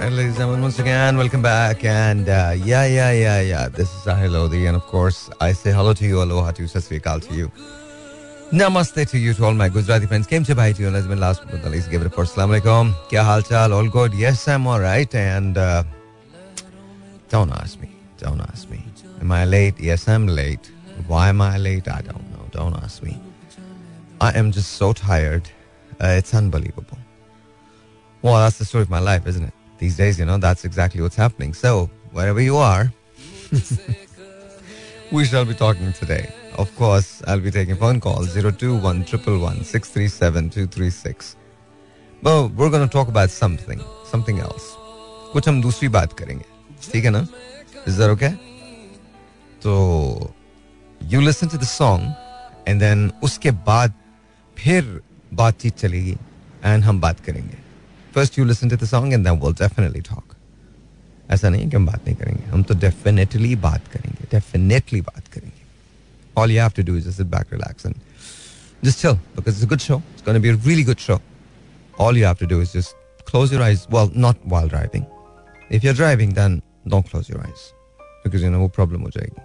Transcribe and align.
Right, 0.00 0.10
ladies 0.12 0.28
and 0.28 0.36
gentlemen, 0.38 0.62
once 0.62 0.78
again, 0.78 1.18
welcome 1.18 1.42
back. 1.42 1.84
And 1.84 2.26
uh, 2.26 2.54
yeah, 2.56 2.86
yeah, 2.86 3.12
yeah, 3.12 3.42
yeah. 3.42 3.68
This 3.68 3.90
is 3.94 4.00
Sahil 4.02 4.32
Lodi. 4.32 4.64
And 4.64 4.74
of 4.74 4.86
course, 4.86 5.28
I 5.42 5.52
say 5.52 5.72
hello 5.72 5.92
to 5.92 6.06
you, 6.06 6.22
aloha 6.22 6.52
to 6.52 6.62
you, 6.62 6.68
sasrikal 6.68 7.20
to 7.28 7.34
you. 7.34 7.52
Namaste 8.50 9.10
to 9.10 9.18
you, 9.18 9.34
to 9.34 9.44
all 9.44 9.52
my 9.52 9.68
Gujarati 9.68 10.06
friends. 10.06 10.26
Came 10.26 10.42
to 10.44 10.54
bye 10.54 10.72
to 10.72 10.80
you, 10.80 10.88
and 10.88 11.06
been 11.06 11.20
last 11.20 11.42
but 11.44 11.62
not 11.62 11.70
least, 11.70 11.90
give 11.90 12.00
it 12.00 12.06
a 12.06 12.08
first. 12.08 12.34
Assalamu 12.34 12.62
alaikum. 12.62 12.94
Kya 13.10 13.22
hal 13.22 13.42
chal? 13.42 13.74
All 13.74 13.86
good? 13.90 14.14
Yes, 14.14 14.48
I'm 14.48 14.66
all 14.66 14.80
right. 14.80 15.14
And 15.14 15.58
uh, 15.58 15.84
don't 17.28 17.50
ask 17.50 17.78
me. 17.78 17.90
Don't 18.16 18.40
ask 18.40 18.70
me. 18.70 18.82
Am 19.20 19.30
I 19.30 19.44
late? 19.44 19.78
Yes, 19.78 20.08
I'm 20.08 20.26
late. 20.26 20.70
Why 21.08 21.28
am 21.28 21.42
I 21.42 21.58
late? 21.58 21.88
I 21.88 22.00
don't 22.00 22.30
know. 22.32 22.46
Don't 22.52 22.74
ask 22.82 23.02
me. 23.02 23.20
I 24.18 24.30
am 24.30 24.50
just 24.50 24.72
so 24.72 24.94
tired. 24.94 25.50
Uh, 26.02 26.16
it's 26.16 26.32
unbelievable. 26.32 26.96
Well, 28.22 28.36
that's 28.36 28.56
the 28.56 28.64
story 28.64 28.80
of 28.80 28.88
my 28.88 28.98
life, 28.98 29.26
isn't 29.26 29.44
it? 29.44 29.52
These 29.79 29.97
days, 29.97 30.19
you 30.19 30.25
know, 30.25 30.37
that's 30.37 30.65
exactly 30.65 31.01
what's 31.01 31.15
happening. 31.15 31.53
So, 31.53 31.89
wherever 32.11 32.41
you 32.41 32.57
are, 32.57 32.91
we 35.11 35.25
shall 35.25 35.45
be 35.45 35.53
talking 35.53 35.93
today. 35.93 36.29
Of 36.57 36.73
course, 36.77 37.21
I'll 37.27 37.41
be 37.41 37.51
taking 37.51 37.75
phone 37.75 37.99
calls 37.99 38.33
021 38.33 39.03
236 39.03 41.35
But 42.23 42.51
we're 42.51 42.69
going 42.69 42.87
to 42.87 42.91
talk 42.91 43.09
about 43.09 43.29
something, 43.29 43.81
something 44.11 44.39
else. 44.39 44.63
कुछ 45.33 45.47
हम 45.47 45.61
दूसरी 45.61 45.87
बात 45.95 46.13
करेंगे 46.19 46.45
ठीक 46.91 47.05
है 47.05 47.09
ना 47.11 47.27
is 47.87 47.93
that 47.99 48.09
okay 48.09 48.29
तो 49.63 49.71
you 51.13 51.21
listen 51.21 51.47
to 51.47 51.57
the 51.57 51.63
song 51.71 52.01
and 52.67 52.79
then 52.81 53.11
उसके 53.23 53.51
बाद 53.67 53.93
फिर 54.57 55.01
बातचीत 55.41 55.75
चलेगी 55.77 56.15
एंड 56.63 56.83
हम 56.83 57.01
बात 57.01 57.19
करेंगे 57.25 57.57
First 58.15 58.39
you 58.39 58.45
listen 58.45 58.69
to 58.69 58.75
the 58.75 58.85
song 58.85 59.13
and 59.13 59.23
then 59.27 59.39
will 59.43 59.53
definitely 59.61 60.01
talk 60.09 60.35
ऐसा 61.31 61.49
नहीं 61.49 61.69
कि 61.69 61.75
हम 61.75 61.85
बात 61.85 62.05
नहीं 62.05 62.15
करेंगे 62.15 62.45
हम 62.49 62.63
तो 62.63 62.73
डेफिनेटली 62.79 63.55
बात 63.69 63.87
करेंगे 63.93 64.27
डेफिनेटली 64.31 65.01
बात 65.01 65.27
करेंगे 65.33 65.63
all 66.41 66.51
you 66.51 66.61
have 66.61 66.71
to 66.75 66.83
do 66.91 66.97
is 66.97 67.09
sit 67.15 67.27
back 67.37 67.53
relax 67.53 67.85
and 67.85 67.95
just 68.85 69.01
chill 69.01 69.19
because 69.35 69.55
it's 69.55 69.63
a 69.63 69.67
good 69.67 69.81
show. 69.81 70.01
It's 70.13 70.21
going 70.21 70.35
to 70.35 70.39
be 70.39 70.49
a 70.49 70.55
really 70.55 70.83
good 70.83 70.99
show. 70.99 71.19
All 71.97 72.15
you 72.15 72.25
have 72.25 72.37
to 72.39 72.47
do 72.47 72.61
is 72.61 72.71
just 72.71 72.95
close 73.25 73.51
your 73.51 73.61
eyes. 73.63 73.87
Well, 73.89 74.11
not 74.13 74.37
while 74.45 74.67
driving. 74.67 75.07
If 75.69 75.83
you're 75.83 75.93
driving, 75.93 76.33
then 76.33 76.61
don't 76.87 77.09
close 77.09 77.27
your 77.27 77.41
eyes 77.41 77.73
because 78.23 78.43
you 78.43 78.49
know 78.49 78.61
what 78.61 78.73
problem 78.73 79.01
ho 79.01 79.09
jayegi. 79.09 79.41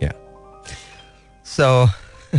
Yeah. 0.00 0.12
So 1.44 1.86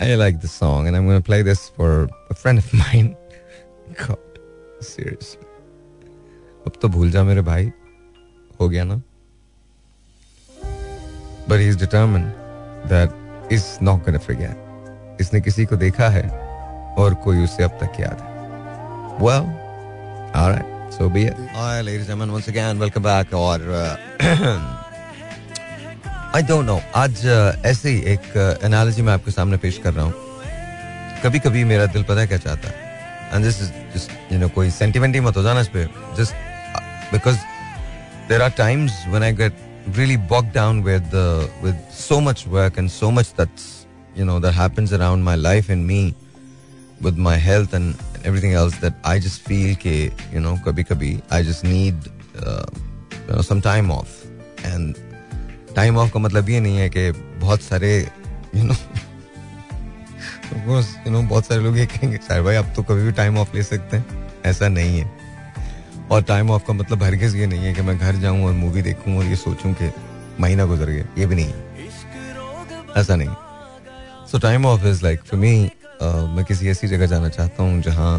I 0.00 0.14
like 0.16 0.40
the 0.40 0.48
song, 0.48 0.88
and 0.88 0.96
I'm 0.96 1.06
going 1.06 1.20
to 1.20 1.24
play 1.24 1.42
this 1.42 1.68
for 1.68 2.08
a 2.30 2.34
friend 2.34 2.58
of 2.58 2.72
mine. 2.72 3.16
God, 3.89 4.39
seriously. 4.81 5.45
अब 6.67 6.71
तो 6.81 6.87
भूल 6.87 7.11
जा 7.11 7.23
मेरे 7.23 7.41
भाई। 7.41 7.71
हो 8.59 8.69
गया 8.69 8.83
ना? 8.83 8.95
But 11.49 11.59
is 11.59 11.77
determine 11.77 12.23
that 12.89 13.51
is 13.53 13.65
not 13.81 14.05
gonna 14.05 14.17
forget 14.17 15.21
इसने 15.21 15.41
किसी 15.41 15.65
को 15.65 15.75
देखा 15.75 16.09
है 16.09 16.29
और 16.99 17.13
कोई 17.13 17.43
उसे 17.43 17.63
अब 17.63 17.79
तक 17.83 17.99
याद 17.99 18.19
है। 18.19 18.27
So 20.89 21.07
be 21.09 21.23
it. 21.25 21.39
All 21.55 21.67
right 21.67 21.85
ladies 21.85 22.01
and 22.01 22.07
gentlemen 22.07 22.31
once 22.33 22.47
again 22.47 22.79
welcome 22.79 23.03
back 23.03 23.33
और 23.33 23.61
आई 26.35 26.43
डोंट 26.43 26.65
नो 26.65 26.79
आज 26.95 27.25
uh, 27.25 27.65
ऐसे 27.65 27.89
ही 27.89 28.01
एक 28.13 28.59
एनालॉजी 28.63 29.01
uh, 29.01 29.05
मैं 29.07 29.13
आपके 29.13 29.31
सामने 29.31 29.57
पेश 29.57 29.77
कर 29.77 29.93
रहा 29.93 30.05
हूँ। 30.05 30.13
कभी 31.23 31.39
कभी 31.39 31.63
मेरा 31.63 31.85
दिल 31.85 32.03
पता 32.03 32.19
है 32.21 32.27
क्या 32.27 32.37
चाहता 32.37 32.69
है? 32.69 32.88
And 33.33 33.45
is 33.45 33.61
just 33.95 34.11
you 34.31 34.39
know 34.39 34.49
कोई 34.55 34.69
सेंटिमेंट 34.71 35.17
मत 35.27 35.37
हो 35.37 35.43
जाना 35.43 35.61
इस 35.61 35.67
पे 35.75 35.85
just 36.19 36.33
because 37.13 37.37
there 38.29 38.41
are 38.41 38.49
times 38.57 39.03
when 39.07 39.23
I 39.23 39.33
get 39.41 39.67
really 39.97 40.17
bogged 40.31 40.51
down 40.55 40.79
with 40.83 41.13
uh, 41.19 41.47
with 41.61 41.77
so 41.99 42.17
much 42.21 42.41
work 42.55 42.75
and 42.77 42.91
so 42.95 43.07
much 43.11 43.29
that's 43.37 43.63
you 44.15 44.25
know 44.29 44.35
that 44.39 44.53
happens 44.57 44.93
around 44.97 45.23
my 45.27 45.35
life 45.35 45.69
and 45.75 45.87
me 45.91 46.13
with 47.01 47.17
my 47.27 47.35
health 47.45 47.73
and 47.73 47.95
everything 48.23 48.53
else 48.53 48.77
that 48.83 48.93
I 49.03 49.19
just 49.19 49.47
feel 49.49 49.75
ke 49.85 49.95
you 50.35 50.43
know 50.47 50.55
kabhi 50.67 50.85
kabhi 50.91 51.11
I 51.37 51.41
just 51.49 51.63
need 51.63 51.95
uh, 52.45 52.65
you 53.27 53.33
know, 53.33 53.41
some 53.51 53.61
time 53.69 53.93
off 53.99 54.17
and 54.73 55.05
time 55.75 55.97
off 55.97 56.11
का 56.13 56.19
मतलब 56.19 56.49
ये 56.49 56.59
नहीं 56.59 56.77
है 56.77 56.89
कि 56.89 57.11
बहुत 57.39 57.61
सारे 57.61 57.89
you 58.55 58.63
you 60.55 61.11
know 61.11 61.21
बहुत 61.21 61.45
सारे 61.45 61.61
लोग 61.61 61.77
ये 61.77 61.85
कहेंगे 61.85 62.17
सर 62.17 62.41
भाई 62.43 62.55
आप 62.55 62.73
तो 62.75 62.83
कभी 62.83 63.03
भी 63.05 63.11
टाइम 63.19 63.37
ऑफ़ 63.37 63.55
ले 63.55 63.63
सकते 63.63 63.97
हैं। 63.97 64.27
ऐसा 64.45 64.67
नहीं 64.67 64.99
है। 64.99 65.05
और 66.11 66.23
टाइम 66.23 66.51
ऑफ़ 66.51 66.63
का 66.67 66.73
मतलब 66.73 67.03
हरगिज 67.03 67.35
ये 67.35 67.47
नहीं 67.47 67.65
है 67.65 67.73
कि 67.73 67.81
मैं 67.81 67.97
घर 67.97 68.15
जाऊँ 68.15 68.45
और 68.45 68.53
मूवी 68.53 68.81
देखूँ 68.81 69.17
और 69.17 69.25
ये 69.25 69.35
सोचूं 69.35 69.73
कि 69.73 69.91
महीना 70.39 70.65
गुजर 70.65 70.89
गया। 70.89 71.05
ये 71.17 71.25
भी 71.25 71.35
नहीं 71.35 71.45
है। 71.45 72.97
ऐसा 72.97 73.15
नहीं 73.15 73.29
so 74.31 74.39
time 74.39 74.65
off 74.65 74.85
is 74.87 75.03
like 75.03 75.23
for 75.23 75.39
me 75.39 75.53
मैं 76.01 76.45
किसी 76.45 76.69
ऐसी 76.69 76.87
जगह 76.87 77.05
जाना 77.05 77.29
चाहता 77.29 77.63
हूँ 77.63 77.81
जहाँ 77.81 78.11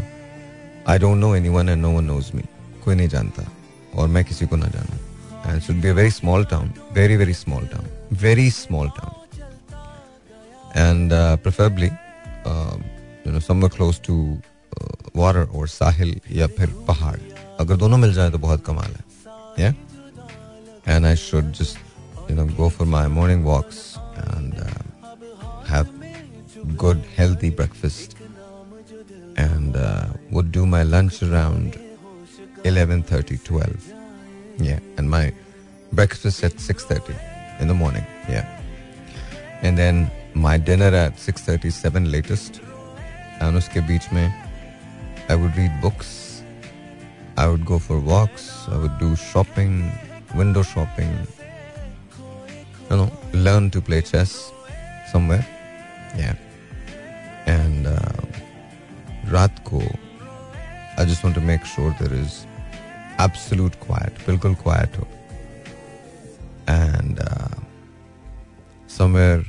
I 0.89 0.99
don't 0.99 1.17
know 1.19 1.35
anyone 1.49 1.69
and 1.69 1.83
no 1.83 1.91
one 1.91 2.05
knows 2.05 2.31
me 2.37 2.43
कोई 2.85 2.95
नहीं 2.95 3.09
जानता 3.09 3.51
और 3.95 4.09
मैं 4.09 4.25
किसी 4.25 4.47
को 4.47 4.57
ना 4.57 4.67
जानूँ। 4.67 4.99
And 5.43 5.57
it 5.57 5.65
should 5.65 5.79
be 5.83 5.89
a 5.89 5.95
very 5.95 6.11
small 6.11 6.43
town, 6.45 6.67
very 6.93 7.17
very 7.17 7.35
small 7.37 7.63
town, 7.69 7.87
very 8.25 8.51
small 8.51 8.91
town, 8.97 9.15
and 10.75 11.15
uh, 12.46 12.70
preferably, 12.70 12.76
uh, 12.76 12.78
you 13.26 13.32
know, 13.32 13.40
somewhere 13.40 13.70
close 13.70 14.00
to 14.00 14.42
uh, 14.82 15.10
water 15.14 15.48
or 15.52 15.66
sahil 15.68 16.20
या 16.32 16.48
फिर 16.48 16.86
पहाड़ 16.88 17.20
अगर 17.60 17.76
दोनों 17.76 17.98
मिल 17.98 18.14
जाए 18.14 18.32
तो 18.32 18.38
बहुत 18.38 18.66
कमाल 18.66 18.92
है 18.92 19.04
yeah 19.58 19.74
and 20.86 21.08
I 21.08 21.16
should 21.16 21.54
just 21.54 21.78
you 22.30 22.36
know 22.36 22.46
go 22.46 22.70
for 22.70 22.86
my 22.86 23.08
morning 23.08 23.44
walks 23.44 23.98
and 24.16 24.54
uh, 24.54 25.16
have 25.66 25.88
good 26.78 27.04
healthy 27.18 27.50
breakfast 27.50 28.16
and 29.38 29.76
uh, 29.76 30.06
would 30.32 30.52
do 30.52 30.66
my 30.66 30.84
lunch 30.84 31.24
around 31.24 31.80
11:30 32.64 33.44
12 33.44 33.96
yeah, 34.60 34.80
and 34.98 35.10
my 35.10 35.34
breakfast 35.94 36.44
at 36.44 36.54
6.30 36.54 37.60
in 37.60 37.68
the 37.68 37.74
morning. 37.74 38.06
Yeah. 38.30 38.62
And 39.62 39.78
then 39.78 40.12
my 40.35 40.57
dinner 40.57 40.95
at 40.95 41.17
6.37 41.17 42.11
latest. 42.11 42.61
And 43.41 43.57
uske 43.57 43.81
beach 43.87 44.11
mein, 44.13 44.33
I 45.29 45.35
would 45.35 45.57
read 45.57 45.73
books. 45.81 46.43
I 47.37 47.49
would 47.49 47.65
go 47.65 47.79
for 47.79 47.99
walks. 47.99 48.67
I 48.69 48.77
would 48.77 48.99
do 48.99 49.17
shopping, 49.17 49.91
window 50.35 50.63
shopping. 50.63 51.15
You 52.91 52.97
know, 52.97 53.13
learn 53.33 53.71
to 53.71 53.81
play 53.81 54.03
chess 54.03 54.53
somewhere. 55.11 55.47
Yeah. 56.17 56.35
And 57.47 57.87
uh, 57.87 57.99
Ratko, 59.27 59.97
I 60.99 61.05
just 61.05 61.23
want 61.25 61.35
to 61.37 61.41
make 61.41 61.65
sure 61.65 61.95
there 62.01 62.13
is 62.13 62.47
absolute 63.21 63.75
quiet 63.85 64.27
बिल्कुल 64.27 64.55
quiet 64.63 64.97
हो 64.99 65.07
and 66.69 67.19
somewhere 68.97 69.45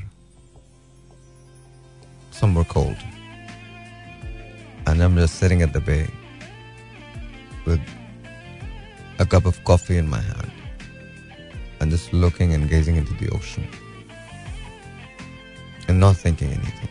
somewhere 2.42 2.66
cold. 2.66 2.98
And 4.88 5.04
I'm 5.04 5.16
just 5.16 5.36
sitting 5.36 5.62
at 5.62 5.74
the 5.74 5.80
bay 5.80 6.08
with 7.68 7.82
a 9.20 9.26
cup 9.34 9.46
of 9.46 9.64
coffee 9.64 9.98
in 9.98 10.08
my 10.10 10.22
hand 10.30 10.52
and 11.80 11.92
just 11.92 12.12
looking 12.12 12.56
and 12.56 12.68
gazing 12.68 12.96
into 12.96 13.14
the 13.22 13.30
ocean 13.30 13.68
and 15.88 16.00
not 16.00 16.18
thinking 16.18 16.50
anything. 16.50 16.90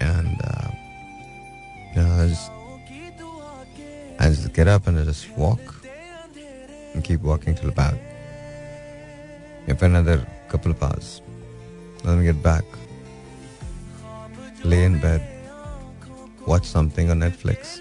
And 0.00 0.36
uh, 0.50 0.70
you 1.94 2.02
know, 2.02 2.10
I 2.22 2.26
just 2.28 2.50
I 4.18 4.24
just 4.32 4.52
get 4.54 4.66
up 4.66 4.86
and 4.86 4.98
I 4.98 5.04
just 5.04 5.28
walk 5.36 5.60
and 6.94 7.04
keep 7.04 7.20
walking 7.20 7.54
till 7.54 7.68
about 7.68 7.98
if 9.66 9.82
another 9.82 10.26
couple 10.48 10.70
of 10.70 10.82
hours. 10.82 11.20
Then 12.02 12.16
we 12.18 12.24
get 12.24 12.42
back, 12.42 12.64
lay 14.64 14.84
in 14.84 15.00
bed, 15.00 15.22
watch 16.46 16.64
something 16.64 17.10
on 17.10 17.20
Netflix. 17.20 17.80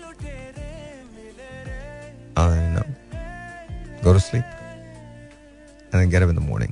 You 2.37 2.45
know, 2.75 2.83
go 4.01 4.13
to 4.13 4.19
sleep. 4.19 4.45
And 5.91 6.01
then 6.01 6.09
get 6.09 6.21
up 6.21 6.29
in 6.29 6.35
the 6.35 6.41
morning 6.41 6.71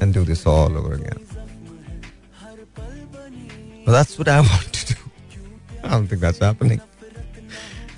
and 0.00 0.14
do 0.14 0.24
this 0.24 0.46
all 0.46 0.76
over 0.76 0.94
again. 0.94 1.26
Well, 3.84 3.94
that's 3.94 4.16
what 4.16 4.28
I 4.28 4.40
want 4.50 4.72
to 4.72 4.94
do. 4.94 5.00
I 5.82 5.88
don't 5.90 6.06
think 6.06 6.20
that's 6.20 6.38
happening. 6.38 6.80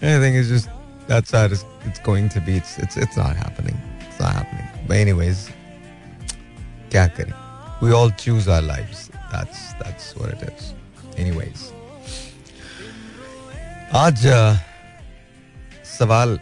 I 0.00 0.18
think 0.18 0.36
it's 0.36 0.48
just 0.48 0.68
that's 1.06 1.30
how 1.30 1.44
it's, 1.44 1.64
it's 1.84 2.00
going 2.00 2.28
to 2.30 2.40
be. 2.40 2.56
It's 2.56 2.78
it's 2.78 2.96
it's 2.96 3.16
not 3.16 3.36
happening. 3.36 3.76
It's 4.08 4.18
not 4.18 4.32
happening. 4.32 4.66
But 4.86 4.96
anyways, 4.96 5.50
kya? 6.90 7.34
We 7.80 7.92
all 7.92 8.10
choose 8.10 8.48
our 8.48 8.62
lives. 8.62 9.10
That's 9.30 9.74
that's 9.74 10.16
what 10.16 10.30
it 10.30 10.42
is. 10.42 10.74
Anyways, 11.14 11.60
आज 13.94 14.26
सवाल 15.88 16.38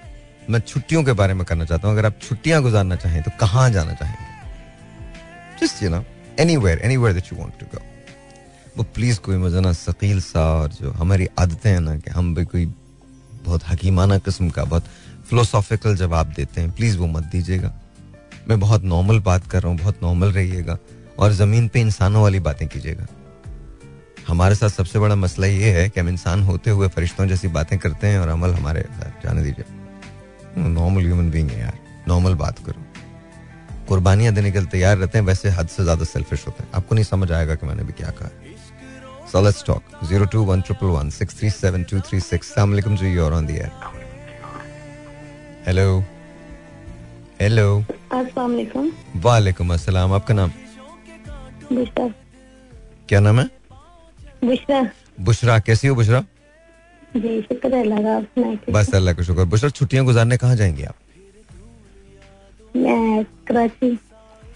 मैं 0.51 0.61
छुट्टियों 0.61 1.03
के 1.05 1.13
बारे 1.13 1.35
में 1.35 1.45
करना 1.47 1.65
चाहता 1.65 1.89
हूँ। 1.89 1.97
अगर 1.97 2.07
आप 2.07 2.19
छुट्टियाँ 2.23 2.63
गुजारना 2.63 2.97
चाहें 2.97 3.23
तो 3.23 3.31
कहाँ 3.41 3.69
जाना 3.71 3.95
चाहेंगे? 3.95 4.27
Just 5.61 5.83
you 5.83 5.91
know 5.91 6.05
anywhere 6.41 6.79
anywhere 6.79 7.15
that 7.15 7.33
you 7.33 7.39
want 7.39 7.59
to 7.61 7.67
go 7.67 7.83
वो 8.77 8.85
प्लीज़ 8.95 9.19
कोई 9.21 9.37
मुझे 9.37 9.61
ना 9.61 9.73
सकील 9.73 10.21
सा 10.21 10.49
और 10.53 10.69
जो 10.73 10.91
हमारी 10.91 11.29
आदतें 11.39 11.71
हैं 11.71 11.81
ना 11.81 11.97
कि 11.97 12.11
हम 12.11 12.35
भी 12.35 12.45
कोई 12.45 12.67
बहुत 13.45 13.69
हकीमाना 13.69 14.19
किस्म 14.19 14.51
का 14.51 14.65
बहुत 14.65 14.85
फिलोसॉफिकल 15.31 15.97
जवाब 15.97 16.33
देते 16.33 16.61
हैं। 16.61 16.71
प्लीज़ 16.71 16.99
वो 16.99 17.07
मत 17.07 17.25
दीजिएगा। 17.25 17.73
मैं 18.49 18.61
बहुत 18.61 18.83
नॉर्मल 18.85 19.19
बात 19.21 19.47
कर 19.47 19.63
रहा 19.63 19.71
हूँ 19.71 19.79
बहुत 19.79 20.03
नॉर्मल 20.03 20.33
रहिएगा। 20.33 20.79
और 21.19 21.33
ज़मीन 21.33 21.69
पे 21.69 21.81
इंसानों 21.81 22.23
वाली 22.23 22.41
बातें 22.41 22.69
कीजिएगा। 22.69 23.07
हमारे 24.29 24.55
साथ 24.55 24.69
सबसे 24.69 24.99
बड़ा 24.99 25.15
मसला 25.17 25.47
ये 25.47 25.71
है 25.73 25.89
कि 25.89 26.01
हम 26.01 26.09
इंसान 26.09 26.43
होते 26.43 26.71
हुए 26.71 26.89
फरिश्तों 26.89 27.27
जैसी 27.27 27.49
बातें 27.57 27.79
करते 27.79 28.07
हैं 28.07 28.19
और 28.19 28.29
अमल 28.29 28.53
हमारे 28.55 28.85
जाने 29.25 29.43
दीजिए। 29.43 29.65
नॉर्मल 30.59 31.03
ह्यूमन 31.03 31.31
बींग 31.31 31.51
है 31.51 31.61
यार। 31.61 31.79
नॉर्मल 32.09 32.35
बात 32.37 32.59
करो। 32.67 32.85
कुर्बानियाँ 33.89 34.35
देने 34.35 34.51
के 34.53 34.59
लिए 34.59 34.69
तैयार 34.71 34.97
रहते 34.97 35.19
हैं 35.19 35.25
वैसे 35.27 35.51
हद 35.51 35.69
से 35.69 35.83
ज़्यादा 35.83 36.05
सेल्फिश 36.05 36.47
होते 36.47 36.63
हैं। 36.63 36.71
आपको 36.75 36.95
नहीं 36.95 37.05
समझ 37.05 37.31
आएगा 37.33 37.55
कि 37.55 37.67
मैंने 37.67 37.83
भी 37.83 37.93
क्या 37.93 38.11
कहा। 38.21 38.31
So 39.33 39.41
let's 39.41 39.63
talk. 39.67 39.83
02111 40.09 41.11
Assalamu 41.43 41.85
alaikum 42.75 42.99
to 42.99 43.07
you 43.07 43.23
on 43.25 43.47
the 43.47 43.61
air. 43.61 43.73
Hello. 45.67 46.05
Hello. 47.41 47.69
अस्सलाम 48.13 48.51
वालेकुम 48.51 48.91
वालेकुम 49.23 49.73
अस्सलाम 49.75 50.13
आपका 50.13 50.35
नाम? 50.35 50.51
क्या 53.09 53.21
नाम 53.21 53.41
है? 53.41 53.47
बुशरा। 54.44 54.83
बुशरा 55.21 55.59
कैसी 55.59 55.89
हो 55.89 55.94
बुशरा? 55.94 56.25
जी 57.17 57.41
शुक्र 57.43 57.75
है 57.75 57.81
अल्लाह? 57.83 58.55
बस 58.73 58.94
अल्लाह 58.94 59.15
का 59.15 59.23
शुक्र। 59.23 59.44
बुशरा 59.44 59.71
छुट्टियाँ 59.71 60.05
गुजारने 60.05 60.37
कहाँ 60.37 60.56
जाएँगे 60.56 60.85
आप? 60.85 60.94
मैं 62.77 63.25
कराची। 63.49 63.99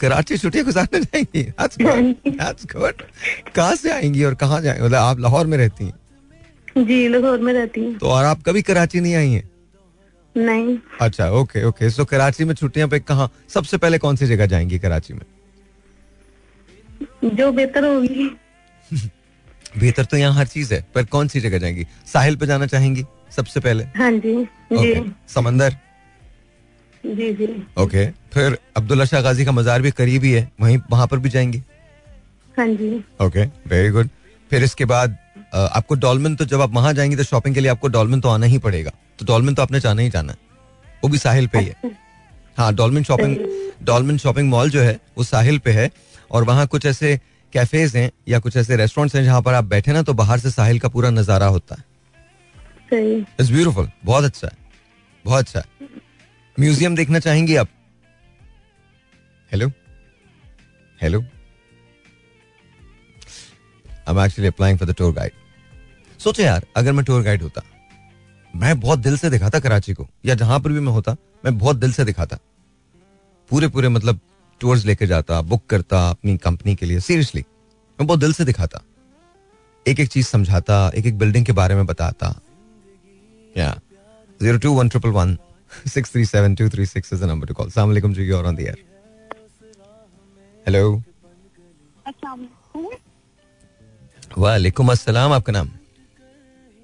कराची 0.01 0.39
छुट्टियाँ 0.39 0.65
गुजारने 0.65 1.01
जाएँगी? 1.01 1.43
That's 1.59 1.77
good. 1.79 2.39
That's 2.39 2.67
good. 2.73 3.03
कहाँ 3.55 3.75
से 3.77 3.91
आएँगी 3.93 4.25
और 4.25 4.35
कहाँ 4.35 4.61
जाएँगी 4.63 4.83
मतलब 4.85 4.99
आप 4.99 5.21
लाहौर 5.21 5.47
में 5.47 5.59
रहती 5.59 5.85
हैं? 5.85 6.85
जी 6.87 7.07
लाहौर 7.09 7.39
में 7.41 7.53
रहती 7.53 7.85
हूँ। 7.85 7.95
तो 7.99 8.07
और 8.07 8.25
आप 8.25 8.43
कभी 8.47 8.63
कराची 8.63 9.01
नहीं 9.01 9.15
आई 9.15 9.31
हैं? 9.33 9.49
नहीं। 10.37 10.79
अच्छा 11.01 11.31
ओके 11.31 11.65
ओके 11.65 11.91
सो 11.91 12.05
कराची 12.05 12.45
में 12.45 12.55
छुट्टियाँ 12.55 12.89
पे 12.89 12.99
कहाँ 13.01 13.31
सबसे 13.49 13.77
पहले 13.77 13.99
कौन 13.99 14.17
सी 14.17 14.27
जगह 14.27 14.47
जाएँगी 14.47 14.79
कराची 14.79 15.15
में? 15.15 15.25
जो 17.25 17.53
बेहतर 17.53 17.85
होगी। 17.85 18.31
बेहतर 19.79 20.05
तो 20.05 20.17
यहाँ 20.17 20.35
हर 20.35 20.47
चीज़ 20.47 20.73
है 20.75 20.85
पर 20.95 21.05
कौन 21.07 21.29
सी 21.29 21.41
जगह 21.41 21.59
जाएँगी? 21.59 21.87
साहिल 22.07 22.37
पे 22.37 22.47
जाना 22.47 22.67
चाहेंगी 22.67 23.05
सबसे 23.37 23.61
पहले? 23.61 23.85
हाँ 23.97 24.11
जी 24.13 24.35
जी। 24.73 24.77
ओके 24.77 25.11
समंदर? 25.29 25.77
जी 27.05 27.33
जी। 27.35 27.47
Okay 27.79 28.07
okay. 28.07 28.33
फिर 28.35 28.59
अब्दुल्ला 28.77 29.05
शाह 29.05 29.21
गाजी 29.23 29.45
का 29.45 29.53
मजार 29.53 29.83
भी 29.83 29.91
करीब 29.93 30.25
ही 30.25 30.33
है 30.33 30.49
वहीं 30.61 30.79
वहाँ 30.91 31.07
पर 31.07 31.19
भी 31.19 31.29
जाएँगी? 31.29 31.63
हाँ 32.55 32.67
जी। 32.69 33.05
ओके 33.21 33.45
वेरी 33.69 33.91
गुड 33.91 34.09
फिर 34.51 34.65
इसके 34.65 34.85
बाद 34.85 35.17
आपको 35.55 35.95
डॉलमिन 35.97 36.35
तो 36.37 36.45
जब 36.45 36.61
आप 36.61 36.75
वहाँ 36.75 36.93
जाएँगी 36.95 37.17
तो 37.17 37.23
शॉपिंग 37.25 37.55
के 37.55 37.61
लिए 37.61 37.71
आपको 37.71 37.89
डॉलमिन 37.89 38.21
तो 38.21 38.29
आना 38.29 38.47
ही 38.47 38.59
पड़ेगा। 38.59 38.91
तो 39.19 39.27
डॉलमिन 39.27 39.55
तो 39.55 39.63
आपने 39.63 39.81
जाना 39.81 40.03
ही 40.03 40.11
जाना 40.11 40.33
है। 40.33 40.39
वो 41.05 41.09
भी 41.09 41.19
साहिल 41.19 41.47
पे 41.47 41.59
ही 41.59 41.67
है। 41.67 41.91
हाँ 42.59 42.73
Dolmen 42.75 43.05
shopping 43.05 43.37
Dolmen 43.85 44.19
shopping 44.19 44.49
mall 44.51 44.71
जो 44.71 44.81
है 44.81 44.99
वो 45.19 45.25
साहिल 45.25 45.59
पे 45.59 45.71
है। 45.73 45.91
और 46.31 46.45
वहाँ 46.45 46.67
कुछ 46.67 46.87
ऐसे 46.87 47.19
कैफेज 47.53 47.97
हैं 47.97 48.11
या 48.29 48.39
कुछ 48.39 48.57
ऐसे 48.57 48.77
रेस्टोरेंट्स 48.77 49.17
हैं 49.17 49.23
जहाँ 49.25 49.43
पर 49.43 49.55
आप 49.55 49.65
बैठे 49.67 49.93
ना 49.93 50.03
तो 50.03 50.15
बाहर 50.15 50.39
से 50.39 50.51
साहिल 50.51 50.79
का 50.81 50.89
पूरा 50.89 51.11
नज़ारा 51.11 51.47
होता 51.49 51.75
है। 51.75 51.85
इट्स 52.93 53.51
ब्यूटीफुल 53.51 53.91
बहुत 54.05 54.25
अच्छा 54.25 54.47
है। 54.47 54.57
बहुत 55.25 55.41
अच्छा 55.41 55.61
है। 55.61 55.89
म्यूज़ियम 56.57 56.97
देखना 56.97 57.19
चाहेंगी 57.19 57.57
आप? 57.57 57.69
Hello 59.51 59.69
hello 60.99 61.21
I 64.01 64.11
am 64.11 64.21
actually 64.21 64.49
applying 64.49 64.79
for 64.79 64.89
the 64.89 64.95
tour 64.99 65.13
guide 65.15 65.33
सोचो 66.21 66.43
यार 66.43 66.67
अगर 66.77 66.93
मैं 66.93 67.05
टूर 67.05 67.23
गाइड 67.23 67.43
होता 67.43 67.63
मैं 68.55 68.79
बहुत 68.81 68.99
दिल 68.99 69.17
से 69.19 69.31
दिखाता 69.31 69.59
कराची 69.61 69.95
को 69.95 70.07
या 70.27 70.35
जहाँ 70.35 70.59
पर 70.61 70.73
भी 70.73 70.81
मैं 70.81 70.93
होता 70.93 71.17
मैं 71.45 71.57
बहुत 71.59 71.77
दिल 71.77 71.93
से 71.93 72.05
दिखाता। 72.05 72.39
पूरे 73.51 73.69
पूरे 73.69 73.89
मतलब 73.89 74.21
टूर्स 74.61 74.85
लेके 74.87 75.07
जाता 75.07 75.41
बुक 75.43 75.65
करता 75.71 76.09
अपनी 76.11 76.37
कंपनी 76.39 76.75
के 76.75 76.87
लिए 76.87 77.01
सीरियसली 77.01 77.45
मैं 77.99 78.07
बहुत 78.07 78.21
दिल 78.21 78.33
से 78.33 78.45
दिखाता। 78.45 78.83
एक 79.87 80.01
एक 80.01 80.09
चीज़ 80.09 80.27
समझाता 80.27 80.77
एक 80.97 81.07
एक 81.07 81.19
बिल्डिंग 81.19 81.45
के 81.47 81.53
बारे 81.53 81.75
में 81.75 81.87
बताता। 81.87 82.35
या 83.57 83.71
zero 84.41 84.59
two 84.59 84.73
one 84.73 84.89
triple 84.89 85.11
one 85.11 85.37
six 85.89 86.13
three 86.13 86.25
seven 86.27 86.55
two 86.55 86.69
three 86.69 86.87
six 86.87 87.13
is 87.13 87.25
number 87.25 87.47
to 87.47 87.55
call 87.55 87.71
सलाम 87.71 88.13
जी 88.15 88.31
और 88.31 88.47
ऑन 88.47 88.57
द 88.57 88.61
एयर 88.61 88.85
हेलो 90.67 91.03
वालेकुम 94.39 94.91
अस्सलाम 94.91 95.33
आपका 95.33 95.53
नाम? 95.53 95.71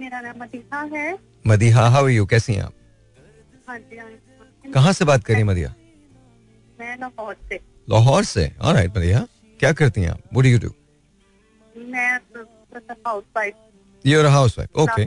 मेरा 0.01 0.21
नाम 0.21 0.43
मदीहा 0.43 0.83
है। 0.95 1.19
मदीहा 1.47 1.89
हाउ 1.89 2.09
यू 2.09 2.27
कैसी 2.27 2.53
हैं 2.53 2.63
आप? 2.63 2.73
हाँ 3.69 3.79
हाँ 3.79 4.73
कहाँ 4.75 4.93
से 4.93 5.05
बात 5.05 5.25
करिए 5.25 5.45
मदिया 5.45 5.75
मैं 6.83 6.97
लाहौर 7.01 7.35
से। 7.49 7.59
लाहौर 7.89 8.25
से? 8.25 8.45
ऑलराइट 8.61 8.97
मदिया 8.97 9.27
क्या 9.61 9.73
करती 9.73 10.01
हैं 10.01 10.11
आप? 10.11 10.21
व्हाट 10.33 10.45
डू 10.45 10.51
यू 10.51 10.59
डू 10.59 10.71
मैं 11.91 12.09
housewife 13.07 13.55
you 14.05 14.19
are 14.21 14.27
housewife 14.59 14.79
okay 14.79 15.05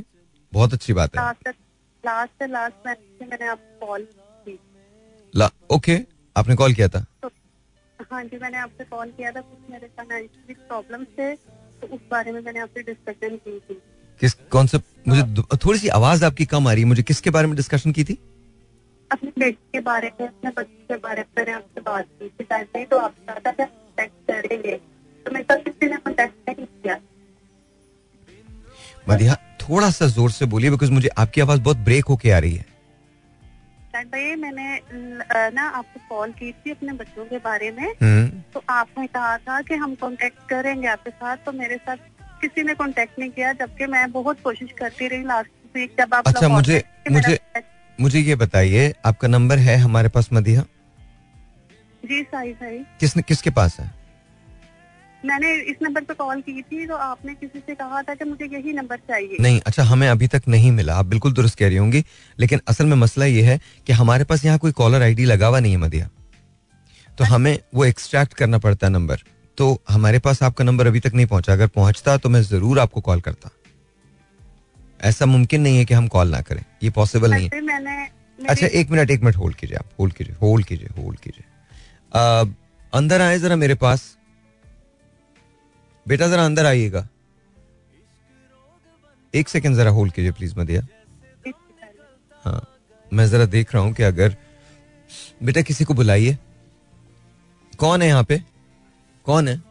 बहुत 0.53 0.73
अच्छी 0.73 0.93
बात 0.93 1.15
है। 1.15 1.21
लास्ट 1.21 1.47
लास्ट 2.03 2.31
से 2.39 2.47
लास्ट 2.47 2.87
मैच 2.87 2.97
मैंने 3.21 3.47
आपको 3.47 3.85
कॉल 3.85 4.03
की। 4.47 4.59
ला 5.33 5.49
ओके 5.69 5.97
आपने 6.35 6.55
कॉल 6.55 6.73
किया 6.73 6.87
था? 6.87 7.05
तो 7.21 7.31
हाँ 8.11 8.23
जी 8.23 8.37
मैंने 8.37 8.57
आपसे 8.57 8.83
कॉल 8.85 9.09
किया 9.17 9.31
था 9.31 9.41
कुछ 9.41 9.71
मेरे 9.71 9.87
फाइनेंशियली 9.97 10.53
प्रॉब्लम 10.67 11.03
थे 11.17 11.33
तो 11.35 11.87
उस 11.87 12.01
बारे 12.11 12.31
में 12.31 12.41
मैंने 12.41 12.59
आपसे 12.59 12.83
डिस्कशन 12.83 13.35
की 13.37 13.59
थी। 13.59 13.81
किस 14.21 14.33
कौन 14.51 14.67
सा 14.67 14.79
मुझे 15.07 15.23
थोड़ी 15.65 15.79
सी 15.79 15.87
आवाज़ 15.97 16.25
आपकी 16.25 16.45
कम 16.45 16.67
आ 16.67 16.73
रही 16.73 16.81
है। 16.81 16.87
मुझे 16.87 17.03
किसके 17.03 17.29
बारे 17.29 17.47
में 17.47 17.55
डिस्कशन 17.55 17.91
की 17.91 18.03
थी? 18.03 18.17
अपने 19.11 19.31
बेटे 19.39 19.51
के 19.51 19.79
बारे 19.79 20.11
में 20.21 20.27
अपने 20.27 20.51
बच्चे 20.57 20.83
के 20.83 20.95
बारे 20.95 21.25
में 21.37 21.53
आपसे 21.53 21.81
बात 21.81 22.05
की 22.05 22.29
थी 22.29 22.43
टाइम 22.43 22.63
पे 22.63 22.85
तो 22.85 22.97
आप 22.97 23.15
था 23.29 23.39
कॉन्टेक्ट 23.39 24.13
करेंगे। 24.31 24.77
तो 25.25 25.31
मेरे 25.31 25.43
साथ 25.43 25.57
किसी 25.57 25.89
ने 25.89 25.97
कॉन्टेक्ट 25.97 26.49
नहीं 26.49 26.67
किया। 26.67 26.99
मदिया 29.09 29.35
थोड़ा 29.35 29.89
सा 29.89 30.05
ज़ोर 30.05 30.31
से 30.31 30.45
बोलिए 30.45 30.69
बिकॉज़ 30.69 30.91
मुझे 30.91 31.07
आपकी 31.07 31.41
आवाज़ 31.41 31.61
बहुत 31.61 31.77
ब्रेक 31.77 32.05
होके 32.05 32.31
आ 32.31 32.39
रही 32.39 32.55
है। 32.55 32.75
पे 33.95 34.35
मैंने 34.35 34.81
ना 35.49 35.69
आपको 35.69 36.15
कॉल 36.15 36.31
की 36.31 36.51
थी 36.51 36.71
अपने 36.71 36.93
बच्चों 36.93 37.25
के 37.25 37.37
बारे 37.37 37.71
में। 37.71 37.93
हम्म। 38.03 38.41
तो 38.53 38.63
आपने 38.69 39.07
कहा 39.07 39.37
था 39.37 39.61
कि 39.61 39.75
हम 39.75 39.95
कांटेक्ट 39.95 40.49
करेंगे 40.49 40.87
आपके 40.87 41.09
साथ 41.09 41.37
तो 41.37 41.51
मेरे 41.51 41.75
साथ 41.75 41.97
किसी 42.41 42.63
ने 42.63 42.73
कांटेक्ट 42.73 43.19
नहीं 43.19 43.29
किया 43.29 43.53
जबकि 43.53 43.85
मैं 43.85 44.11
बहुत 44.11 44.37
कोशिश 44.43 44.71
करती 44.71 45.07
रही 45.07 45.23
लास्ट 45.23 45.51
वीक 45.75 45.95
जब 45.99 46.13
आप 46.13 46.27
अच्छा, 46.27 46.47
मुझे- 46.47 47.11
मुझे- 47.11 47.64
मुझे 47.99 48.19
ये 48.19 48.35
बताइए 48.35 48.93
आपका 49.05 49.27
नंबर 49.27 49.57
है 49.59 49.75
हमारे 49.77 50.09
पास 50.09 50.29
मदिया 50.33 50.61
जी 52.03 52.21
सही 52.23 52.51
सही 52.53 52.79
किसने 52.99 53.21
किसके 53.23 53.49
पास 53.51 53.79
है? 53.79 53.91
मैंने 55.23 55.53
इस 55.63 55.75
नंबर 55.83 56.01
पे 56.01 56.13
कॉल 56.13 56.41
की 56.41 56.61
थी 56.61 56.85
तो 56.87 56.95
आपने 56.95 57.33
किसी 57.35 57.59
से 57.59 57.75
कहा 57.75 58.01
था 58.01 58.13
कि 58.15 58.25
मुझे 58.25 58.45
यही 58.47 58.73
नंबर 58.73 58.97
चाहिए। 58.99 59.37
नहीं 59.41 59.59
अच्छा 59.65 59.83
हमें 59.83 60.07
अभी 60.09 60.27
तक 60.27 60.47
नहीं 60.47 60.71
मिला। 60.71 60.95
आप 60.95 61.05
बिल्कुल 61.05 61.33
दुरुस्त 61.33 61.57
कह 61.59 61.67
रही 61.67 61.77
होंगी 61.77 62.03
लेकिन 62.37 62.61
असल 62.67 62.85
में 62.85 62.95
मसला 62.97 63.25
ये 63.25 63.41
है 63.43 63.59
कि 63.87 63.93
हमारे 63.93 64.23
पास 64.23 64.45
यहाँ 64.45 64.57
कोई 64.59 64.71
कॉलर 64.73 65.01
आईडी 65.01 65.25
लगा 65.25 65.47
हुआ 65.47 65.59
नहीं 65.59 65.71
है 65.71 65.77
मदिया 65.77 66.09
तो 67.17 67.23
हमें 67.23 67.57
वो 67.75 67.85
एक्सट्रैक्ट 67.85 68.33
करना 68.33 68.57
पड़ता 68.59 68.87
है 68.87 68.93
नंबर। 68.93 69.21
तो 69.57 69.81
हमारे 69.89 70.19
पास 70.19 70.43
आपका 70.43 70.63
नंबर 70.63 70.87
अभी 70.87 70.99
तक 70.99 71.13
नहीं 71.13 71.25
पहुँचा। 71.25 71.53
अगर 71.53 71.67
पहुँचता 71.75 72.17
तो 72.17 72.29
मैं 72.29 72.41
ज़रूर 72.43 72.79
आपको 72.79 73.01
कॉल 73.01 73.21
करता। 73.21 73.49
ऐसा 74.99 75.25
मुमकिन 75.25 75.61
नहीं 75.61 75.77
है 75.77 75.85
कि 75.85 75.93
हम 75.93 76.07
कॉल 76.07 76.29
ना 76.31 76.41
करें। 76.41 76.63
ये 76.83 76.89
पॉसिबल 76.89 77.31
नहीं 77.31 77.49
है। 77.53 77.61
मैंने 77.61 78.03
अच्छा 78.39 78.67
एक 78.67 78.89
मिनट 78.89 79.11
एक 79.11 79.21
मिनट 79.21 79.35
होल्ड 79.35 79.55
कीजिए 79.55 79.77
आप 79.77 79.89
होल्ड 79.99 80.13
कीजिए 80.13 80.35
होल्ड 80.41 80.65
कीजिए 80.65 80.89
होल्ड 80.97 81.19
कीजिए। 81.19 81.43
अंदर 82.93 83.21
आए 83.21 83.39
जरा 83.39 83.55
मेरे 83.55 83.75
पास। 83.75 84.15
बेटा 86.05 86.27
जरा 86.27 86.45
अंदर 86.45 86.65
आइएगा। 86.65 87.07
एक 89.33 89.49
सेकेंड 89.49 89.75
जरा 89.75 89.91
होल्ड 89.91 90.13
कीजिए 90.13 90.31
प्लीज़ 90.31 90.53
मदिया। 90.57 90.81
हाँ 92.45 92.61
मैं 93.11 93.27
जरा 93.29 93.45
देख 93.45 93.73
रहा 93.73 93.83
हूँ 93.83 93.93
कि 93.93 94.03
अगर 94.03 94.35
बेटा 95.43 95.61
किसी 95.61 95.83
को 95.83 95.93
बुलाइए। 95.93 96.37
कौन 97.79 98.01
है 98.01 98.07
यहाँ 98.07 98.23
पे? 98.23 98.41
कौन 99.25 99.47
है? 99.47 99.61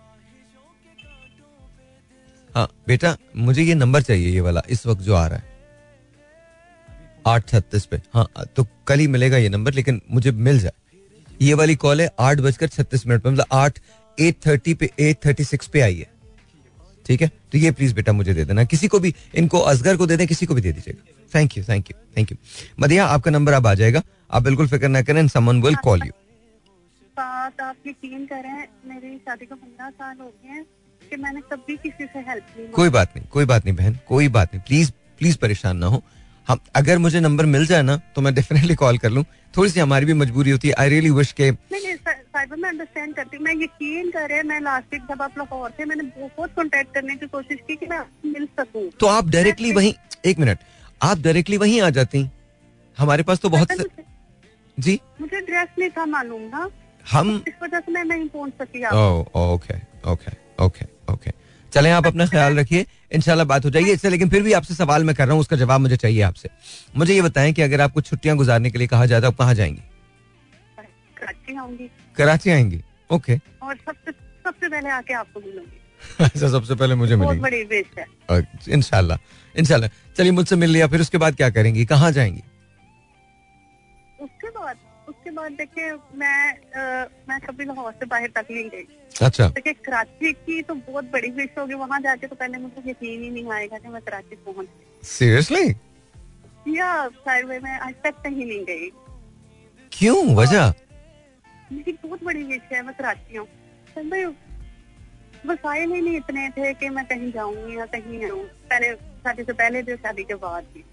हाँ 2.54 2.68
बेटा, 2.86 3.16
मुझे 3.36 3.62
ये 3.62 3.74
नंबर 3.74 4.02
चाहिए, 4.02 4.28
ये 4.28 4.40
वाला, 4.40 4.62
इस 4.68 4.86
वक्त 4.86 5.02
जो 5.02 5.14
आ 5.14 5.26
रहा 5.26 5.38
है। 5.38 5.52
आठ 7.26 7.48
छत्तीस 7.48 7.84
पे। 7.86 7.96
हाँ 8.14 8.28
तो 8.56 8.66
कल 8.86 8.98
ही 8.98 9.06
मिलेगा 9.06 9.36
ये 9.36 9.48
नंबर, 9.48 9.74
लेकिन 9.74 10.00
मुझे 10.10 10.30
मिल 10.30 10.58
जाए। 10.58 10.72
ये 11.42 11.54
वाली 11.54 11.74
कॉल 11.76 12.00
है 12.00 12.08
आठ 12.20 12.40
बजकर 12.40 12.68
छत्तीस 12.68 13.06
मिनट 13.06 13.22
पे 13.22 13.30
मतलब 13.30 13.46
आठ, 13.52 13.78
एट 14.18 14.36
थर्टी 14.46 14.74
पे, 14.74 14.90
एट 15.00 15.24
थर्टी 15.26 15.44
सिक्स 15.44 15.66
पे 15.66 15.80
आई 15.80 15.96
है। 15.96 16.12
ठीक 17.06 17.22
है? 17.22 17.28
तो 17.52 17.58
ये 17.58 17.70
प्लीज़ 17.70 17.94
बेटा 17.94 18.12
मुझे 18.12 18.34
दे 18.34 18.44
देना। 18.44 18.64
किसी 18.64 18.88
को 18.88 18.98
भी, 19.00 19.14
इनको 19.34 19.58
असगर 19.60 19.96
को 19.96 20.06
दे 20.06 20.16
दें, 20.16 20.26
किसी 20.26 20.46
को 20.46 20.54
भी 20.54 20.60
दे 20.60 20.72
दीजिएगा। 20.72 21.12
Thank 21.34 21.56
you 21.58 21.64
thank 21.64 21.90
you 21.90 21.96
thank 22.16 22.32
you 22.32 22.36
मदिया 22.80 23.06
आपका 23.06 23.30
नंबर 23.30 23.52
अब 23.52 23.66
आ 23.66 23.74
जाएगा। 23.74 24.02
आप 24.30 24.42
बिल्कुल 24.42 24.68
फ़िक्र 24.68 24.88
ना 24.88 25.02
करें 25.02 25.26
समन 25.28 25.62
विल 25.62 25.76
कॉल 25.84 26.02
यू 26.06 26.12
बात 27.16 27.60
आप 27.60 27.76
यकीन 27.86 28.24
करें। 28.26 28.66
मेरी 28.86 29.16
शादी 29.18 29.46
को 29.46 29.54
पंद्रह 29.54 29.90
साल 29.90 30.16
हो 30.20 30.26
गए 30.26 30.48
हैं। 30.48 30.64
कि 31.04 31.16
मैंने 31.16 31.40
कभी 31.52 31.76
किसी 31.76 32.04
से 32.04 32.18
हेल्प 32.20 32.46
नहीं 32.56 32.68
कोई 32.70 32.88
बात 32.90 33.16
नहीं 33.16 33.26
कोई 33.28 33.44
बात 33.44 33.64
नहीं 33.64 33.74
बहन 33.76 33.98
कोई 34.08 34.28
बात 34.28 34.54
नहीं। 34.54 34.62
प्लीज़ 34.62 34.90
प्लीज़ 35.18 35.38
परेशान 35.38 35.76
ना 35.76 35.86
हो। 35.86 36.02
हम 36.48 36.58
अगर 36.76 36.98
मुझे 36.98 37.20
नंबर 37.20 37.46
मिल 37.46 37.66
जाए 37.66 37.82
ना 37.82 37.96
तो 38.14 38.20
मैं 38.20 38.34
डेफिनेटली 38.34 38.74
कॉल 38.74 38.98
कर 38.98 39.10
लूँ। 39.10 39.24
थोड़ी 39.54 39.70
सी 39.70 39.80
हमारी 39.80 40.06
भी 40.06 40.12
मजबूरी 40.14 40.50
होती 40.50 40.68
है। 40.68 40.74
आई 40.74 40.88
रियली 40.88 41.10
विश 41.10 41.32
के 41.32 41.50
नहीं 41.50 41.94
साइबर 41.96 42.56
मैं 42.56 42.68
अंडरस्टैंड 42.68 43.14
करती 43.16 43.36
हूँ। 43.36 43.44
मैं 43.44 43.54
यकीन 43.54 44.10
करे 44.10 44.42
मैं 44.42 44.60
लास्ट 44.60 44.92
वीक 44.94 45.02
जब 45.10 45.22
आप 45.22 45.38
लाहौर 45.38 45.70
थे 45.78 45.84
मैंने 45.84 46.02
बहुत 46.18 46.50
कांटेक्ट 46.56 46.94
करने 46.94 47.16
की 47.16 47.26
कोशिश 47.26 47.58
की 47.68 47.76
कि 47.76 47.86
मैं 47.86 48.00
मिल 48.26 48.46
सकूँ। 48.58 48.88
तो 48.90 49.06
आप 49.08 49.28
डायरेक्टली 49.30 49.72
वहीं 49.72 49.92
एक 50.26 50.38
मिनट 50.38 50.58
आप 51.02 51.18
डायरेक्टली 51.20 51.56
वहीं 51.56 51.80
आ 51.80 51.90
जाती। 51.90 52.28
हमारे 52.96 53.22
पास 53.22 53.40
तो 53.40 53.48
बहुत 53.50 53.72
से 53.72 53.84
जी? 54.78 55.00
मुझे 55.20 55.36
एड्रेस 55.36 55.68
नहीं 55.78 55.90
था 55.90 56.04
मालूम 56.06 56.42
ना। 56.44 56.68
हम 57.06 57.30
इस 57.48 57.54
वजह 57.62 57.80
से 57.80 57.92
मैं 57.92 58.04
नहीं 58.04 58.28
पहुँच 58.28 58.52
सकी 58.62 58.84
ओके 58.84 59.74
ओके 60.10 60.30
ओके 60.64 60.86
ओके 61.08 61.30
चले 61.72 61.90
आप 61.90 62.06
अपना 62.06 62.26
ख्याल 62.26 62.58
रखिए। 62.58 62.84
इनशाला 63.12 63.44
बात 63.44 63.64
हो 63.64 63.70
जाएगी 63.70 63.90
इससे 63.90 64.10
लेकिन 64.10 64.28
फिर 64.30 64.42
भी 64.42 64.52
आपसे 64.52 64.74
सवाल 64.74 65.04
मैं 65.04 65.14
कर 65.16 65.24
रहा 65.24 65.32
हूँ 65.32 65.40
उसका 65.40 65.56
जवाब 65.56 65.80
मुझे 65.80 65.96
चाहिए 65.96 66.20
आपसे। 66.22 66.48
मुझे 66.96 67.14
ये 67.14 67.22
बताएँ 67.22 67.52
कि 67.52 67.62
अगर 67.62 67.80
आपको 67.80 68.00
छुट्टियाँ 68.00 68.36
गुजारने 68.36 68.70
के 68.70 68.78
लिए 68.78 68.86
कहा 68.86 69.06
जाए 69.06 69.20
तो 69.20 69.26
आप 69.26 69.36
कहाँ 69.36 69.54
जाएँगी? 69.54 69.82
कराची 71.16 71.56
आऊँगी। 71.56 71.90
कराची 72.16 72.50
आएँगी। 72.50 72.80
ओके 73.10 73.38
और 73.62 73.74
सबसे 73.76 74.12
सबसे 74.12 74.68
पहले 74.68 74.88
आके 74.90 75.14
आपको 75.14 75.40
मिलूँगी। 75.40 76.24
अच्छा 76.24 76.48
सबसे 76.48 76.74
पहले 76.74 76.94
मुझे 76.94 77.16
मिलेगी। 77.16 77.82
है। 77.98 78.42
इनशाला 78.68 79.18
इनशाला 79.54 79.88
चलिए 80.16 80.32
मुझसे 80.32 80.56
मिल 80.56 80.70
लिया 80.70 80.86
फिर 80.88 81.00
उसके 81.00 81.18
बाद 81.18 81.36
क्या 81.36 81.50
करेंगी? 81.50 81.84
कहाँ 81.84 82.10
जाएँगी? 82.12 82.42
बाद 85.34 85.52
देखिए 85.52 85.92
मैं 86.14 86.52
अ, 86.52 87.08
मैं 87.28 87.40
कभी 87.40 87.64
लाहौर 87.64 87.92
से 87.92 88.06
बाहर 88.06 88.28
तक 88.36 88.46
नहीं 88.50 88.68
गई। 88.70 88.86
अच्छा। 89.22 89.48
देखिए 89.48 89.72
कराची 89.72 90.32
की 90.32 90.62
तो 90.62 90.74
बहुत 90.74 91.04
बड़ी 91.04 91.30
विश 91.30 91.58
होगी 91.58 91.74
वहाँ 91.74 92.00
जाके 92.00 92.26
तो 92.26 92.36
पहले 92.36 92.58
मुझे 92.58 92.90
यकीन 92.90 93.22
ही 93.22 93.30
नहीं 93.30 93.52
आएगा 93.52 93.78
कि 93.78 93.88
मैं 93.88 94.02
कराची 94.02 94.36
पहुँच। 94.36 94.68
सीरियसली 95.02 95.68
या 96.78 97.08
शायद 97.08 97.46
मैं 97.46 97.78
आज 97.78 97.94
तक 98.04 98.22
कहीं 98.22 98.46
नहीं 98.46 98.64
गई। 98.64 98.90
क्यों? 99.92 100.34
वजह? 100.36 100.72
मेरी 101.72 101.92
बहुत 101.92 102.24
बड़ी 102.24 102.42
विश 102.42 102.72
है 102.72 102.82
मैं 102.82 102.94
कराची 102.94 103.36
हूँ। 103.36 103.46
वसाइल 105.46 105.92
ही 105.92 106.00
नहीं 106.00 106.16
इतने 106.16 106.48
थे 106.50 106.72
कि 106.74 106.88
मैं 106.88 107.04
कहीं 107.04 107.32
जाऊँगी 107.32 107.78
या 107.78 107.86
कहीं 107.86 108.30
आऊँ। 108.30 108.44
पहले 108.70 108.94
शादी 108.94 109.42
से 109.42 109.52
पहले 109.52 109.82
जो 109.82 109.96
शादी 109.96 110.24
के 110.24 110.34
बाद 110.34 110.64
भी। 110.74 110.84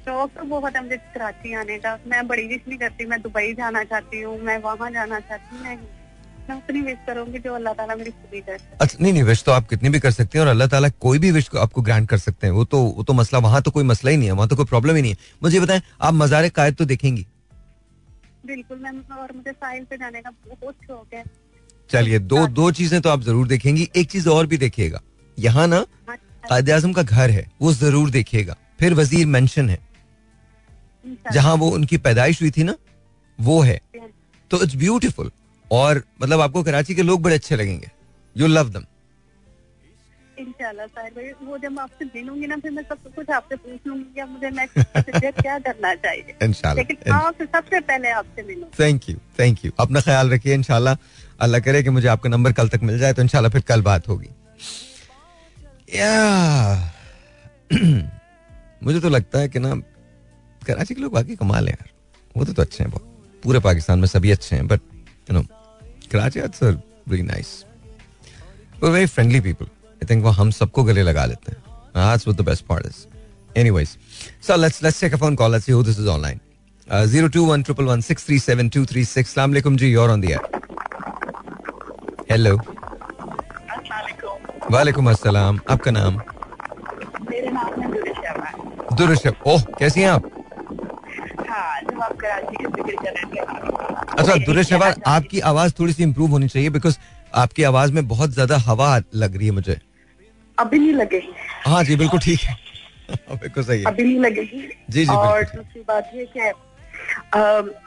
शौक 0.00 0.30
तो 0.36 0.44
बहुत 0.46 0.76
है 0.76 0.82
मुझे 0.82 0.96
कराची 1.14 1.54
आने 1.54 1.78
का। 1.78 1.98
मैं 2.08 2.26
बड़ी 2.26 2.46
विश 2.48 2.60
नहीं 2.68 2.78
करती 2.78 3.06
मैं 3.06 3.20
दुबई 3.22 3.52
जाना 3.54 3.82
चाहती 3.86 4.20
हूँ 4.20 4.38
मैं 4.42 4.58
वहाँ 4.62 4.90
जाना 4.90 5.20
चाहती 5.20 5.56
हूँ 5.56 5.64
नहीं 5.64 5.76
मैं 6.50 6.82
विश 6.84 6.96
करूँगी 7.06 7.38
जो 7.38 7.54
अल्लाह 7.54 7.74
ताला 7.74 7.94
मेरी 7.94 8.10
पूरी 8.12 8.40
कर 8.40 8.58
अच्छा 8.80 8.98
नहीं 9.00 9.12
नहीं 9.12 9.22
विश 9.24 9.42
तो 9.44 9.52
आप 9.52 9.68
कितनी 9.68 9.88
भी 9.88 9.98
कर 10.00 10.10
सकते 10.10 10.38
हैं 10.38 10.44
और 10.44 10.50
अल्लाह 10.50 10.68
ताला 10.68 10.88
कोई 11.00 11.18
भी 11.18 11.30
विश 11.32 11.48
को 11.48 11.58
आपको 11.60 11.82
ग्रांट 11.82 12.08
कर 12.08 12.18
सकते 12.18 12.46
हैं। 12.46 12.54
वो 12.54 12.64
तो 12.66 12.80
वो 12.96 13.02
तो 13.02 13.12
मसला 13.14 13.38
वहाँ 13.40 13.60
तो 13.62 13.70
कोई 13.70 13.84
मसला 13.84 14.10
ही 14.10 14.16
नहीं 14.16 14.28
है 14.28 14.34
वहाँ 14.34 14.48
तो 14.48 14.56
कोई 14.56 14.64
प्रॉब्लम 14.66 14.96
ही 14.96 15.02
नहीं 15.02 15.12
है। 15.12 15.18
मुझे 15.42 15.60
बताएँ 15.60 15.82
आप 16.00 16.14
मज़ार 16.14 16.48
कायद 16.50 16.74
तो 16.76 16.84
देखेंगी? 16.86 17.26
बिल्कुल 18.46 18.78
मैम 18.78 19.02
और 19.14 19.32
मुझे 19.36 19.52
साहिल 19.52 19.84
पे 19.84 19.96
जाने 19.98 20.20
का 20.20 20.30
बहुत 20.30 20.74
शौक 20.86 21.14
है। 21.14 21.24
चलिए 21.90 22.18
दो 22.20 22.46
दो 22.48 22.70
चीज़ें 22.72 23.00
तो 23.00 23.10
आप 23.10 23.22
ज़रूर 23.22 23.46
देखेंगी। 23.48 23.88
एक 23.94 24.10
चीज़ 24.10 24.28
और 24.28 24.46
भी 24.46 24.58
देखिएगा। 24.58 25.00
यहाँ 25.38 25.66
ना 25.68 25.84
हाँ, 26.08 26.16
कायद 26.48 26.70
आज़म 26.72 26.92
का 26.92 27.02
घर 27.04 27.30
है 27.30 27.46
वो 27.62 27.72
ज़रूर 27.74 28.10
देखिएगा। 28.10 28.56
फिर 28.80 28.94
वज़ीर 28.94 29.26
मेंशन 29.28 29.68
है। 29.68 29.78
जहाँ 31.32 31.54
वो 31.56 31.70
उनकी 31.70 31.96
पैदाइश 31.98 32.40
हुई 32.42 32.50
थी 32.50 32.62
ना 32.64 32.74
वो 33.38 33.60
है। 33.62 33.80
तो 34.50 34.62
इट्स 34.62 34.74
ब्यूटीफुल 34.76 35.30
और 35.70 36.02
मतलब 36.22 36.40
आपको 36.40 36.62
कराची 36.62 36.94
के 36.94 37.02
लोग 37.02 37.22
बड़े 37.22 37.34
अच्छे 37.34 37.56
लगेंगे। 37.56 37.90
यू 38.36 38.46
लव 38.46 38.70
दम 38.70 38.84
इंशाल्लाह 40.40 40.86
साहिल 40.86 41.12
भाई 41.14 41.46
वो 41.46 41.56
जब 41.58 41.78
आपसे 41.80 42.04
मिलूँगी 42.04 42.46
ना 42.46 42.56
फिर 42.56 42.70
मैं 42.72 42.82
सब 42.82 43.14
कुछ 43.14 43.30
आपसे 43.30 43.56
पूछ 43.56 43.86
लूँगी 43.86 44.22
मुझे 44.24 44.50
नेक्स्ट 44.50 45.40
क्या 45.40 45.58
करना 45.58 45.94
चाहिए। 45.96 46.36
इंशाल्लाह 46.42 46.76
लेकिन 46.76 47.12
आपसे 47.12 47.44
सबसे 47.46 47.80
पहले 47.80 48.10
आपसे 48.10 48.42
मिलूं 48.42 48.68
थैंक 48.78 49.08
यू 49.08 49.16
थैंक 49.38 49.64
यू 49.64 49.70
अपना 49.80 50.00
ख्याल 50.00 50.30
रखिए 50.30 50.54
इंशाल्लाह। 50.54 50.96
अल्लाह 51.40 51.60
करे 51.60 51.82
कि 51.82 51.90
मुझे 51.90 52.08
आपका 52.08 52.28
नंबर 52.28 52.52
कल 52.52 52.68
तक 52.68 52.82
मिल 52.82 52.98
जाए 52.98 53.12
तो 53.12 53.22
इंशाल्लाह 53.22 53.50
फिर 53.52 53.60
कल 53.68 53.82
बात 53.82 54.08
होगी। 54.08 54.30
या 55.94 56.14
मुझे 58.84 59.00
तो 59.00 59.08
लगता 59.08 59.38
है 59.38 59.48
कि 59.48 59.58
ना 59.58 59.74
कराची 60.66 60.94
के 60.94 61.00
लोग 61.02 61.12
बाकी 61.12 61.36
कमाल 61.36 61.68
है 61.68 61.72
यार। 61.72 61.88
वो 62.36 62.44
तो, 62.44 62.52
तो 62.52 62.62
अच्छे 62.62 62.84
हैं 62.84 62.90
बहुत। 62.92 63.06
पूरे 63.44 63.58
पाकिस्तान 63.60 63.98
में 63.98 64.06
सभी 64.08 64.30
अच्छे 64.30 64.56
हैं 64.56 64.66
but 64.68 64.80
you 65.30 65.36
know 65.36 65.42
Karachi 66.12 66.40
it's 66.40 66.62
very 66.62 67.22
nice 67.22 67.48
very 68.84 69.06
friendly 69.06 69.40
people 69.40 69.66
I 69.66 70.06
think 70.10 70.24
वो 70.24 70.30
हम 70.40 70.50
सबको 70.60 70.84
गले 70.84 71.02
लगा 71.02 71.24
लेते 71.32 71.52
हैं। 71.52 71.58
That's 71.94 72.26
what 72.26 72.36
the 72.40 72.46
best 72.46 72.62
part 72.68 72.84
is 72.88 72.96
anyways 73.56 73.90
so 74.46 74.56
let's 74.64 74.78
let's 74.84 74.98
take 75.04 75.14
a 75.16 75.18
phone 75.22 75.36
call 75.40 75.50
let's 75.54 75.66
see 75.68 75.74
who 75.76 75.82
this 75.88 75.98
is 76.04 76.08
online 76.18 76.40
zero 76.88 77.28
two 77.34 77.44
one 77.46 77.62
triple 77.62 77.84
one 77.84 78.00
six 78.00 78.26
three 78.26 78.38
seven 78.38 78.68
two 78.74 78.84
three 78.86 79.04
six 79.04 79.34
सलाम 79.34 79.76
जी 79.76 79.88
your 79.92 80.10
on 80.10 80.20
the 80.20 80.24
air 80.30 80.40
hello 82.30 82.54
वालेकुम 84.70 85.10
अस्सलाम 85.10 85.60
आपका 85.70 85.90
नाम 85.90 86.14
मेरा 87.30 87.50
नाम 87.50 87.68
है 87.82 87.88
दुरुश 88.96 89.18
शर्मा 89.18 89.52
ओह 89.52 89.60
कैसी 89.78 90.00
हैं 90.00 90.08
आप 90.10 90.24
हाँ 91.50 91.80
जब 91.82 92.02
आप 92.02 92.08
कराची 92.08 92.08
के 92.08 92.08
ज़िक्र 92.08 92.08
कर 92.08 92.08
रहे 92.08 92.08
थे 92.08 92.09
अच्छा 94.18 94.34
दुरुश 94.46 94.66
शहबाज 94.68 95.00
आपकी 95.06 95.40
आवाज़ 95.50 95.72
थोड़ी 95.78 95.92
सी 95.92 96.02
इम्प्रूव 96.02 96.30
होनी 96.30 96.48
चाहिए 96.48 96.70
बिकॉज़ 96.70 96.98
आपकी 97.42 97.62
आवाज़ 97.62 97.92
में 97.92 98.06
बहुत 98.08 98.30
ज़्यादा 98.30 98.56
हवा 98.58 98.96
लग 99.14 99.36
रही 99.36 99.46
है 99.46 99.52
मुझे। 99.52 99.78
अभी 100.58 100.78
नहीं 100.78 100.92
लगेगी 100.92 101.32
हाँ। 101.66 101.82
जी 101.84 101.96
बिल्कुल 101.96 102.20
ठीक 102.20 102.40
है। 102.40 102.56
बिल्कुल 103.30 103.64
सही 103.64 103.78
है। 103.78 103.84
अभी 103.86 104.02
नहीं 104.04 104.18
लगेगी 104.20 104.60
जी, 104.90 105.04
जी, 105.04 105.12
और 105.12 105.42
दूसरी 105.44 105.80
बात 105.88 106.10
ये 106.14 106.26
कि 106.36 106.52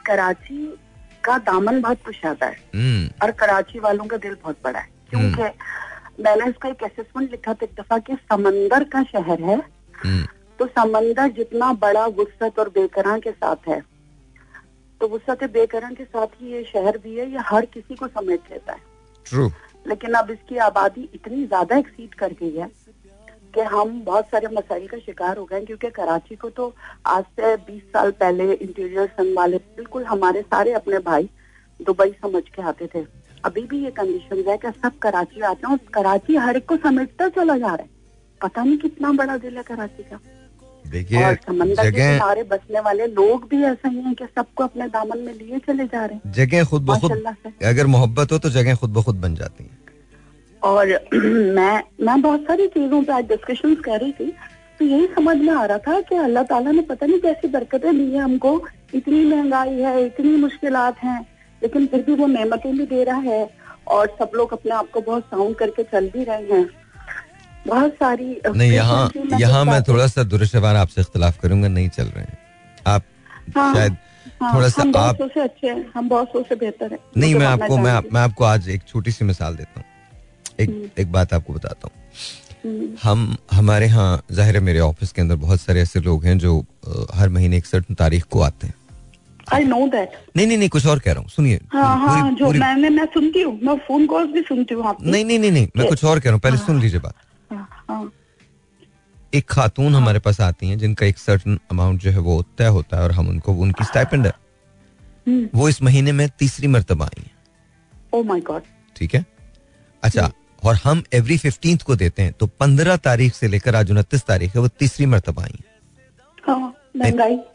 कराची 0.06 0.78
का 1.24 1.38
दामन 1.38 1.80
बहुत 1.80 1.98
कुशादा 2.06 2.46
है। 2.46 2.56
हम्म। 2.74 3.08
और 3.22 3.30
कराची 3.30 3.78
वालों 3.78 4.04
का 4.04 4.16
दिल 4.16 4.36
बहुत 4.42 4.56
बड़ा 4.64 4.78
है। 4.78 4.88
क्योंकि 5.10 6.22
मैंने 6.22 6.48
इसका 6.50 6.68
एक 6.68 6.82
असेसमेंट 6.84 7.30
लिखा 7.30 7.54
था 7.54 7.64
एक 7.64 7.80
दफ़ा 7.80 7.98
कि 7.98 8.14
समंदर 8.32 8.84
का 8.84 9.02
शहर 9.02 9.42
है 9.42 9.56
हम्म। 10.04 10.24
तो 10.58 10.66
समंदर 10.66 11.28
जितना 11.28 11.72
बड़ा 11.82 12.06
वसत 12.18 12.58
और 12.58 12.68
बेकरां 12.68 13.18
के 13.20 13.30
साथ 13.30 13.68
है 13.68 13.80
तो 15.04 15.08
वसत 15.08 15.42
बेकरां 15.52 15.92
के 15.94 16.04
साथ 16.04 16.26
ही 16.40 16.52
ये 16.52 16.62
शहर 16.64 16.96
भी 16.98 17.14
है 17.14 17.24
ये 17.30 17.38
हर 17.46 17.64
किसी 17.66 17.94
को 17.94 18.06
समेट 18.08 18.42
लेता 18.50 18.72
है। 18.72 18.80
ट्रू 19.26 19.46
लेकिन 19.86 20.14
अब 20.14 20.30
इसकी 20.30 20.56
आबादी 20.66 21.02
इतनी 21.14 21.44
ज़्यादा 21.46 21.76
एक्सीड 21.78 22.14
कर 22.14 22.32
गई 22.40 22.50
है 22.52 22.68
कि 23.54 23.60
हम 23.72 24.00
बहुत 24.04 24.26
सारे 24.26 24.48
मसाइल 24.52 24.86
का 24.88 24.98
शिकार 24.98 25.36
हो 25.38 25.44
गए 25.44 25.56
हैं, 25.56 25.66
क्योंकि 25.66 25.90
कराची 25.92 26.36
को 26.36 26.50
तो 26.50 26.72
आज 27.06 27.24
से 27.36 27.56
20 27.66 27.82
साल 27.92 28.10
पहले 28.20 28.52
इंटीरियर 28.52 29.06
सन 29.08 29.32
वाले 29.34 29.56
बिल्कुल 29.76 30.04
हमारे 30.04 30.42
सारे 30.44 30.72
अपने 30.74 30.98
भाई 31.02 31.28
दुबई 31.80 32.10
समझ 32.22 32.42
के 32.48 32.62
आते 32.64 32.88
थे। 32.94 33.04
अभी 33.44 33.64
भी 33.64 33.84
ये 33.84 33.90
कंडीशन 33.92 34.44
है 34.48 34.56
कि 34.58 34.70
सब 34.72 34.98
कराची 35.02 35.40
आते 35.42 35.66
हैं 35.66 35.72
और 35.72 35.92
कराची 35.94 36.36
हर 36.38 36.56
एक 36.56 36.68
को 36.68 36.76
समेटता 36.78 37.28
चला 37.30 37.58
जा 37.58 37.66
रहा 37.66 37.82
है। 37.82 37.88
पता 38.40 38.64
नहीं 38.64 38.78
कितना 38.78 39.12
बड़ा 39.14 39.36
दिल 39.38 39.56
है 39.56 39.62
कराची 39.64 40.02
का। 40.02 40.20
देखिए 40.84 41.20
जगह 41.20 42.12
किनारे 42.12 42.42
बसने 42.42 42.80
वाले 42.80 43.06
लोग 43.08 43.48
भी 43.50 43.62
ऐसे 43.64 43.88
ही 43.88 44.00
हैं 44.00 44.14
कि 44.14 44.24
सबको 44.26 44.64
अपने 44.64 44.88
दामन 44.88 45.18
में 45.18 45.32
लिए 45.34 45.58
चले 45.58 45.84
जा 45.84 46.04
रहे 46.04 46.14
हैं। 46.16 46.32
जगह 46.32 46.64
खुद 46.64 46.82
ब 46.82 46.98
खुद 47.00 47.12
अगर 47.64 47.86
मोहब्बत 47.86 48.32
हो 48.32 48.38
तो 48.38 48.50
जगह 48.50 48.74
खुद 48.74 48.90
ब 48.90 49.02
खुद 49.02 49.20
बन 49.20 49.34
जाती 49.34 49.64
है। 49.64 49.82
और 50.62 50.86
मैं 51.56 51.82
मैं 52.00 52.20
बहुत 52.22 52.42
सारी 52.42 52.66
चीज़ों 52.68 53.02
पे 53.02 53.12
आज 53.12 53.24
डिस्कशन 53.28 53.74
कर 53.84 54.00
रही 54.00 54.12
थी 54.12 54.30
तो 54.80 54.84
यही 54.84 55.06
समझ 55.06 55.36
में 55.36 55.52
आ 55.54 55.64
रहा 55.64 55.78
था 55.78 56.00
कि 56.00 56.16
अल्लाह 56.16 56.42
ताला 56.44 56.70
ने 56.70 56.82
पता 56.82 57.06
नहीं 57.06 57.20
कैसी 57.20 57.48
बरकतें 57.48 57.96
दी 57.96 58.10
है 58.12 58.20
हमको। 58.20 58.60
इतनी 58.94 59.24
महँगाई 59.24 59.80
है 59.80 60.04
इतनी 60.06 60.36
मुश्किल 60.36 60.76
हैं 60.76 61.20
लेकिन 61.62 61.86
फिर 61.86 62.02
भी 62.02 62.14
वो 62.14 62.26
नेमतें 62.26 62.72
भी 62.78 62.86
दे 62.86 63.04
रहा 63.04 63.18
है 63.18 63.48
और 63.88 64.16
सब 64.18 64.30
लोग 64.34 64.52
अपने 64.52 64.72
आप 64.74 64.90
को 64.90 65.00
बहुत 65.00 65.24
साउंड 65.24 65.56
करके 65.56 65.82
चल 65.82 66.08
भी 66.08 66.24
रहे 66.24 66.44
हैं। 66.52 66.83
बहुत 67.66 67.92
सारी 67.94 68.40
नहीं 68.46 68.72
यहाँ 68.72 69.38
यहाँ 69.40 69.64
मैं 69.64 69.82
थोड़ा 69.82 70.06
सा 70.06 70.22
दुरुशवार 70.24 70.76
आपसे 70.76 71.00
इख्तलाफ 71.00 71.38
करूँगा 71.40 71.68
नहीं 71.68 71.88
चल 71.88 72.04
रहे 72.06 72.24
हैं। 72.24 72.38
आप 72.86 73.02
हाँ, 73.56 73.74
शायद 73.74 73.96
हाँ, 74.42 74.54
थोड़ा 74.54 74.68
सा 74.68 74.82
आप 75.00 75.28
से 75.34 75.40
अच्छे 75.40 75.66
हैं 75.66 75.92
हम 75.94 76.08
बहुत 76.08 76.32
से 76.48 76.54
बेहतर 76.54 76.92
है। 76.92 76.98
नहीं 77.16 77.34
मैं 77.34 77.46
आपको 77.46 77.76
मैं 77.78 78.00
मैं 78.12 78.20
आपको 78.20 78.44
आज 78.44 78.68
एक 78.68 78.82
छोटी 78.88 79.10
सी 79.10 79.24
मिसाल 79.24 79.56
देता 79.56 79.80
हूँ। 79.80 79.86
एक 80.60 81.00
एक 81.00 81.12
बात 81.12 81.34
आपको 81.34 81.52
बताता 81.52 81.88
हूँ। 81.88 82.02
हम्म, 82.64 82.88
हम 83.02 83.36
हमारे 83.52 83.86
यहाँ 83.86 84.22
ज़ाहिर 84.32 84.54
है 84.54 84.60
मेरे 84.62 84.80
ऑफ़िस 84.80 85.12
के 85.12 85.22
अंदर 85.22 85.36
बहुत 85.36 85.60
सारे 85.60 85.80
ऐसे 85.80 86.00
लोग 86.00 86.24
हैं 86.24 86.38
जो 86.38 86.58
हर 87.14 87.28
महीने 87.28 87.56
एक 87.56 87.66
सर्टन 87.66 87.94
तारीख 87.94 88.24
को 88.30 88.40
आते 88.42 88.66
हैं। 88.66 88.74
आई 89.52 89.64
नो 89.64 89.86
दैट 89.88 90.12
नहीं 90.36 90.46
नहीं 90.46 90.58
नहीं 90.58 90.68
कुछ 90.68 90.86
और 90.86 90.98
कह 90.98 91.12
रहा 91.12 91.20
हूँ 91.20 91.28
सुनिए। 91.30 91.60
हाँ 91.72 91.98
हाँ 91.98 92.30
जो 92.32 92.50
मैंने 92.52 92.88
मैं 92.90 93.04
सुनती 93.14 93.42
हूँ 93.42 93.58
मैं 93.62 93.76
फ़ोन 93.88 94.06
कॉल्स 94.06 94.30
भी 94.32 94.42
सुनती 94.42 94.74
हूँ 94.74 94.96
नहीं 95.02 95.24
नहीं 95.24 95.38
नहीं 95.38 95.50
नहीं 95.52 95.68
मैं 95.76 95.88
कुछ 95.88 96.04
और 96.04 96.20
कह 96.20 96.24
रहा 96.24 96.34
हूँ 96.34 96.40
पहले 96.40 96.56
सुन 96.58 96.80
लीजिए 96.80 97.00
बात। 97.00 97.14
हाँ, 97.54 97.68
हाँ, 97.88 98.10
एक 99.34 99.48
खातून 99.50 99.94
हमारे 99.94 100.18
पास 100.18 100.40
आती 100.40 100.68
हैं 100.68 100.78
जिनका 100.78 101.06
एक 101.06 101.18
सर्टन 101.18 101.58
अमाउंट 101.70 102.00
जो 102.00 102.10
है 102.10 102.18
वो 102.18 102.42
तय 102.58 102.66
होता 102.68 102.96
है 102.96 103.02
और 103.02 103.12
हम 103.12 103.28
उनको 103.28 103.52
उनकी 103.54 103.84
स्टाइपेंड 103.84 104.26
है। 104.26 104.32
हम्म, 105.26 105.48
वो 105.54 105.68
इस 105.68 105.82
महीने 105.82 106.12
में 106.12 106.28
तीसरी 106.38 106.68
मरतबा 106.68 107.04
आई 107.04 107.22
है। 107.22 107.30
ओ 108.12 108.22
माय 108.22 108.40
गॉड 108.40 108.62
ठीक 108.96 109.14
है? 109.14 109.24
अच्छा 110.02 110.30
और 110.62 110.74
हम 110.74 111.02
एवरी 111.14 111.36
फिफ्टींथ 111.38 111.78
को 111.78 111.96
देते 111.96 112.22
हैं 112.22 112.32
तो 112.32 112.46
पंद्रह 112.60 112.96
तारीख 112.96 113.34
से 113.34 113.48
लेकर 113.48 113.76
आज 113.76 113.90
उनतीस 113.90 114.24
तारीख 114.26 114.54
है 114.54 114.60
वो 114.60 114.68
तीसरी 114.68 115.06
मरतबा 115.06 115.42
आई 115.42 115.54
है। 115.54 115.64
हाँ 116.44 116.74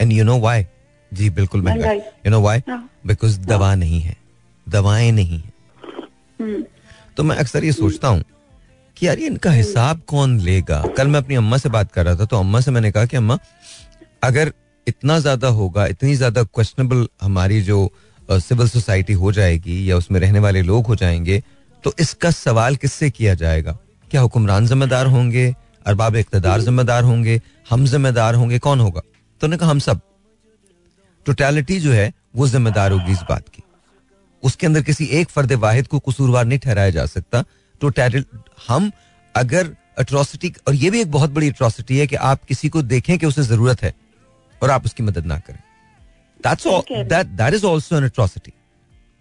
एंड 0.02 0.12
यू 0.12 0.24
नो 0.24 0.38
वाई 0.40 0.66
जी 1.12 1.30
बिल्कुल 1.30 1.62
महँगाई। 1.62 1.98
यू 1.98 2.30
नो 2.30 2.42
वाई 2.42 2.62
हाँ। 2.70 2.90
बिकॉज़ 3.08 3.40
दवा 3.42 3.74
नहीं 3.76 4.02
है। 4.02 4.16
दवाएँ 4.68 5.12
नहीं 5.12 5.40
है। 5.40 5.54
हम्म, 6.40 6.64
तो 7.18 7.24
मैं 7.24 7.36
अक्सर 7.36 7.64
ये 7.64 7.72
सोचता 7.72 8.08
हूँ 8.08 8.24
कि 9.00 9.08
यार 9.08 9.20
इनका 9.20 9.52
हिसाब 9.52 10.02
कौन 10.08 10.40
लेगा? 10.40 10.82
कल 10.98 11.08
मैं 11.08 11.20
अपनी 11.20 11.36
अम्मा 11.36 11.58
से 11.58 11.70
बात 11.70 11.92
कर 11.92 12.06
रहा 12.06 12.16
था 12.16 12.26
तो 12.26 12.40
अम्मा 12.40 12.60
से 12.62 12.72
मैंने 12.72 12.92
कहा 12.92 13.06
कि 13.06 13.18
अम्मा 13.18 13.38
अगर 14.24 14.52
इतना 14.88 15.20
ज़्यादा 15.20 15.48
होगा 15.48 15.86
इतनी 15.88 16.16
ज़्यादा 16.16 16.44
क्वेश्चनेबल 16.44 17.08
हमारी 17.22 17.62
जो 17.62 17.92
सिविल 18.30 18.66
uh, 18.66 18.74
सोसाइटी 18.74 19.14
हो 19.14 19.32
जाएगी 19.32 19.90
या 19.90 19.98
उसमें 19.98 20.20
रहने 20.20 20.40
वाले 20.40 20.62
लोग 20.62 20.88
हो 20.88 20.96
जाएँगे 20.96 21.42
तो 21.84 21.94
इसका 22.00 22.32
सवाल 22.32 22.76
किससे 22.76 23.10
किया 23.10 23.34
जाएगा? 23.34 23.78
क्या 24.12 24.22
हुक्मरान 24.22 24.68
जिम्मेदार 24.68 25.06
होंगे? 25.06 25.54
अरबाब 25.86 26.16
इकतदार 26.16 26.62
जिम्मेदार 26.62 27.04
होंगे? 27.04 27.42
हम 27.70 27.86
जिम्मेदार 27.86 28.36
होंगे? 28.36 28.60
कौन 28.60 28.80
होगा? 28.80 29.02
तो 29.02 29.48
उन्होंने 29.48 29.58
कहा 29.58 29.70
हम 29.70 29.80
सब। 29.80 30.02
टोटलिटी 31.26 31.80
जो 31.80 31.92
है 31.92 32.12
वो 32.36 32.48
जिम्मेदार 32.48 32.92
होगी 32.92 33.12
इस 33.12 33.22
बात 33.30 33.50
की। 33.50 33.64
उसके 34.44 34.68
अंदर 34.68 34.82
किसी 34.82 35.06
एक 35.14 35.30
फर्द 35.30 35.54
वाहिद 35.62 35.88
को 35.88 36.00
कसूरवार 36.00 36.46
नहीं 36.46 36.60
ठहराया 36.60 36.90
जा 36.90 37.06
सकता। 37.06 37.44
तो 37.82 37.92
हम 38.68 38.92
अगर 39.36 39.76
अट्रॉसिटी 39.98 40.54
और 40.68 40.76
ये 40.76 40.90
भी 40.90 41.02
एक 41.02 41.12
बहुत 41.12 41.30
बड़ी 41.32 41.50
अट्रॉसिटी 41.50 41.98
है 41.98 42.08
कि 42.08 42.16
आप 42.16 42.44
किसी 42.44 42.70
को 42.70 42.82
देखें 42.84 43.18
कि 43.20 43.26
उसे 43.26 43.44
ज़रूरत 43.44 43.82
है 43.84 43.94
और 44.62 44.70
आप 44.70 44.86
उसकी 44.86 45.04
मदद 45.04 45.26
ना 45.26 45.38
करें। 45.40 45.60
That's. 46.40 46.68
That 46.92 47.28
that 47.28 47.54
is 47.54 47.66
also 47.68 47.98
an 47.98 48.04
atrocity 48.04 48.54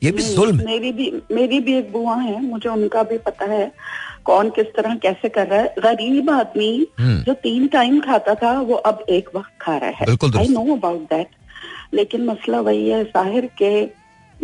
ये 0.02 0.10
भी 0.12 0.22
जुल्म 0.24 0.58
है। 0.58 0.64
मेरी 0.66 0.92
भी 0.92 1.10
मेरी 1.32 1.60
भी 1.60 1.76
एक 1.78 1.92
बुआ 1.92 2.16
है 2.16 2.42
मुझे 2.42 2.68
उनका 2.68 3.02
भी 3.02 3.18
पता 3.18 3.44
है 3.44 3.70
कौन 4.24 4.50
किस 4.50 4.66
तरह 4.76 4.94
कैसे 4.96 5.28
कर 5.28 5.46
रहा 5.46 5.60
है। 5.60 5.74
गरीब 5.78 6.30
आदमी 6.30 6.86
हम्म। 6.98 7.22
जो 7.22 7.34
तीन 7.42 7.66
टाइम 7.68 8.00
खाता 8.00 8.34
था 8.34 8.52
वो 8.60 8.74
अब 8.74 9.04
एक 9.08 9.28
वक्त 9.34 9.50
खा 9.60 9.76
रहा 9.76 9.90
है। 9.90 10.06
आई 10.38 10.48
नो 10.48 10.76
अबाउट 10.76 11.02
दैट 11.10 11.28
लेकिन 11.94 12.24
मसला 12.24 12.60
वही 12.60 12.88
है 12.88 13.04
साहिर 13.04 13.50
के 13.62 13.74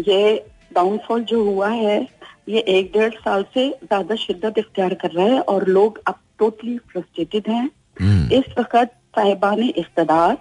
ये 0.09 0.45
डाउनफॉल 0.75 1.25
जो 1.25 1.43
हुआ 1.45 1.69
है 1.69 1.99
ये 2.49 2.61
एक 2.69 2.91
डेढ़ 2.93 3.15
साल 3.15 3.45
से 3.55 3.69
ज़्यादा 3.83 4.15
शिद्दत 4.17 4.59
इख्तियार 4.59 4.95
कर 4.95 5.11
रहा 5.11 5.27
है 5.27 5.41
और 5.43 5.67
लोग 5.69 6.01
अब 6.07 6.19
टोटली 6.39 6.77
फ्रस्ट्रेटेड 6.93 7.49
हैं। 7.49 7.71
हम्म, 8.01 8.33
इस 8.33 8.45
वक्त 8.59 8.93
साहिबान 9.17 9.63
इकतदार 9.63 10.37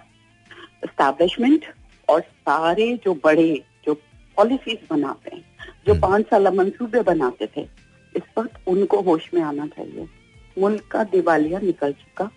एस्टैब्लिशमेंट 0.84 1.64
और 2.08 2.20
सारे 2.20 2.92
जो 3.04 3.14
बड़े 3.24 3.62
जो 3.86 3.94
पॉलिसीज़ 4.36 4.86
बनाते 4.90 5.36
हैं 5.36 5.44
जो 5.86 5.92
हम्म। 5.92 6.00
पाँच 6.02 6.26
साल 6.26 6.48
मंसूबे 6.56 7.00
बनाते 7.02 7.48
थे 7.56 7.66
इस 8.14 8.22
वक्त 8.38 8.68
उनको 8.68 9.00
होश 9.02 9.30
में 9.34 9.42
आना 9.42 9.66
चाहिए। 9.66 10.08
मुल्क 10.56 10.86
का 10.90 11.04
दिवालिया 11.04 11.58
निकल 11.60 11.92
चुका। 11.92 12.30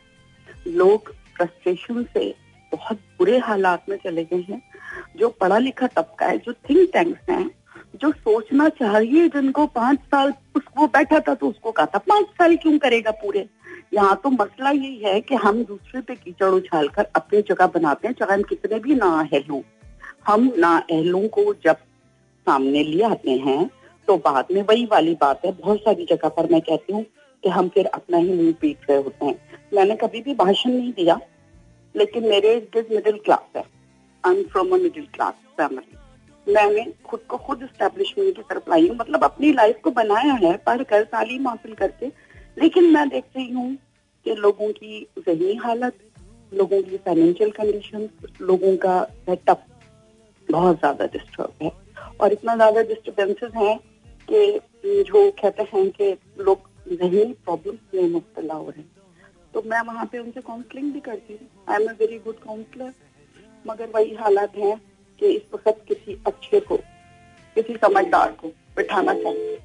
लोग 0.67 1.13
फ्रस्ट्रेशन 1.35 2.03
से 2.13 2.33
बहुत 2.71 2.99
बुरे 3.17 3.37
हालात 3.39 3.85
में 3.89 3.97
चले 3.97 4.23
गए 4.23 4.43
हैं। 4.49 4.61
जो 5.17 5.29
पढ़ा 5.41 5.57
लिखा 5.57 5.87
तबका 5.87 6.25
है 6.25 6.37
जो 6.37 6.53
थिंक 6.69 6.89
टैंक्स 6.93 7.29
हैं 7.29 7.49
जो 8.01 8.11
सोचना 8.11 8.67
चाहिए, 8.71 9.27
जिनको 9.29 9.65
पाँच 9.67 9.99
साल 10.05 10.33
वो 10.77 10.87
बैठा 10.87 11.19
था 11.19 11.33
तो 11.33 11.49
उसको 11.49 11.71
कहा 11.71 11.85
था, 11.85 11.97
पाँच 11.99 12.25
साल 12.27 12.55
क्यों 12.57 12.77
करेगा 12.79 13.11
पूरे? 13.13 13.47
यहाँ 13.93 14.19
तो 14.23 14.29
मसला 14.31 14.69
यही 14.71 14.97
है 14.99 15.19
कि 15.21 15.35
हम 15.37 15.63
दूसरे 15.63 16.01
पे 16.01 16.15
कीचड़ 16.15 16.49
उछाल 16.49 16.87
कर 16.89 17.07
अपनी 17.15 17.41
जगह 17.43 17.67
बनाते 17.69 18.07
हैं, 18.07 18.15
चाहे 18.15 18.33
हम 18.33 18.43
कितने 18.43 18.79
भी 18.79 18.95
नाअहल 18.95 19.43
हों। 19.51 19.61
हम 20.27 20.51
नाअहलों 20.57 21.27
को 21.29 21.53
जब 21.65 21.75
सामने 22.47 22.83
ले 22.83 23.03
आते 23.05 23.31
हैं 23.39 23.69
तो 24.07 24.17
बाद 24.19 24.47
में 24.51 24.61
वही 24.63 24.85
वाली 24.85 25.13
बात 25.21 25.45
है, 25.45 25.51
बहुत 25.53 25.79
सारी 25.79 26.05
जगह 26.05 26.29
पर 26.29 26.51
मैं 26.51 26.61
कहती 26.61 26.93
हूँ 26.93 27.03
कि 27.43 27.49
हम 27.49 27.69
फिर 27.69 27.85
अपना 27.87 28.17
ही 28.17 28.33
मुँह 28.33 28.53
पीट 28.61 28.89
रहे 28.89 28.97
होते 28.97 29.25
हैं। 29.25 29.35
मैंने 29.73 29.95
कभी 29.97 30.21
भी 30.21 30.33
भाषण 30.35 30.69
नहीं 30.69 30.91
दिया, 30.93 31.19
लेकिन 31.95 32.27
मेरे 32.29 32.53
इर्द 32.55 32.85
मिडिल 32.91 33.17
क्लास 33.25 33.55
है। 33.55 33.63
I 34.23 34.35
am 34.35 34.43
from 34.43 34.69
a 34.69 34.77
middle 34.77 35.07
class 35.13 35.33
family 35.57 35.96
मैंने 36.47 36.85
खुद 37.05 37.19
को 37.29 37.37
खुद 37.37 37.63
एस्टेब्लिशमेंट 37.63 38.35
की 38.35 38.41
तरफ़ 38.41 38.69
लाई 38.69 38.87
हूँ। 38.87 38.95
मतलब 38.97 39.23
अपनी 39.23 39.51
लाइफ 39.53 39.79
को 39.83 39.91
बनाया 39.91 40.33
है 40.35 40.55
पढ़ 40.57 40.83
कर 40.83 41.03
तालीम 41.05 41.47
हासिल 41.47 41.73
करके। 41.75 42.07
लेकिन 42.57 42.91
मैं 42.93 43.07
देख 43.09 43.23
रही 43.35 43.51
हूँ 43.51 43.75
कि 44.25 44.35
लोगों 44.35 44.71
की 44.73 45.05
जहनी 45.19 45.55
हालत, 45.55 45.97
लोगों 46.51 46.81
की 46.83 46.97
फाइनेंशियल 46.97 47.51
कंडीशन 47.51 48.09
लोगों 48.41 48.75
का 48.77 49.03
सेटअप 49.25 49.65
बहुत 50.49 50.79
ज़्यादा 50.79 51.05
डिस्टर्ब 51.05 51.63
है। 51.63 51.71
और 52.21 52.33
इतना 52.33 52.55
ज़्यादा 52.55 52.81
डिस्टर्बेंसेस 52.83 53.51
हैं 53.55 53.77
कि 54.29 55.03
जो 55.03 55.29
कहते 55.41 55.63
हैं 55.73 55.89
कि 55.91 56.11
लोग 56.39 56.69
जहनी 56.91 57.25
प्रॉब्लम्स 57.45 57.95
में 57.95 58.09
मुबतला 58.09 58.53
हो 58.53 58.69
रहे 58.69 58.81
हैं। 58.81 58.91
तो 59.53 59.61
मैं 59.65 59.81
वहाँ 59.83 60.05
पे 60.11 60.19
उनसे 60.19 60.41
काउंसलिंग 60.41 60.91
भी 60.93 60.99
करती 60.99 61.33
हूँ। 61.33 61.47
I 61.69 61.83
am 61.83 61.89
a 61.89 61.93
very 61.99 62.19
good 62.19 62.39
counsellor 62.39 62.93
मगर 63.65 63.89
वही 63.95 64.13
हालात 64.15 64.57
हैं 64.57 64.75
कि 65.19 65.27
इस 65.27 65.41
वक्त 65.53 65.83
किसी 65.87 66.21
अच्छे 66.27 66.59
को 66.59 66.77
किसी 67.55 67.75
समझदार 67.75 68.31
को 68.31 68.47
बिठाना 68.77 69.13
चाहिए। 69.13 69.59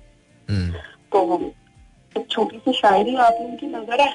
हम्म, 0.49 0.73
तो 1.13 1.53
एक 2.17 2.27
छोटी 2.31 2.59
सी 2.59 2.73
शायरी 2.73 3.15
आप 3.17 3.33
लोगों 3.41 3.57
की 3.57 3.67
नज़र 3.67 4.01
है। 4.01 4.13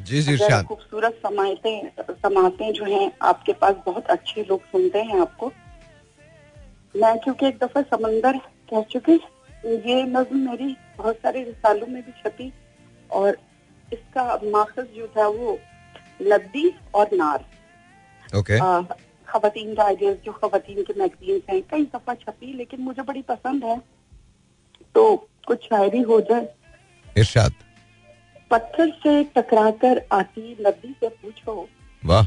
जी 0.00 0.20
जी 0.22 0.36
खूबसूरत 0.36 1.20
समाते 1.22 1.70
समाते 2.00 2.72
जो 2.72 2.84
हैं 2.84 3.10
आपके 3.22 3.52
पास 3.52 3.74
बहुत 3.86 4.06
अच्छे 4.06 4.42
लोग 4.42 4.64
सुनते 4.64 5.02
हैं 5.02 5.20
आपको। 5.20 5.52
मैं 6.94 7.16
क्योंकि 7.18 7.46
एक 7.46 7.58
दफ़ा 7.58 7.82
समंदर 7.82 8.38
कह 8.70 8.82
चुकी 8.82 9.14
ये 9.64 10.02
नज्म 10.02 10.38
मेरी 10.50 10.76
बहुत 10.98 11.16
सारे 11.16 11.42
रिसालों 11.44 11.86
में 11.86 12.02
भी 12.02 12.12
छपी 12.12 12.52
और 13.10 13.36
इसका 13.92 14.24
माखज 14.44 14.86
जो 14.96 15.06
था 15.16 15.26
वो 15.28 15.58
लद्दी 16.22 16.70
और 16.94 17.08
नार। 17.12 17.44
ओके 18.38 18.58
खातन 19.34 19.74
का 19.74 19.84
आइडियाज़ 19.84 20.16
जो 20.24 20.32
खातन 20.32 20.82
के 20.82 20.98
मैगजीन 20.98 21.40
हैं 21.50 21.60
कई 21.70 21.84
दफ़ा 21.94 22.14
छपी 22.14 22.52
लेकिन 22.52 22.80
मुझे 22.80 23.02
बड़ी 23.02 23.22
पसंद 23.28 23.64
है। 23.64 23.78
तो 24.94 25.16
कुछ 25.46 25.64
शायरी 25.64 26.00
हो 26.02 26.20
जाए। 26.20 26.48
इरशाद। 27.16 27.52
पत्थर 28.50 28.90
से 29.02 29.22
टकराकर 29.36 30.00
आती 30.12 30.56
नदी 30.60 30.94
से 31.00 31.08
पूछो। 31.08 31.68
वाह। 32.02 32.26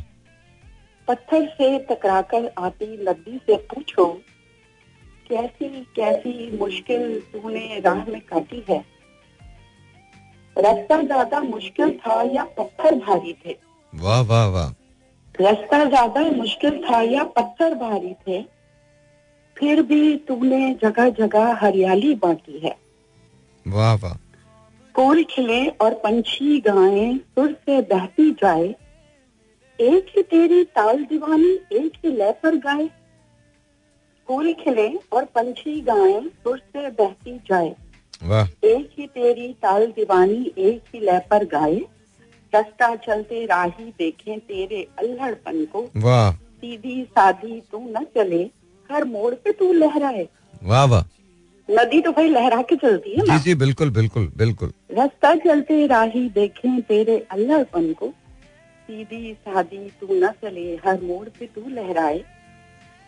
पत्थर 1.08 1.46
से 1.58 1.78
टकराकर 1.90 2.52
आती 2.58 2.88
नदी 3.04 3.38
से 3.48 3.56
पूछो 3.74 4.06
कैसी 5.30 5.70
कैसी 5.96 6.58
मुश्किल 6.58 7.20
तूने 7.32 7.80
राह 7.80 8.04
में 8.06 8.20
काटी 8.22 8.64
है? 8.70 8.84
रास्ता 10.56 11.02
ज़्यादा 11.04 11.40
मुश्किल 11.42 11.92
था 11.98 12.22
या 12.34 12.44
पत्थर 12.58 12.96
भारी 12.98 13.34
थे? 13.46 13.56
वाह 13.94 14.22
वाह 14.24 14.46
वाह। 14.48 14.70
रास्ता 15.40 15.84
ज़्यादा 15.86 16.22
मुश्किल 16.32 16.82
था 16.84 17.02
या 17.02 17.24
पत्थर 17.36 17.74
भारी 17.76 18.14
थे 18.28 18.42
फिर 19.58 19.82
भी 19.82 20.16
तुमने 20.18 20.74
जगह 20.82 21.10
जगह 21.10 21.54
हरियाली 21.62 22.14
बांटी 22.16 22.60
है। 22.60 22.76
वाह 23.66 23.94
वाह। 23.94 24.14
कोल 24.96 25.24
खिले 25.24 25.66
और 25.82 25.94
पंछी 25.94 26.60
गाएँ 26.60 27.18
सुर 27.18 27.52
से 27.66 27.82
बहती 27.90 28.30
जाए। 28.34 28.68
एक 29.80 30.06
ही 30.16 30.22
तेरी 30.24 30.64
ताल 30.76 31.04
दीवानी 31.06 31.54
एक 31.78 32.00
ही 32.06 32.12
लय 32.12 32.32
पर 32.44 32.56
गाए। 32.58 32.88
फूल 34.30 34.54
खिले 34.54 34.88
और 35.14 35.26
पंछी 35.26 35.80
गाएँ 35.82 36.22
सुर 36.22 36.58
से 36.58 36.90
बहती 36.92 37.38
जाए। 37.50 37.76
वाह। 38.24 38.48
एक 38.68 38.90
ही 39.00 39.08
तेरी 39.08 39.52
ताल 39.62 39.86
दीवानी 39.88 40.52
एक 40.60 40.96
ही 40.96 41.00
लय 41.00 41.20
पर 41.30 41.46
गाए। 41.48 41.80
रास्ता 42.58 42.96
चलते 42.96 43.46
राही 43.46 43.86
देखें 43.86 44.40
तेरे 44.40 44.88
अल्हड़पन 45.00 45.66
को। 45.66 45.90
वाह। 45.98 46.32
सीधी 46.32 47.04
साधी 47.04 47.62
तू 47.72 47.80
न 47.90 48.04
चले 48.04 48.50
हर 48.92 49.04
मोड़ 49.04 49.34
पे 49.34 49.52
तू 49.52 49.74
लहराए। 49.74 50.28
वाह 50.64 50.86
वाह। 50.86 51.04
नदी 51.70 52.02
तो 52.02 52.12
भाई 52.12 52.30
लहरा 52.30 52.62
के 52.62 52.76
चलती 52.76 53.12
है 53.12 53.26
जी 53.26 53.40
जी 53.40 53.56
बिल्कुल 53.56 53.90
बिल्कुल 53.90 54.32
बिल्कुल। 54.38 54.72
रास्ता 54.92 55.36
चलते 55.36 55.88
राही 55.88 56.30
देखें 56.30 56.82
तेरे 56.82 57.28
अल्लाहपन 57.32 57.94
को। 57.94 58.08
सीधी 58.88 59.34
सादी 59.34 59.92
तू 60.02 60.08
न 60.12 60.28
चले 60.28 60.80
हर 60.86 61.02
मोड़ 61.02 61.28
पे 61.30 61.46
तू 61.46 61.70
लहराए। 61.70 62.24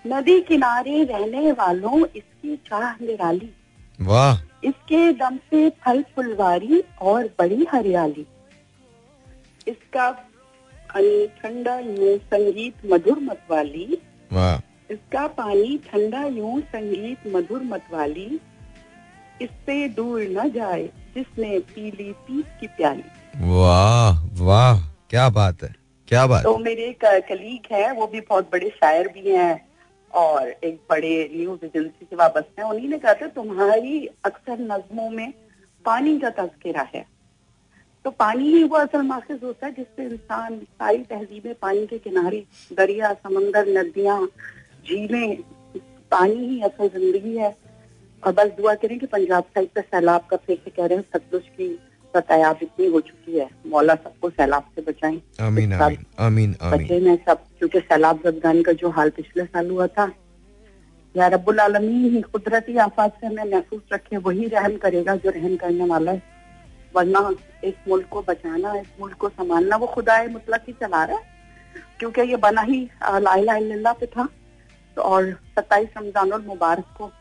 नदी 0.07 0.41
किनारे 0.41 1.03
रहने 1.03 1.51
वालों 1.51 2.05
इसकी 2.15 2.55
चाह 2.55 3.05
निराली। 3.05 3.49
वाह। 4.01 4.37
इसके 4.63 5.11
दम 5.11 5.37
से 5.37 5.69
फल 5.69 6.03
फुलवारी 6.15 6.83
और 7.01 7.29
बड़ी 7.39 7.65
हरियाली। 7.71 8.25
इसका 9.69 10.09
ठंडा 10.91 11.77
यूँ 11.79 12.17
संगीत 12.19 12.85
मधुर 12.91 13.19
मतवाली 13.21 13.87
इसका 14.91 15.25
पानी 15.35 15.77
ठंडा 15.87 16.23
यूँ 16.27 16.59
संगीत 16.69 17.27
मधुर 17.35 17.61
मतवाली 17.63 18.39
इससे 19.41 19.87
दूर 19.89 20.21
न 20.31 20.49
जाए 20.51 20.83
जिसने 21.15 21.59
पी 21.67 21.91
ली 21.91 22.13
की 22.29 22.67
प्याली। 22.67 23.03
वाह 23.49 24.23
वाह 24.41 24.79
क्या 25.09 25.29
बात 25.29 25.63
है 25.63 25.73
क्या 26.07 26.25
बात 26.27 26.43
तो 26.43 26.57
मेरे 26.57 26.85
एक 26.85 27.05
कलीग 27.27 27.73
है 27.73 27.91
वो 27.93 28.07
भी 28.07 28.21
बहुत 28.21 28.49
बड़े 28.51 28.69
शायर 28.71 29.07
भी 29.07 29.29
हैं 29.29 29.53
और 30.13 30.49
एक 30.49 30.79
बड़े 30.89 31.13
न्यूज़ 31.33 31.65
एजेंसी 31.65 32.05
से 32.05 32.15
वाबस्ते 32.15 32.61
हैं। 32.61 32.69
उन्हीं 32.69 32.89
ने 32.89 32.97
कहा 32.97 33.13
था 33.13 33.27
तुम्हारी 33.35 34.05
अक्सर 34.25 34.59
नज्मों 34.61 35.09
में 35.09 35.33
पानी 35.85 36.17
का 36.19 36.29
तस्करा 36.37 36.87
है। 36.95 37.05
तो 38.05 38.09
पानी 38.19 38.51
ही 38.53 38.63
वो 38.63 38.77
असल 38.77 39.01
माखज 39.01 39.39
होता 39.43 39.65
है 39.65 39.71
जिससे 39.73 40.03
इंसान 40.05 40.57
सारी 40.59 40.97
तहजीबें 41.09 41.53
पानी 41.61 41.85
के 41.87 41.97
किनारे 41.99 42.43
दरिया 42.71 43.13
समंदर 43.13 43.67
नदियाँ 43.77 44.19
झीलें 44.85 45.35
पानी 46.11 46.47
ही 46.47 46.61
असल 46.61 46.87
ज़िंदगी 46.89 47.35
है। 47.37 47.55
और 48.23 48.33
बस 48.33 48.47
दुआ 48.57 48.73
करें 48.75 48.97
कि 48.99 49.05
पंजाब 49.05 49.43
साइड 49.55 49.67
पे 49.75 49.81
सैलाब 49.81 50.25
का 50.31 50.37
फिर 50.37 50.57
से 50.63 50.71
कह 50.71 50.85
रहे 50.85 50.97
हैं 50.97 51.03
सतलुज 51.13 51.43
की 51.57 51.67
सतायाब 52.13 52.59
इतनी 52.63 52.85
हो 52.91 52.99
चुकी 53.01 53.37
है। 53.39 53.49
मौला 53.67 53.95
सबको 53.95 54.29
सैलाब 54.29 54.71
से 54.75 54.81
बचाएँ। 54.81 55.21
आमीन 55.41 55.73
आमीन 55.73 56.05
आमीन 56.19 56.55
आमीन। 56.61 56.83
बचे 56.83 56.99
में 56.99 57.15
सब 57.27 57.43
क्योंकि 57.59 57.79
सैलाब 57.81 58.21
जदगानी 58.25 58.63
का 58.63 58.71
जो 58.81 58.89
हाल 58.89 59.09
पिछले 59.09 59.45
साल 59.45 59.69
हुआ 59.69 59.87
था 59.87 60.11
या 61.15 61.27
रब्बुल 61.27 61.59
आलमीन 61.59 62.03
ही 62.15 62.21
कुदरती 62.23 62.77
आफात 62.77 63.19
से 63.21 63.27
हमें 63.27 63.43
महफूज 63.43 63.81
रखे 63.93 64.17
वही 64.25 64.47
रहम 64.47 64.77
करेगा 64.77 65.15
जो 65.15 65.29
रहम 65.29 65.55
करने 65.55 65.85
वाला 65.85 66.11
है। 66.11 66.21
वरना 66.95 67.29
इस 67.63 67.73
मुल्क 67.87 68.07
को 68.07 68.21
बचाना, 68.21 68.73
इस 68.75 68.87
मुल्क 68.99 69.17
को 69.17 69.29
संभालना, 69.29 69.75
वो 69.75 69.87
खुदा 69.87 70.23
मुतलक 70.23 70.63
ही 70.67 70.73
चला 70.73 71.03
रहा 71.03 71.17
है। 71.17 71.23
क्योंकि 71.99 72.21
ये 72.21 72.35
बना 72.37 72.61
ही 72.61 72.81
ला 73.03 73.35
इलाहा 73.35 73.57
इल्लल्लाह 73.57 73.93
पे 73.93 74.05
था। 74.07 74.27
तो 74.97 75.01
और 75.01 75.31
सत्ताईस 75.55 75.89
रमज़ान 75.97 76.41
मुबारक 76.45 76.85
को 76.97 77.11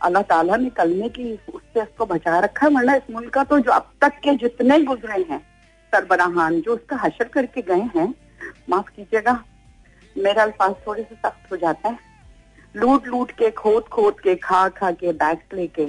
अल्लाह 0.00 0.22
ताला 0.22 0.56
ने 0.56 0.70
कलमे 0.70 1.08
की, 1.08 1.32
उससे 1.54 1.82
इसको 1.82 2.06
बचा 2.06 2.38
रखा 2.38 2.66
है। 2.66 2.72
वरना 2.72 2.94
इस 2.94 3.10
मुल्क 3.10 3.32
का 3.34 3.44
तो 3.44 3.58
जो 3.58 3.70
अब 3.70 3.90
तक 4.00 4.18
के 4.24 4.34
जितने 4.34 4.78
गुजरे 4.82 5.22
हैं, 5.30 5.40
सरबराहान, 5.92 6.60
जो 6.60 6.74
उसका 6.74 6.96
हशर 6.96 7.28
करके 7.28 7.62
गए 7.62 7.88
हैं, 7.96 8.14
माफ़ 8.70 8.88
कीजिएगा, 8.96 9.42
मेरा 10.16 10.42
अल्फाज 10.42 10.74
थोड़े 10.86 11.02
से 11.02 11.14
सख्त 11.14 11.50
हो 11.52 11.56
जाता 11.56 11.88
है। 11.88 11.98
लूट 12.74 13.06
लूट 13.06 13.30
के 13.32 13.50
खोद 13.50 13.84
खोद 13.84 14.20
के 14.20 14.34
खा 14.36 14.68
खा 14.70 14.90
के 14.92 15.12
बैग 15.14 15.38
लेके 15.54 15.86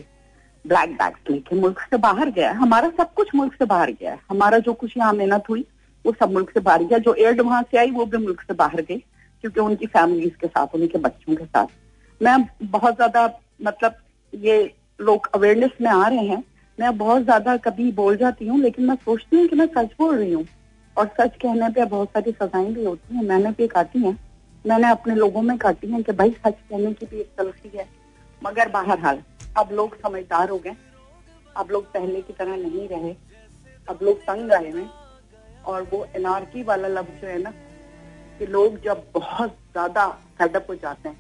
ब्लैक 0.65 0.91
बैग्स 0.93 1.29
लेके 1.29 1.55
मुल्क 1.55 1.79
से 1.81 1.97
बाहर 1.99 2.29
गया। 2.31 2.49
है 2.49 2.55
हमारा 2.57 2.89
सब 2.97 3.13
कुछ 3.13 3.33
मुल्क 3.35 3.53
से 3.53 3.65
बाहर 3.65 3.91
गया। 3.91 4.11
है 4.11 4.19
हमारा 4.29 4.59
जो 4.59 4.73
कुछ 4.73 4.97
यहाँ 4.97 5.13
मेहनत 5.13 5.49
हुई 5.49 5.65
वो 6.05 6.11
सब 6.13 6.31
मुल्क 6.31 6.49
से 6.51 6.59
बाहर 6.59 6.83
गया। 6.83 6.97
जो 6.99 7.13
एड 7.15 7.41
वहाँ 7.41 7.61
से 7.61 7.77
आई, 7.77 7.91
वो 7.91 8.05
भी 8.05 8.17
मुल्क 8.17 8.41
से 8.41 8.53
बाहर 8.53 8.81
गई, 8.81 8.97
क्योंकि 9.43 9.59
उनकी 9.59 9.85
फैमिलीज़ 9.87 10.33
के 10.41 10.47
साथ, 10.47 10.75
उनके 10.75 10.97
बच्चों 10.99 11.35
के 11.35 11.45
साथ। 11.45 11.67
मैं 12.21 12.37
बहुत 12.63 12.95
ज़्यादा 12.95 13.29
मतलब 13.61 13.95
ये 14.33 14.73
लोग 14.99 15.29
अवेयरनेस 15.35 15.71
में 15.81 15.89
आ 15.91 16.07
रहे 16.07 16.25
हैं। 16.27 16.43
मैं 16.77 16.97
बहुत 16.97 17.23
ज़्यादा 17.23 17.55
कभी 17.59 17.91
बोल 17.93 18.17
जाती 18.17 18.47
हूँ, 18.47 18.59
लेकिन 18.59 18.85
मैं 18.85 18.95
सोचती 18.95 19.37
हूँ 19.37 19.47
कि 19.47 19.55
मैं 19.55 19.67
सच 19.67 19.95
बोल 19.99 20.15
रही 20.15 20.31
हूँ। 20.33 20.45
और 20.97 21.07
सच 21.19 21.35
कहने 21.41 21.69
पे 21.69 21.85
बहुत 21.85 22.09
सारी 22.09 22.31
सजाएँ 22.33 22.73
भी 22.73 22.85
होती 22.85 23.15
हैं। 23.15 23.23
मैंने 23.23 23.51
भी 23.51 23.67
काटी 23.67 23.99
हैं। 23.99 24.17
मैंने 24.65 24.89
अपने 24.89 25.15
लोगों 25.15 25.41
में 25.41 25.57
काटी 25.57 25.91
हैं 25.91 26.03
कि 26.03 26.11
भाई 26.13 26.29
सच 26.37 26.53
कहने 26.69 26.91
की 26.93 27.05
भी 27.05 27.19
एक 27.19 27.31
तलखी 27.37 27.77
है, 27.77 27.87
मगर 28.41 28.69
बहरहाल। 28.69 29.21
अब 29.57 29.71
लोग 29.73 29.95
समझदार 29.97 30.49
हो 30.49 30.57
गए। 30.59 30.75
अब 31.55 31.71
लोग 31.71 31.85
पहले 31.93 32.21
की 32.21 32.33
तरह 32.33 32.55
नहीं 32.57 32.87
रहे। 32.89 33.13
अब 33.87 33.99
लोग 34.03 34.21
तंग 34.23 34.51
आए 34.53 34.71
हैं। 34.71 34.89
और 35.65 35.87
वो 35.91 36.05
एनआरकी 36.15 36.63
वाला 36.63 36.87
लफ्ज 36.89 37.21
जो 37.21 37.27
है 37.27 37.41
ना 37.41 37.51
कि 38.39 38.45
लोग 38.47 38.77
जब 38.83 39.03
बहुत 39.13 39.51
ज़्यादा 39.71 40.07
फेडअप 40.37 40.65
हो 40.69 40.75
जाते 40.77 41.09
हैं 41.09 41.17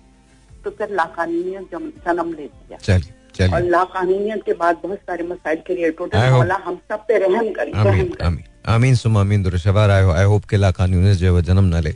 तो 0.63 0.71
फिर 0.71 0.89
लाकानूनियत 0.95 1.75
जन्म 2.05 2.33
लेती 2.33 2.73
है 2.73 2.77
चलिए 2.79 3.13
और 3.43 3.49
चलिए 3.49 3.69
लाकानूनियत 3.69 4.43
के 4.45 4.53
बाद 4.55 4.77
बहुत 4.83 4.99
सारे 5.01 5.23
मसाइल 5.25 5.61
क्रिएट 5.67 5.99
होते 5.99 6.17
हैं 6.17 6.29
हम 6.65 6.75
सब 6.89 7.05
पे 7.07 7.17
रहम 7.19 7.49
करें। 7.53 7.73
आमीन 7.73 8.43
आमीन। 8.67 8.95
सुम 8.95 9.17
आमीन 9.17 9.43
दुरुशवार 9.43 9.89
आई 9.91 10.03
आई 10.13 10.23
होप 10.25 10.45
के 10.45 10.57
लाखान 10.57 10.93
जो 10.93 11.35
है 11.35 11.41
जन्म 11.43 11.65
न 11.65 11.81
ले। 11.83 11.95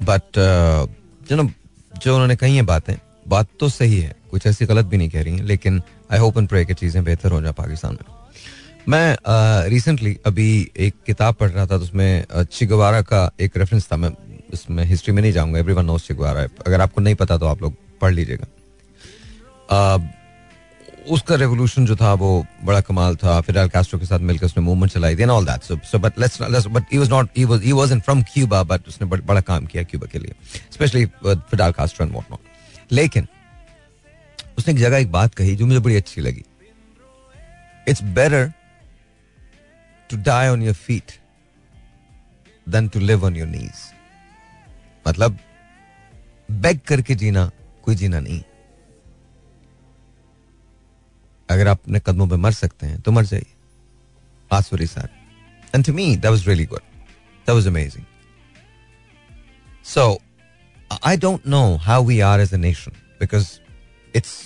बट 0.00 0.38
यू 1.30 1.36
नो 1.36 1.48
जो 1.94 2.14
उन्होंने 2.14 2.36
कही 2.36 2.56
है 2.56 2.62
बातें 2.64 2.94
बात 3.26 3.48
तो 3.60 3.68
सही 3.68 3.98
है, 4.00 4.14
कुछ 4.30 4.46
ऐसी 4.46 4.66
गलत 4.66 4.86
भी 4.86 4.96
नहीं 4.96 5.10
कह 5.10 5.22
रही 5.22 5.34
हैं, 5.34 5.44
लेकिन 5.44 5.80
आई 6.12 6.18
होप 6.18 6.38
एंड 6.38 6.48
प्रे 6.48 6.64
कि 6.64 6.74
चीज़ें 6.74 7.02
बेहतर 7.04 7.32
हो 7.32 7.40
जाए 7.42 7.52
पाकिस्तान 7.52 7.92
में। 7.92 8.12
मैं 8.88 9.68
रिसेंटली 9.68 10.16
अभी 10.26 10.48
एक 10.78 10.94
किताब 11.06 11.34
पढ़ 11.34 11.50
रहा 11.50 11.66
था 11.66 11.76
तो 11.78 11.84
उसमें 11.84 12.44
चिगवारा 12.52 13.00
का 13.02 13.30
एक 13.40 13.56
रेफरेंस 13.56 13.88
था, 13.92 13.96
मैं 13.96 14.10
इसमें 14.54 14.84
हिस्ट्री 14.84 15.14
में 15.14 15.22
नहीं 15.22 15.32
जाऊँगा 15.32 15.58
एवरी 15.58 15.72
वन 15.74 15.84
नोस 15.86 16.06
चिगवारा 16.08 16.42
अगर 16.66 16.80
आपको 16.80 17.00
नहीं 17.00 17.14
पता 17.14 17.38
तो 17.38 17.46
आप 17.46 17.62
लोग 17.62 17.74
पढ़ 18.00 18.12
लीजिएगा। 18.14 18.46
उसका 21.10 21.34
रेवोल्यूशन 21.34 21.86
जो 21.86 21.96
था, 21.96 22.12
वो 22.14 22.44
बड़ा 22.64 22.80
कमाल 22.80 23.16
था 23.16 23.40
फिडेल 23.40 23.68
कैस्ट्रो 23.68 23.98
के 24.00 24.06
साथ 24.06 24.18
मिलकर 24.20 24.46
उसने 24.46 24.62
मूवमेंट 24.64 24.92
चलाई 24.92 25.16
थी 25.16 25.24
all 25.24 25.46
that 25.46 25.62
so 25.62 25.78
so 25.84 25.98
but 25.98 26.18
let's 26.20 26.40
let's 26.42 26.66
but 26.66 26.92
he 26.92 26.98
was 26.98 27.10
not 27.10 27.28
he 27.36 27.44
was 27.44 27.62
he 27.64 27.72
wasn't 27.72 28.02
from 28.04 28.22
Cuba 28.32 28.62
but 28.62 28.88
उसने 28.88 29.06
बड़ा 29.08 29.40
काम 29.40 29.66
किया 29.66 29.82
क्यूबा 29.82 30.06
के 30.12 30.18
लिए 30.18 30.34
specially 30.74 31.04
Fidel 31.06 31.72
Castro 31.72 32.06
and 32.06 32.12
what 32.12 32.30
not 32.30 32.52
लेकिन 32.92 33.26
उसने 34.58 34.72
एक 34.74 34.78
जगह 34.80 34.96
एक 34.96 35.10
बात 35.12 35.34
कही 35.34 35.54
जो 35.56 35.66
मुझे 35.66 35.78
बड़ी 35.80 35.96
अच्छी 35.96 36.20
लगी। 36.20 36.44
It's 37.86 38.02
better 38.14 38.52
to 40.10 40.16
die 40.22 40.48
on 40.48 40.62
your 40.62 40.74
feet 40.74 41.12
than 42.66 42.88
to 42.88 43.00
live 43.00 43.24
on 43.24 43.36
your 43.36 43.48
knees 43.48 43.82
मतलब 45.06 45.38
बेग 46.48 46.80
करके 46.88 47.14
जीना 47.14 47.50
कोई 47.82 47.94
जीना 47.94 48.20
नहीं। 48.20 48.42
अगर 51.48 51.68
आप 51.68 51.80
अपने 51.82 52.00
कदमों 52.00 52.28
पे 52.28 52.36
मर 52.36 52.52
सकते 52.52 52.86
हैं 52.86 53.00
तो 53.00 53.12
मर 53.12 53.24
जाइए। 53.24 53.52
आसुरी 54.50 54.86
sir 54.86 55.08
and 55.74 55.84
to 55.86 55.92
me 55.92 56.14
that 56.16 56.26
was 56.26 56.46
really 56.48 56.64
good 56.66 56.80
that 56.80 57.50
was 57.50 57.66
amazing 57.66 58.04
so 59.86 60.06
I 61.05 61.17
don't 61.17 61.47
know 61.47 61.63
how 61.81 62.03
we 62.05 62.19
are 62.29 62.41
as 62.41 62.53
a 62.53 62.57
nation 62.67 62.91
because 63.19 63.59
it's 64.15 64.37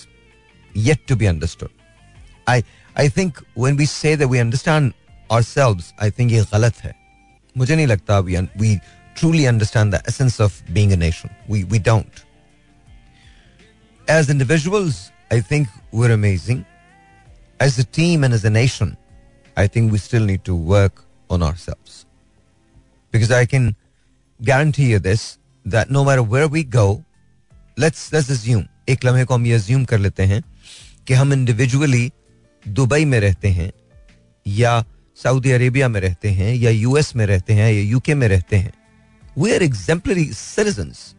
yet 0.84 1.02
to 1.10 1.14
be 1.18 1.26
understood. 1.30 1.72
I 2.52 2.54
I 3.00 3.02
think 3.16 3.36
when 3.64 3.76
we 3.80 3.84
say 3.90 4.10
that 4.22 4.30
we 4.30 4.38
understand 4.44 4.94
ourselves, 5.36 5.90
I 6.06 6.08
think 6.16 6.32
ये 6.32 6.40
गलत 6.52 6.76
है. 6.84 6.92
मुझे 7.56 7.76
नहीं 7.76 7.86
लगता 7.86 8.16
we 8.28 8.34
un- 8.40 8.48
we 8.62 8.70
truly 9.20 9.44
understand 9.50 9.96
the 9.96 10.00
essence 10.12 10.38
of 10.46 10.56
being 10.78 10.94
a 10.96 10.98
nation. 11.02 11.30
We 11.52 11.60
we 11.74 11.80
don't. 11.90 12.22
As 14.16 14.32
individuals, 14.34 14.98
I 15.36 15.40
think 15.52 15.68
we're 16.00 16.12
amazing. 16.16 16.64
As 17.68 17.78
a 17.78 17.86
team 18.00 18.24
and 18.28 18.38
as 18.40 18.44
a 18.44 18.54
nation, 18.56 18.96
I 19.56 19.68
think 19.76 19.92
we 19.96 20.02
still 20.08 20.28
need 20.32 20.44
to 20.50 20.56
work 20.74 21.04
on 21.36 21.46
ourselves. 21.50 22.04
Because 23.12 23.30
I 23.30 23.44
can 23.54 23.74
guarantee 24.40 24.90
you 24.90 24.98
this 24.98 25.38
that 25.65 25.89
no 25.89 26.03
matter 26.03 26.23
where 26.23 26.47
we 26.47 26.63
go, 26.63 27.03
let's 27.77 28.11
let's 28.13 28.29
assume 28.29 28.65
एक 28.89 29.05
लम्हे 29.05 29.25
को 29.25 29.33
हम 29.33 29.45
ये 29.45 29.59
assume 29.59 29.85
कर 29.85 29.99
लेते 29.99 30.23
हैं 30.23 30.43
कि 31.07 31.13
हम 31.13 31.33
इंडिविजुअली 31.33 32.11
दुबई 32.67 33.05
में 33.05 33.19
रहते 33.19 33.47
हैं 33.47 33.71
या 34.47 34.83
सऊदी 35.23 35.51
अरेबिया 35.51 35.87
में 35.87 36.01
रहते 36.01 36.29
हैं 36.29 36.53
या 36.55 36.71
यूएस 36.71 37.15
में 37.15 37.25
रहते 37.25 37.53
हैं 37.53 37.71
या 37.73 37.81
यूके 37.81 38.15
में 38.15 38.27
रहते 38.27 38.57
हैं 38.57 38.73
we 39.37 39.53
are 39.53 39.63
exemplary 39.63 40.25
citizens 40.33 41.15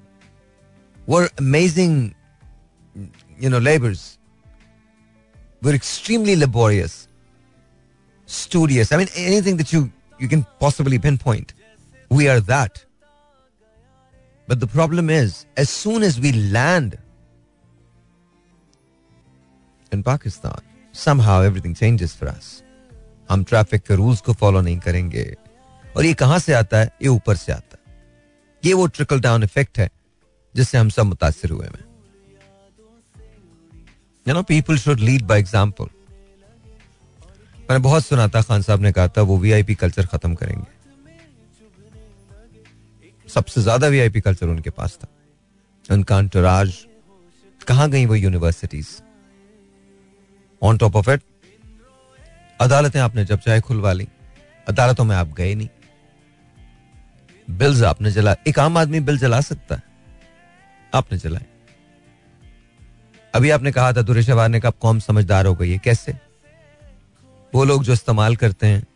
we're 1.09 1.31
amazing 1.39 2.11
you 3.43 3.51
know 3.51 3.59
labours 3.59 4.21
we're 5.63 5.75
extremely 5.75 6.37
laborious, 6.37 7.09
studious. 8.27 8.93
I 8.93 8.97
mean, 8.97 9.09
anything 9.15 9.57
that 9.59 9.73
you 9.73 9.91
you 10.19 10.29
can 10.29 10.47
possibly 10.59 10.99
pinpoint, 10.99 11.55
we 12.11 12.29
are 12.29 12.41
that. 12.41 12.85
But 14.51 14.59
the 14.61 14.67
problem 14.67 15.11
is, 15.11 15.35
as 15.57 15.71
soon 15.71 16.03
as 16.03 16.19
we 16.23 16.31
land 16.55 16.95
in 19.93 20.03
Pakistan, 20.03 20.65
somehow 20.95 21.37
everything 21.43 21.77
changes 21.81 22.15
for 22.15 22.29
us. 22.31 22.49
हम 23.31 23.45
traffic 23.45 23.83
के 23.83 23.95
rules 23.97 24.21
को 24.21 24.33
follow 24.41 24.61
नहीं 24.61 24.79
करेंगे। 24.79 25.25
और 25.97 26.05
ये 26.05 26.15
कहाँ 26.15 26.39
से 26.39 26.53
आता 26.53 26.79
है? 26.79 26.91
ये 27.03 27.09
ऊपर 27.09 27.37
से 27.37 27.53
आता 27.53 27.77
है। 27.77 27.95
ये 28.63 28.73
वो 28.75 28.87
ट्रिकल 28.87 29.21
डाउन 29.21 29.43
इफ़ेक्ट 29.43 29.79
है 29.79 29.89
जिससे 30.55 30.79
हम 30.79 30.89
सब 30.89 31.07
मुतासर 31.07 31.51
हुए 31.51 31.67
हैं। 31.67 31.85
You 34.27 34.35
know 34.35 34.43
people 34.43 34.79
should 34.79 35.01
lead 35.01 35.27
by 35.27 35.39
example 35.41 35.89
मैंने 37.71 37.79
बहुत 37.79 38.07
सुना 38.07 38.29
था 38.29 38.43
खान 38.43 38.63
साहब 38.63 38.81
ने 38.83 38.93
कहा 38.93 39.09
था 39.09 39.23
वो 39.23 39.39
वीआईपी 39.39 39.75
कल्चर 39.75 40.07
खत्म 40.07 40.35
करेंगे। 40.35 40.80
सबसे 43.31 43.63
ज़्यादा 43.63 43.87
वीआईपी 43.87 44.21
कल्चर 44.21 44.47
उनके 44.47 44.71
पास 44.71 44.99
था। 44.99 45.09
उनका 45.85 46.17
अंतराज 46.19 46.75
कहाँ 47.61 47.89
गई 47.91 48.07
वो 48.07 48.15
universities 48.15 48.89
on 50.63 50.79
top 50.79 50.97
of 50.97 51.11
it 51.11 51.23
अदालतें 52.61 52.99
आपने 53.01 53.25
जब 53.25 53.39
चाहे 53.39 53.61
खुलवा 53.61 53.93
ली, 53.93 54.07
अदालतों 54.67 55.05
में 55.05 55.15
आप 55.17 55.35
गए 55.35 55.55
नहीं। 55.55 55.69
बिल्स 57.49 57.83
आपने 57.83 58.11
जला, 58.11 58.35
एक 58.49 58.59
आम 58.59 58.77
आदमी 58.79 59.01
बिल 59.01 59.19
जला 59.19 59.41
सकता 59.41 59.75
है। 59.75 59.83
आपने 60.93 61.19
जलाए। 61.19 61.47
अभी 63.35 63.51
आपने 63.51 63.73
कहा 63.73 63.93
था 63.93 64.03
दुरेशवार 64.03 64.49
ने 64.49 64.61
कहा 64.61 64.71
कौम 64.81 64.99
समझदार 65.01 65.47
हो 65.47 65.55
गई 65.55 65.71
है, 65.71 65.79
कैसे? 65.79 66.13
वो 67.53 67.65
लोग 67.65 67.85
जो 67.85 67.93
इस्तेमाल 67.93 68.37
करते 68.37 68.67
हैं, 68.67 68.87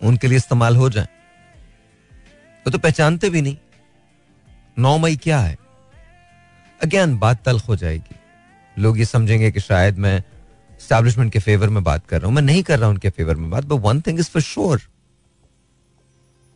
उनके 0.00 0.28
लिए 0.28 0.36
इस्तेमाल 0.36 0.76
हो 0.76 0.88
जाए। 0.90 1.08
वो 2.66 2.70
तो 2.70 2.78
पहचानते 2.78 3.30
भी 3.30 3.42
नहीं। 3.42 3.56
नौ 4.78 4.96
मई 4.98 5.16
क्या 5.16 5.38
है? 5.40 5.56
अगेन 6.80 7.16
बात 7.18 7.44
तलख 7.44 7.68
हो 7.68 7.76
जाएगी। 7.76 8.16
लोग 8.76 8.98
ये 8.98 9.04
समझेंगे 9.04 9.50
कि 9.50 9.60
शायद 9.60 9.98
मैं 9.98 10.22
स्टैब्लिशमेंट 10.80 11.32
के 11.32 11.38
फेवर 11.38 11.68
में 11.68 11.82
बात 11.84 12.06
कर 12.06 12.20
रहा 12.20 12.26
हूँ। 12.26 12.34
मैं 12.34 12.42
नहीं 12.42 12.62
कर 12.62 12.78
रहा 12.78 12.86
हूँ 12.86 12.94
उनके 12.94 13.10
फेवर 13.10 13.36
में 13.36 13.50
बात 13.50 13.64
but 13.64 13.80
one 13.82 14.00
thing 14.00 14.18
is 14.18 14.30
for 14.30 14.42
sure 14.42 14.82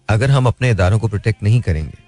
अगर 0.09 0.31
हम 0.31 0.47
अपने 0.47 0.71
इदारों 0.71 0.99
को 0.99 1.09
प्रोटेक्ट 1.09 1.43
नहीं 1.43 1.61
करेंगे 1.61 1.99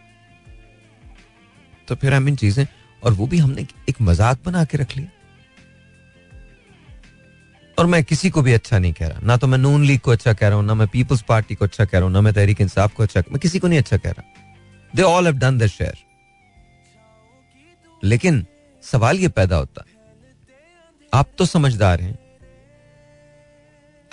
तो 1.88 1.94
फिर 1.94 2.14
हम 2.14 2.28
इन 2.28 2.36
चीज़ें, 2.36 2.66
और 3.02 3.12
वो 3.12 3.26
भी 3.26 3.38
हमने 3.38 3.66
एक 3.88 4.00
मज़ाक 4.00 4.38
बना 4.44 4.64
के 4.64 4.78
रख 4.78 4.96
लिया। 4.96 5.08
और 7.80 7.86
मैं 7.86 8.02
किसी 8.04 8.30
को 8.30 8.42
भी 8.42 8.52
अच्छा 8.52 8.78
नहीं 8.78 8.92
कह 8.92 9.06
रहा। 9.08 9.20
ना 9.22 9.36
तो 9.36 9.46
मैं 9.46 9.58
नून 9.58 9.84
लीग 9.84 10.00
को 10.00 10.10
अच्छा 10.10 10.32
कह 10.32 10.48
रहा 10.48 10.56
हूँ, 10.56 10.64
ना 10.66 10.74
मैं 10.74 10.86
पीपल्स 10.88 11.22
पार्टी 11.28 11.54
को 11.54 11.64
अच्छा 11.64 11.84
कह 11.84 11.98
रहा 11.98 12.04
हूँ, 12.04 12.12
ना 12.12 12.20
मैं 12.20 12.32
तहरीक 12.34 12.60
इंसाफ 12.60 12.94
को 12.94 13.02
अच्छा 13.02 13.22
मैं 13.30 13.38
किसी 13.40 13.58
को 13.58 13.68
नहीं 13.68 13.78
अच्छा 13.78 13.96
कह 13.96 14.10
रहा। 14.10 14.94
They 14.94 15.02
all 15.02 15.26
have 15.26 15.38
done 15.38 15.58
the 15.58 15.66
share 15.68 16.04
लेकिन 18.02 18.44
सवाल 18.82 19.18
ये 19.18 19.28
पैदा 19.30 19.56
होता 19.56 19.84
है 19.86 19.98
आप 21.12 21.30
तो 21.38 21.46
समझदार 21.46 22.00
हैं। 22.00 22.18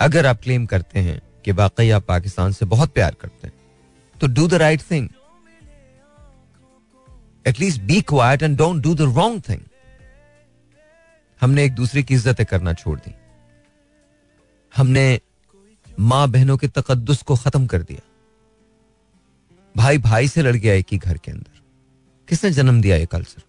अगर 0.00 0.26
आप 0.26 0.40
क्लेम 0.42 0.66
करते 0.66 1.00
हैं 1.00 1.20
कि 1.44 1.52
वाकई 1.52 1.90
आप 1.90 2.04
पाकिस्तान 2.06 2.52
से 2.52 2.66
बहुत 2.66 2.92
प्यार 2.94 3.14
करते 3.20 3.46
हैं 3.46 3.54
तो 4.16 4.26
do 4.28 4.46
the 4.48 4.54
right 4.64 4.82
thing 4.90 5.08
at least 7.46 7.80
be 7.82 8.00
quiet 8.08 8.42
and 8.42 8.58
don't 8.58 8.82
do 8.82 8.94
the 8.94 9.12
wrong 9.16 9.42
thing 9.48 9.60
हमने 11.40 11.64
एक 11.64 11.74
दूसरे 11.74 12.02
की 12.02 12.14
इज्जतें 12.14 12.46
करना 12.46 12.72
छोड़ 12.74 12.98
दी। 12.98 13.14
हमने 14.74 15.20
माँ 16.00 16.28
बहनों 16.30 16.56
के 16.56 16.68
तकदस 16.68 17.22
को 17.22 17.36
खत्म 17.36 17.66
कर 17.66 17.82
दिया। 17.82 18.00
भाई 19.74 19.98
भाई 19.98 20.28
से 20.28 20.42
लड़ 20.42 20.56
गया 20.56 20.74
एक 20.74 20.86
ही 20.92 20.98
घर 20.98 21.16
के 21.16 21.30
अंदर। 21.30 21.60
किसने 22.28 22.50
जन्म 22.50 22.80
दिया 22.82 22.96
ये 22.96 23.06
कल्चर 23.06 23.42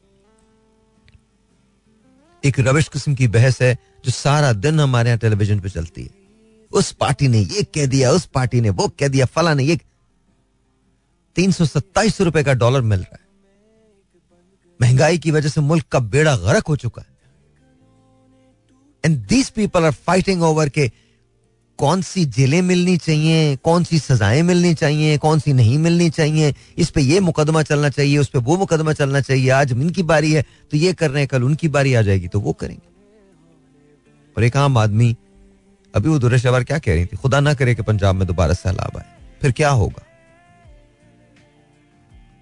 एक 2.43 2.60
रविश 2.60 2.88
किस्म 2.88 3.15
की 3.15 3.27
बहस 3.27 3.62
है 3.62 3.77
जो 4.05 4.12
सारा 4.12 4.51
दिन 4.55 4.79
हमारे 4.79 5.10
यहाँ 5.10 5.19
टेलीविज़न 5.19 5.60
पे 5.60 5.69
चलती 5.69 6.03
है। 6.03 6.10
उस 6.71 6.91
पार्टी 6.91 7.27
ने 7.27 7.39
ये 7.39 7.63
कह 7.65 7.86
दिया, 7.86 8.12
उस 8.12 8.25
पार्टी 8.25 8.62
ने 8.62 8.69
वो 8.69 8.88
कह 8.99 9.08
दिया, 9.08 9.25
फला 9.25 9.53
ने 9.53 9.63
ये 9.63 9.79
तीन 11.36 11.51
सौ 11.51 11.65
सत्ताईस 11.65 12.21
रुपए 12.21 12.43
का 12.43 12.53
डॉलर 12.53 12.82
मिल 12.82 12.99
रहा 12.99 13.15
है। 13.15 13.27
महँगाई 14.79 15.17
की 15.17 15.32
वजह 15.32 15.49
से 15.49 15.62
मुल्क 15.62 15.86
का 15.86 15.99
बेड़ा 15.99 16.36
गर्क 16.38 16.67
हो 16.67 16.75
चुका 16.75 17.01
है। 17.01 17.08
And 19.03 19.17
these 19.27 19.49
people 19.49 19.86
are 19.86 19.91
fighting 19.91 20.43
over 20.43 20.69
के 20.69 20.91
कौन 21.79 22.01
सी 22.01 22.23
जेलें 22.27 22.61
मिलनी 22.61 22.95
चाहिए 22.97 23.55
कौन 23.55 23.83
सी 23.83 23.99
सजाएँ 23.99 24.41
मिलनी 24.41 24.73
चाहिए 24.73 25.17
कौन 25.17 25.39
सी 25.39 25.53
नहीं 25.53 25.77
मिलनी 25.77 26.09
चाहिए, 26.09 26.53
इस 26.77 26.89
पे 26.89 27.01
ये 27.01 27.19
मुकदमा 27.19 27.61
चलना 27.63 27.89
चाहिए, 27.89 28.17
उस 28.17 28.29
पर 28.29 28.39
वो 28.39 28.57
मुकदमा 28.57 28.93
चलना 28.93 29.21
चाहिए, 29.21 29.49
आज 29.49 29.71
इनकी 29.71 30.03
बारी 30.03 30.31
है 30.33 30.41
तो 30.41 30.77
ये 30.77 30.93
कर 30.93 31.11
रहे 31.11 31.21
हैं, 31.21 31.27
कल 31.27 31.43
उनकी 31.43 31.67
बारी 31.69 31.93
आ 31.93 32.01
जाएगी 32.01 32.27
तो 32.27 32.39
वो 32.39 32.53
करेंगे। 32.53 32.87
और 34.37 34.43
एक 34.43 34.57
आम 34.57 34.77
आदमी, 34.77 35.15
अभी 35.93 36.09
वो 36.09 36.19
दुरेश 36.19 36.43
क्या 36.45 36.77
कह 36.79 36.93
रही 36.93 37.05
थी? 37.05 37.17
खुदा 37.17 37.39
ना 37.39 37.53
करे 37.53 37.75
कि 37.75 37.81
पंजाब 37.81 38.15
में 38.15 38.27
दोबारा 38.27 38.53
सैलाब 38.55 38.97
आए, 38.97 39.05
फिर 39.41 39.51
क्या 39.51 39.69
होगा? 39.71 40.03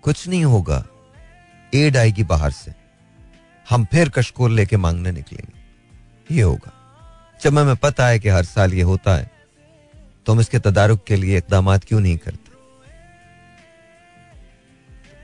कुछ 0.04 0.28
नहीं 0.28 0.44
होगा, 0.46 0.84
एड 1.74 1.98
आएगी 1.98 2.24
बाहर 2.24 2.52
से, 2.52 2.74
हम 3.68 3.86
फिर 3.86 4.10
कशकोर 4.10 4.50
लेके 4.50 4.78
मांगने 4.78 5.12
निकलेंगे, 5.12 6.36
ये 6.36 6.42
होगा। 6.42 6.72
जब 7.44 7.58
हमें 7.58 7.76
पता 7.76 8.08
है 8.08 8.20
कि 8.20 8.30
हर 8.30 8.44
साल 8.44 8.74
ये 8.74 8.82
होता 8.82 9.16
है 9.16 9.32
तो 10.26 10.34
हम 10.34 10.40
इसके 10.40 10.60
तदारुक 10.60 11.04
के 11.08 11.16
लिए 11.16 11.38
इकदाम 11.38 11.78
क्यों 11.78 12.00
नहीं 12.00 12.18
करते 12.18 12.52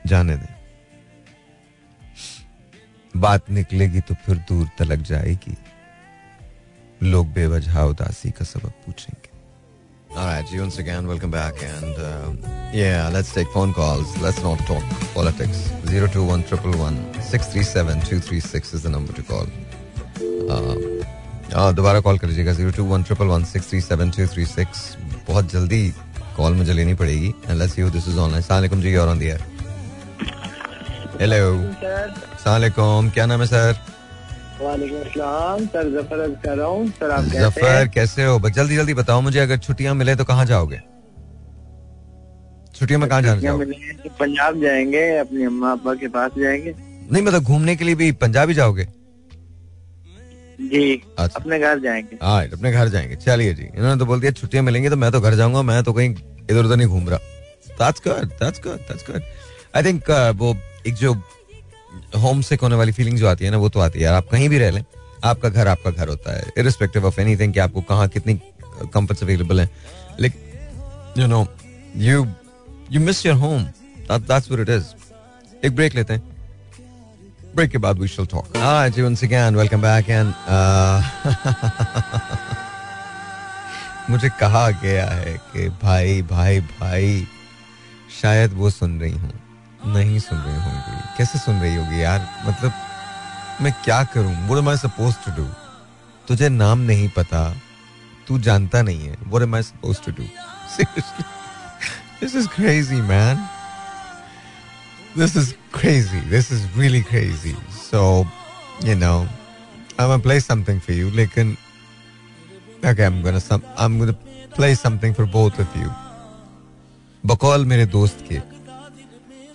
जाने 0.10 0.36
दें 0.36 0.54
बात 3.16 3.50
निकलेगी 3.50 4.00
तो 4.02 4.16
फिर 4.26 4.38
दूर 4.50 4.70
तलक 4.80 5.00
जाएगी 5.10 5.58
लोग 7.04 7.34
बेवजह 7.34 7.80
उदासी 7.82 8.32
का 8.32 8.46
सबक 8.46 8.74
पूछेंगे 8.86 9.32
All 10.16 10.26
right, 10.26 10.46
once 10.54 10.78
again, 10.78 11.08
welcome 11.08 11.32
back. 11.32 11.56
And 11.64 11.96
uh, 11.98 12.32
yeah, 12.72 13.10
let's 13.12 13.34
take 13.34 13.48
phone 13.48 13.74
calls. 13.74 14.16
Let's 14.22 14.44
not 14.44 14.60
talk 14.68 14.84
politics. 15.16 15.72
021 15.86 16.44
637 16.44 18.02
236 18.02 18.74
is 18.76 18.84
the 18.84 18.92
number 18.92 19.12
to 19.14 19.24
call. 19.24 19.48
Uh, 20.48 21.03
दोबारा 21.54 22.00
कॉल 22.00 22.18
कर 22.18 22.28
लीजिएगा 22.28 22.54
zero 22.54 22.72
two 22.72 22.84
one 22.86 23.04
triple 23.04 23.26
one 23.28 23.44
six 23.46 23.70
three 23.70 23.82
seven 23.82 24.10
two 24.12 24.28
three 24.28 24.46
six 24.46 24.96
बहुत 25.28 25.52
जल्दी 25.52 25.88
call 26.38 26.54
मुझे 26.54 26.74
लेनी 26.74 26.94
पड़ेगी। 26.96 27.34
Let's 27.52 27.80
you 27.80 27.90
this 27.90 28.08
is 28.10 28.18
online 28.20 28.44
सलाम 28.44 28.82
जी 28.82 28.96
और 28.96 29.08
ऑन 29.08 29.20
द 29.20 29.24
एयर 29.24 29.42
हेलो 31.22 31.38
सलाम 32.44 33.10
क्या 33.10 33.26
नाम 33.26 33.42
है 33.42 33.48
सर 33.48 33.74
सर 34.62 35.90
ज़फ़र 35.92 36.28
कर 36.44 36.58
रहा 36.58 36.68
हूँ। 36.68 36.88
सर 36.90 37.12
आप 37.12 37.24
ज़फ़र 37.26 37.88
कैसे 37.94 38.24
हो? 38.26 38.40
बस 38.40 38.52
जल्दी 38.52 38.76
जल्दी 38.76 38.94
बताओ 38.94 39.22
मुझे 39.22 39.40
अगर 39.40 39.58
छुट्टियाँ 39.58 39.94
मिले 39.96 40.16
तो 40.16 40.26
कहाँ 40.26 40.46
जाओगे? 40.46 40.80
छुट्टियों 42.76 43.00
में 43.00 43.10
कहाँ 43.10 43.22
जाना 43.22 43.40
तो 44.04 44.10
पंजाब 44.20 44.62
जाएँगे 44.62 45.06
अपनी 45.18 45.44
अम्मा 45.46 45.72
अब्बा 45.72 45.94
के 45.96 46.08
पास 46.08 46.32
जाएँगे। 46.38 46.74
नहीं 47.12 47.24
मतलब 47.24 47.44
घूमने 47.44 47.76
के 47.76 47.86
लिए 47.86 47.96
भी 47.96 48.12
पंजाब 48.22 48.50
ही 48.50 48.56
जाओगे? 48.56 48.88
जी। 50.62 51.02
अच्छा। 51.20 51.40
अपने 51.40 51.60
घर 51.60 51.80
जाएँगे। 51.80 52.18
हाँ 52.24 52.44
अपने 52.48 52.72
घर 52.72 52.90
जाएँगे। 52.90 53.16
चलिए 53.16 53.54
जी 53.54 53.64
इन्होंने 53.66 54.00
तो 54.00 54.06
बोल 54.06 54.20
दिया 54.20 54.32
छुट्टियाँ 54.32 54.64
मिलेंगी 54.64 54.90
तो 54.90 54.96
मैं 54.96 55.12
तो 55.12 55.22
घर 55.22 55.36
जाऊँगा 55.36 55.62
मैं 55.62 55.84
तो 55.84 55.94
कहीं 55.94 56.10
इधर 56.10 56.64
उधर 56.66 56.76
नहीं 56.76 56.88
घूम 56.88 57.10
रहा। 57.10 57.20
Good 57.76 58.34
that's 58.40 58.62
good 58.62 58.82
that's 58.88 59.06
good 59.06 59.22
I 59.76 59.82
think 59.82 60.10
uh, 60.10 60.36
वो 60.36 60.56
एक 60.88 60.94
जो 60.96 61.14
होम 62.18 62.42
सिक 62.42 62.62
होने 62.62 62.76
वाली 62.76 62.92
फीलिंग 62.92 63.18
जो 63.18 63.28
आती 63.28 63.46
है 63.46 63.52
ना 63.52 63.58
वो 63.58 63.70
तो 63.70 63.80
आती 63.80 64.00
है। 64.00 64.08
आप 64.08 64.28
कहीं 64.32 64.50
भी 64.50 64.58
रह 64.58 64.72
लें 64.72 64.84
आपका 65.24 65.50
घर 65.50 65.68
आपका 65.68 65.92
घर 65.92 66.10
होता 66.10 66.36
है। 66.38 66.52
इरिस्पेक्टिव 66.58 67.06
ऑफ़ 67.06 67.20
एनीथिंग 67.22 67.54
कि 67.54 67.60
आपको 67.60 67.82
कहाँ 67.82 68.08
कितनी 68.08 68.34
कंफर्ट्स 68.94 69.24
अवेलेबल 69.24 69.62
है। 69.62 69.70
लेकिन 70.20 71.22
you 71.22 71.28
know 71.28 71.46
you 71.98 72.26
you 72.92 73.02
miss 73.02 73.26
your 73.26 73.36
home 73.36 73.64
that's 74.12 74.52
what 74.52 74.70
it 74.70 74.70
is 74.70 74.86
एक 75.66 75.76
ब्रेक 75.76 75.96
लेते 75.96 76.14
हैं। 76.14 76.33
ब्रेक 77.56 77.70
के 77.72 77.78
बाद 77.78 78.00
we 78.00 78.08
shall 78.08 78.26
talk 78.26 78.54
ji 78.96 79.02
once 79.02 79.24
again 79.24 79.56
welcome 79.56 79.82
back 79.82 80.10
and 80.10 80.34
मुझे 84.10 84.30
कहा 84.40 84.70
गया 84.70 85.06
है 85.10 85.34
कि 85.52 85.68
भाई 85.84 86.22
भाई 86.22 86.60
भाई, 86.62 87.28
शायद 88.22 88.54
वो 88.54 88.70
सुन 88.70 89.00
रही 89.02 89.12
हूँ। 89.12 89.32
नहीं 89.94 90.20
सुन 90.20 90.38
रही 90.40 90.56
होंगी। 90.56 90.98
कैसे 91.18 91.40
सुन 91.40 91.60
रही 91.62 91.76
होगी 91.76 92.02
यार? 92.04 92.28
मतलब 92.46 92.74
मैं 93.62 93.74
क्या 93.84 94.04
करूँ? 94.14 94.36
वो 94.48 94.70
आई 94.70 94.78
सपोज़ 94.78 95.16
टू 95.26 95.32
डू 95.38 95.48
तुझे 96.28 96.50
नाम 96.50 96.80
नहीं 96.90 97.10
पता। 97.10 97.44
तू 98.28 98.40
जानता 98.40 98.82
नहीं 98.82 99.08
है। 99.08 99.18
वो 99.28 99.56
I 99.56 99.62
suppose 99.64 100.02
to 100.06 100.12
do 100.12 100.24
this 102.22 102.36
is 102.36 102.48
crazy 102.48 103.02
man 103.02 103.48
this 105.18 105.38
is 105.38 105.54
crazy 105.74 106.20
this 106.30 106.52
is 106.52 106.64
really 106.80 107.02
crazy 107.12 107.56
so 107.82 108.02
you 108.86 108.96
know 108.98 109.16
I 110.00 110.14
am 110.14 110.22
play 110.22 110.40
something 110.40 110.80
for 110.82 110.96
you 110.96 111.12
लेकिन 111.22 111.56
okay, 112.86 113.06
i'm 113.08 113.18
gonna 113.26 113.40
some, 113.42 113.62
i'm 113.78 113.94
gonna 114.00 114.14
play 114.56 114.74
something 114.76 115.14
for 115.18 115.26
both 115.36 115.60
of 115.64 115.76
you. 115.82 115.90
बकौल 117.24 117.66
मेरे 117.66 117.86
दोस्त 117.94 118.26
के, 118.30 118.40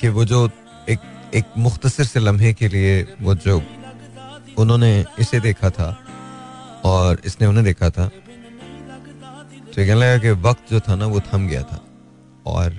कि 0.00 0.08
वो 0.08 0.24
जो 0.24 0.38
एक 0.88 1.00
एक 1.34 1.46
मुख्तसर 1.58 2.04
से 2.04 2.20
लम्हे 2.20 2.52
के 2.60 2.68
लिए 2.68 2.94
वो 3.20 3.34
जो 3.44 3.56
उन्होंने 4.58 5.04
इसे 5.20 5.40
देखा 5.40 5.70
था, 5.70 5.88
और 6.84 7.20
इसने 7.26 7.46
उन्हें 7.46 7.64
देखा 7.64 7.90
था 7.90 8.06
तो 8.08 9.76
कहने 9.76 9.94
लगा 9.94 10.18
कि 10.18 10.30
वक्त 10.48 10.70
जो 10.70 10.80
था 10.80 10.94
ना, 10.96 11.06
वो 11.06 11.20
थम 11.20 11.46
गया 11.48 11.62
था। 11.62 11.80
और 12.46 12.70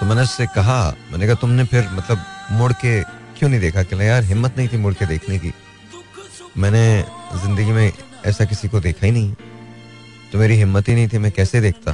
तो 0.00 0.06
मैंने 0.06 0.22
उससे 0.22 0.46
कहा, 0.54 0.80
मैंने 1.10 1.26
कहा, 1.26 1.34
तुमने 1.40 1.64
फिर 1.64 1.88
मतलब 1.92 2.24
मुड़ 2.50 2.72
के 2.72 3.02
क्यों 3.38 3.48
नहीं 3.50 3.60
देखा? 3.60 3.82
कि 3.82 3.96
यार, 4.06 4.22
हिम्मत 4.24 4.56
नहीं 4.56 4.68
थी 4.68 4.76
मुड़ 4.76 4.94
के 4.94 5.06
देखने 5.06 5.38
की। 5.38 5.52
मैंने 6.58 6.84
ज़िंदगी 7.42 7.72
में 7.72 7.92
ऐसा 8.26 8.44
किसी 8.44 8.68
को 8.68 8.80
देखा 8.80 9.06
ही 9.06 9.12
नहीं। 9.12 9.34
तो 10.32 10.38
मेरी 10.38 10.54
हिम्मत 10.56 10.88
ही 10.88 10.94
नहीं 10.94 11.08
थी, 11.08 11.18
मैं 11.18 11.32
कैसे 11.32 11.60
देखता? 11.60 11.92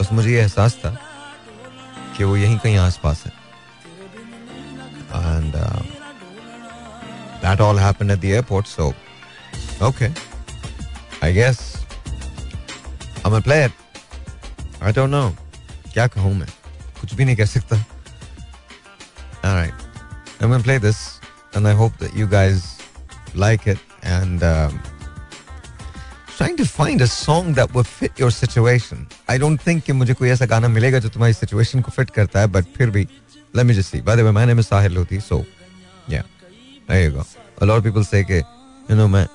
बस 0.00 0.12
मुझे 0.12 0.30
ये 0.30 0.40
एहसास 0.40 0.74
था 0.84 0.96
कि 2.16 2.24
वो 2.24 2.36
यहीं 2.36 2.58
कहीं 2.58 2.76
आस 2.78 2.98
पास 3.02 3.22
है 3.26 3.32
and 5.14 5.52
that 7.44 7.60
all 7.60 7.78
happened 7.78 8.10
at 8.10 8.18
the 8.20 8.24
airport 8.24 8.66
so 8.66 8.88
okay 9.88 10.08
I 11.24 11.32
guess 11.34 11.60
I 12.08 13.32
am 13.32 13.40
player 13.40 13.72
I 14.82 14.92
don't 14.92 15.10
know 15.10 15.28
क्या 15.92 16.06
कहूँ 16.06 16.34
मैं? 16.34 16.48
कुछ 17.01 17.13
भी 17.13 17.25
नहीं 17.25 17.35
कह 17.35 17.45
सकता 17.45 17.83
alright 19.45 19.87
I'm 20.39 20.51
gonna 20.51 20.63
play 20.63 20.77
this, 20.77 21.19
and 21.53 21.67
I 21.67 21.73
hope 21.73 21.97
that 21.97 22.13
you 22.13 22.27
guys 22.27 22.77
like 23.33 23.65
it. 23.65 23.79
And 24.03 24.43
um, 24.43 24.79
trying 26.37 26.57
to 26.57 26.65
find 26.65 27.01
a 27.01 27.07
song 27.07 27.53
that 27.53 27.73
will 27.73 27.83
fit 27.83 28.19
your 28.19 28.29
situation. 28.29 29.07
I 29.27 29.37
don't 29.37 29.57
think 29.57 29.83
कि 29.85 29.93
मुझे 29.93 30.13
कोई 30.13 30.29
ऐसा 30.29 30.45
गाना 30.45 30.67
मिलेगा 30.67 30.99
जो 30.99 31.09
तुम्हारी 31.09 31.33
situation 31.33 31.81
को 31.81 31.91
fit 31.91 32.11
करता 32.15 32.39
है, 32.39 32.47
but 32.47 32.67
फिर 32.77 32.89
भी 32.89 33.07
let 33.53 33.65
me 33.65 33.73
just 33.73 33.89
see. 33.89 34.01
By 34.01 34.15
the 34.15 34.23
way, 34.23 34.31
my 34.31 34.45
name 34.45 34.59
is 34.59 34.69
Sahir 34.69 34.93
Loti, 34.93 35.19
so 35.19 35.45
yeah, 36.07 36.21
there 36.87 37.03
you 37.03 37.11
go. 37.11 37.25
A 37.61 37.65
lot 37.65 37.77
of 37.77 37.83
people 37.83 38.03
say 38.03 38.23
कि 38.23 38.43
you 38.89 38.95
know 38.95 39.07
man, 39.07 39.27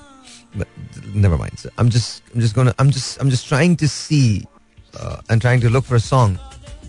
but 0.55 0.67
never 1.13 1.37
mind. 1.37 1.59
So 1.59 1.69
I'm 1.77 1.89
just 1.89 2.23
I'm 2.33 2.39
just 2.39 2.55
gonna 2.55 2.73
I'm 2.79 2.91
just 2.91 3.19
I'm 3.19 3.29
just 3.29 3.47
trying 3.47 3.75
to 3.75 3.87
see 3.89 4.47
uh, 4.97 5.17
and 5.29 5.41
trying 5.41 5.59
to 5.59 5.69
look 5.69 5.83
for 5.83 5.95
a 5.95 5.99
song 5.99 6.39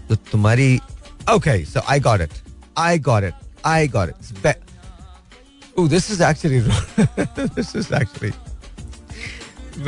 that 0.08 0.24
तुम्हारी 0.26 0.80
okay. 1.28 1.64
So 1.64 1.82
I 1.88 1.98
got 1.98 2.20
it. 2.20 2.42
I 2.76 2.98
got 2.98 3.24
it. 3.24 3.34
I 3.64 3.86
got 3.86 4.08
it. 4.08 4.16
It's 4.18 4.32
be- 4.32 4.60
Ooh, 5.78 5.88
this 5.88 6.10
is 6.10 6.20
actually 6.20 6.60
this 7.54 7.74
is 7.74 7.90
actually 7.92 8.32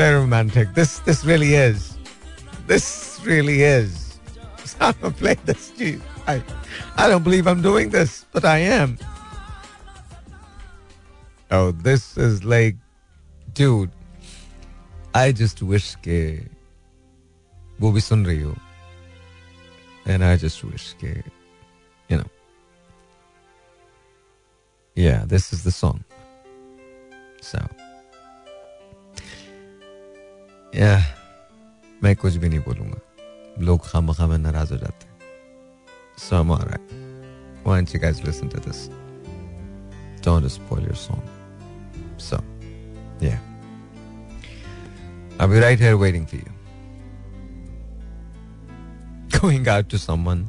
very 0.01 0.17
romantic. 0.19 0.75
This 0.75 0.99
this 1.01 1.25
really 1.25 1.55
is. 1.55 1.97
This 2.67 3.21
really 3.25 3.62
is. 3.62 4.19
So 4.65 4.77
I'm 4.81 4.95
gonna 5.01 5.15
play 5.15 5.35
this. 5.45 5.71
Gee, 5.79 6.01
I 6.27 6.43
I 6.97 7.09
don't 7.09 7.23
believe 7.23 7.47
I'm 7.47 7.62
doing 7.62 7.91
this, 7.91 8.27
but 8.33 8.45
I 8.45 8.59
am. 8.59 8.99
Oh, 11.51 11.71
this 11.71 12.17
is 12.19 12.43
like, 12.45 12.77
dude. 13.55 13.91
I 15.15 15.33
just 15.33 15.62
wish 15.62 15.95
के 16.05 16.19
वो 17.81 17.93
भी 17.93 18.01
सुन 18.01 18.27
रही 18.27 18.41
हो. 18.41 18.55
And 20.06 20.24
I 20.24 20.38
just 20.38 20.64
wish 20.64 20.96
के, 21.02 21.24
you 22.10 22.18
know. 22.18 22.30
Yeah, 24.96 25.26
this 25.26 25.54
is 25.54 25.64
the 25.64 25.72
song. 25.72 26.04
So. 27.42 27.60
Yeah. 30.74 31.02
मैं 32.04 32.16
कुछ 32.16 32.36
भी 32.42 32.50
नहीं 32.50 32.60
बोलूँगा 32.66 33.00
लोग 33.66 33.80
खाम 33.88 34.12
खा 34.14 34.28
में 34.28 34.38
नाराज़ 34.38 34.74
हो 34.74 34.78
जाते 34.78 35.06
हैं 35.06 35.12
So 36.18 36.38
I'm 36.38 36.52
alright. 36.52 36.92
Why 37.64 37.78
don't 37.78 37.94
you 37.94 38.00
guys 38.00 38.24
listen 38.24 38.50
to 38.50 38.60
this? 38.60 38.90
Don't 40.22 40.48
spoil 40.50 40.82
your 40.82 40.96
song. 40.96 41.24
So, 42.18 42.44
yeah. 43.20 43.40
I'll 45.40 45.48
be 45.48 45.60
right 45.60 45.80
here 45.80 45.98
waiting 45.98 46.28
for 46.28 46.36
you. 46.36 46.52
Going 49.39 49.67
out 49.67 49.89
to 49.89 50.00
someone. 50.08 50.41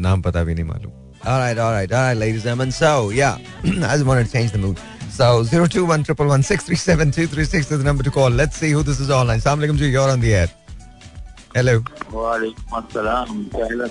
नाम 0.00 0.22
पता 0.22 0.42
भी 0.44 0.54
नहीं 0.54 0.64
मालूम. 0.64 0.92
All 1.26 1.38
right, 1.40 1.58
all 1.58 1.72
right, 1.72 1.92
all 1.92 2.02
right, 2.06 2.18
ladies 2.22 2.44
and 2.44 2.50
gentlemen. 2.50 2.72
So, 2.78 3.10
yeah, 3.10 3.38
I 3.64 3.94
just 3.94 4.04
wanted 4.04 4.26
to 4.26 4.32
change 4.32 4.50
the 4.52 4.58
mood. 4.58 4.80
So, 5.10 5.44
021 5.44 6.04
is 7.70 7.78
the 7.78 7.84
number 7.84 8.02
to 8.02 8.10
call. 8.10 8.30
Let's 8.30 8.56
see 8.56 8.72
who 8.72 8.82
this 8.82 9.00
is 9.00 9.10
online. 9.10 9.40
Assalamu 9.40 9.66
alaikum 9.66 9.78
you're 9.96 10.10
on 10.10 10.20
the 10.20 10.34
air. 10.34 10.48
Hello 11.56 11.72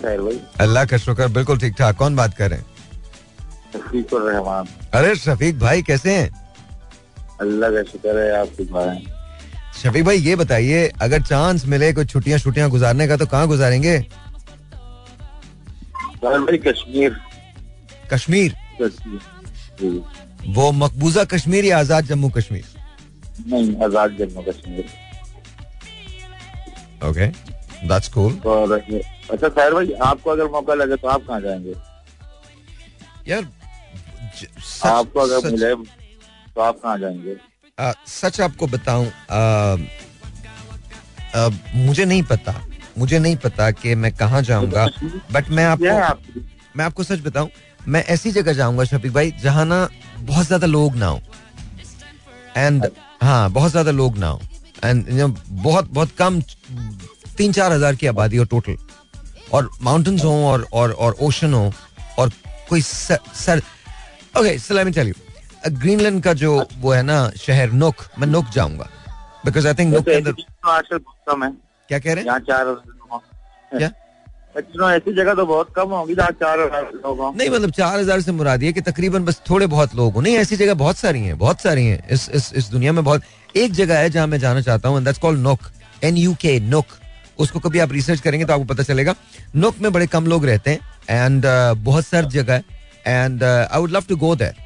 है 0.04 0.16
अल्लाह 0.62 0.86
का 0.86 0.98
शुक्र 0.98 1.28
बिल्कुल 1.38 1.58
ठीक 1.58 1.76
ठाक 1.78 1.98
कौन 1.98 2.16
बात 2.16 2.34
कर 2.38 2.50
रहे 2.52 2.60
हैं 2.60 2.66
शफीक 3.74 4.14
रहमान 4.14 4.68
अरे 5.00 5.16
शफीक 5.16 5.60
भाई 5.60 5.82
कैसे 5.90 6.16
हैं 6.16 6.30
अल्लाह 7.42 7.72
का 7.72 7.84
शुक्र 7.92 8.18
है 8.20 8.30
आप 8.40 8.50
ठीक 8.58 8.76
हैं 8.76 9.13
शफीक 9.82 10.04
भाई 10.06 10.18
ये 10.18 10.36
बताइए 10.36 10.88
अगर 11.02 11.22
चांस 11.24 11.66
मिले 11.68 11.92
कोई 11.94 12.06
छुट्टियाँ 12.06 12.40
छुट्टियाँ 12.40 12.70
गुजारने 12.70 13.08
का 13.08 13.18
तो 13.18 13.26
कहाँ 13.26 13.48
गुजारेंगे? 13.48 14.00
कश्मीर। 16.24 17.16
कश्मीर? 18.12 18.56
कश्मीर 18.82 20.02
वो 20.56 20.72
मकबूजा 20.74 21.24
कश्मीर 21.34 21.66
या 21.66 21.80
आज़ाद 21.80 22.06
जम्मू 22.06 22.30
कश्मीर? 22.30 22.64
नहीं 23.48 23.76
Azad 23.84 24.18
Jammu 24.18 24.42
Kashmir. 24.44 24.86
Okay 27.10 27.28
that's 27.88 28.08
cool 28.10 28.40
और 28.46 28.72
अच्छा 28.72 29.48
साहिर 29.48 29.74
भाई 29.74 29.92
आपको 30.04 30.30
अगर 30.32 30.48
मौका 30.52 30.74
लगे 30.74 30.96
तो 30.96 31.08
आप 31.08 31.26
कहाँ 31.28 31.42
जाएँगे? 31.42 31.76
यार 33.28 33.44
सच, 33.44 34.86
आपको 34.86 35.20
अगर 35.20 35.40
सच, 35.40 35.52
मिले 35.52 35.74
तो 35.76 36.62
आप 36.62 36.80
कहाँ 36.84 36.98
जाएँगे? 37.00 37.36
सच 37.78 38.40
आपको 38.42 38.68
बताऊँ 38.68 39.06
मुझे 41.76 42.06
नहीं 42.06 42.24
पता 42.24 42.54
मुझे 42.98 43.20
नहीं 43.20 43.36
पता 43.36 43.70
कि 43.72 43.96
मैं 43.96 44.12
कहाँ 44.16 44.42
जाऊँगा 44.42 44.86
बट 45.32 45.50
मैं 45.50 45.66
आपको 45.66 46.36
मैं 46.78 46.86
आपको 46.86 47.04
सच 47.04 47.20
बताऊँ 47.20 47.50
मैं 47.88 48.04
ऐसी 48.14 48.32
जगह 48.32 48.54
जाऊँगा 48.54 48.84
शफीक 48.84 49.14
भाई 49.14 49.32
जहाँ 49.42 49.66
ना 49.66 49.88
बहुत 50.20 50.46
ज़्यादा 50.48 50.68
लोग 50.68 50.96
ना 50.96 51.08
हो। 51.08 51.22
एंड 52.58 52.86
हाँ 53.22 53.50
बहुत 53.52 53.72
ज़्यादा 53.72 53.92
लोग 53.92 54.18
ना 54.18 54.28
हो। 54.28 54.42
एंड 54.84 55.36
बहुत 55.50 55.90
बहुत 55.90 56.12
कम 56.18 56.42
तीन 57.38 57.52
चार 57.52 57.72
हज़ार 57.72 57.96
की 57.96 58.08
आबादी 58.08 58.38
हो 58.38 58.46
टोटल 58.46 58.76
और 59.54 59.70
माउंटेन्स 59.82 60.24
हो 60.26 60.34
और 60.48 60.68
और 60.74 60.92
और 60.92 61.16
ओशन 61.22 61.54
हो 61.54 61.72
और 62.20 62.32
कोई 62.70 62.82
sir, 62.82 63.20
sir 63.36 63.62
okay 64.40 64.58
so 64.60 64.74
let 64.74 64.86
me 64.86 64.92
tell 64.92 65.08
you 65.08 65.14
Greenland 65.70 66.22
का 66.24 66.34
जो 66.36 66.52
वो 66.80 66.92
है 66.92 67.02
ना 67.04 67.18
शहर 67.38 67.72
नोक 67.74 67.96
मैं 68.20 68.28
नोक 68.28 68.46
जाऊँगा। 68.54 68.90
बिकॉज़ 69.46 69.68
आई 69.68 69.74
थिंक 69.74 69.94
नोक 69.94 70.06
के 70.06 70.14
अंदर 70.14 70.34
कम 71.30 71.44
है। 71.44 71.52
क्या 71.90 72.00
कह 72.00 72.14
रहे 72.14 72.24
हैं? 72.24 72.40
चार 72.42 72.76
क्या? 73.72 73.92
ऐसी 74.56 75.14
जगह 75.16 75.34
तो 75.34 75.46
बहुत 75.46 75.72
कम 75.76 75.90
होगी 75.90 76.16
जहाँ 76.16 76.32
चार 76.34 76.60
लोग 76.60 77.20
हों। 77.20 77.32
नहीं 77.36 77.50
मतलब 77.50 77.72
चार 77.72 78.00
हज़ार 78.00 78.22
से 78.22 78.32
मुराद 78.32 78.64
ये 78.64 78.72
कि 78.74 78.82
तकरीबन 78.82 79.24
बस 79.26 79.42
थोड़े 79.50 79.68
बहुत 79.68 79.96
लोग 79.96 80.14
हो। 80.14 80.22
नहीं 80.22 80.36
ऐसी 80.38 80.56
जगह 80.56 80.74
बहुत 80.74 80.98
सारी 80.98 81.22
हैं 81.22 81.38
बहुत 81.38 81.62
सारी 81.62 81.86
हैं। 81.86 82.08
इस 82.10 82.30
इस 82.32 82.52
इस 82.54 82.70
दुनिया 82.72 82.92
में 82.94 83.04
बहुत 83.04 83.24
एक 83.56 83.72
जगह 83.74 84.00
है 84.00 84.10
जहाँ 84.10 84.28
मैं 84.28 84.40
जाना 84.40 84.62
चाहता 84.62 84.90
हूँ 84.90 85.04
that's 85.04 85.20
called 85.20 85.40
Nuuk 85.40 85.60
in 86.04 86.18
U 86.18 86.34
K 86.42 86.60
Nuuk 86.60 86.86
उसको 87.40 87.60
कभी 87.60 87.80
आप 87.80 87.92
रिसर्च 87.92 88.20
करेंगे 88.22 88.46
तो 88.46 88.54
आपको 88.54 88.66
पता 88.66 88.84
चलेगा। 88.84 89.16
नोक 89.56 89.80
में 89.82 89.92
बड़े 89.94 90.08
कम 90.08 90.28
लोग 90.28 90.46
रहते 90.46 90.72
हैं 90.72 90.80
एंड 91.10 91.46
uh, 91.46 91.78
बहुत 91.84 92.06
सर्द 92.06 92.30
जगह 92.30 92.54
है। 92.54 92.64
And 93.08 93.44
I 93.44 93.80
would 93.80 93.92
love 93.92 94.04
to 94.10 94.16
go 94.18 94.36
there 94.36 94.62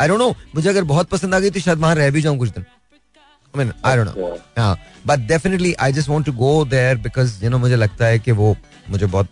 I 0.00 0.08
don't 0.08 0.18
know 0.20 0.28
मुझे 0.54 0.68
अगर 0.68 0.84
बहुत 0.84 1.08
पसंद 1.08 1.34
आ 1.34 1.38
गई 1.38 1.50
तो 1.50 1.60
शायद 1.60 1.78
वहाँ 1.78 1.94
रह 1.94 2.10
भी 2.10 2.22
जाऊँ 2.22 2.38
कुछ 2.38 2.48
दिन। 2.48 2.64
I 2.64 3.64
mean 3.64 3.72
I 3.84 3.96
don't 3.96 4.16
know 4.16 4.28
हाँ 4.58 4.78
but 5.06 5.26
definitely 5.28 5.72
I 5.80 5.92
just 5.92 6.08
want 6.08 6.26
to 6.26 6.32
go 6.42 6.64
there 6.64 6.96
because 7.06 7.44
you 7.44 7.50
know 7.50 7.58
मुझे 7.58 7.76
लगता 7.76 8.06
है 8.06 8.18
कि 8.18 8.32
वो 8.40 8.56
मुझे 8.90 9.06
बहुत 9.06 9.28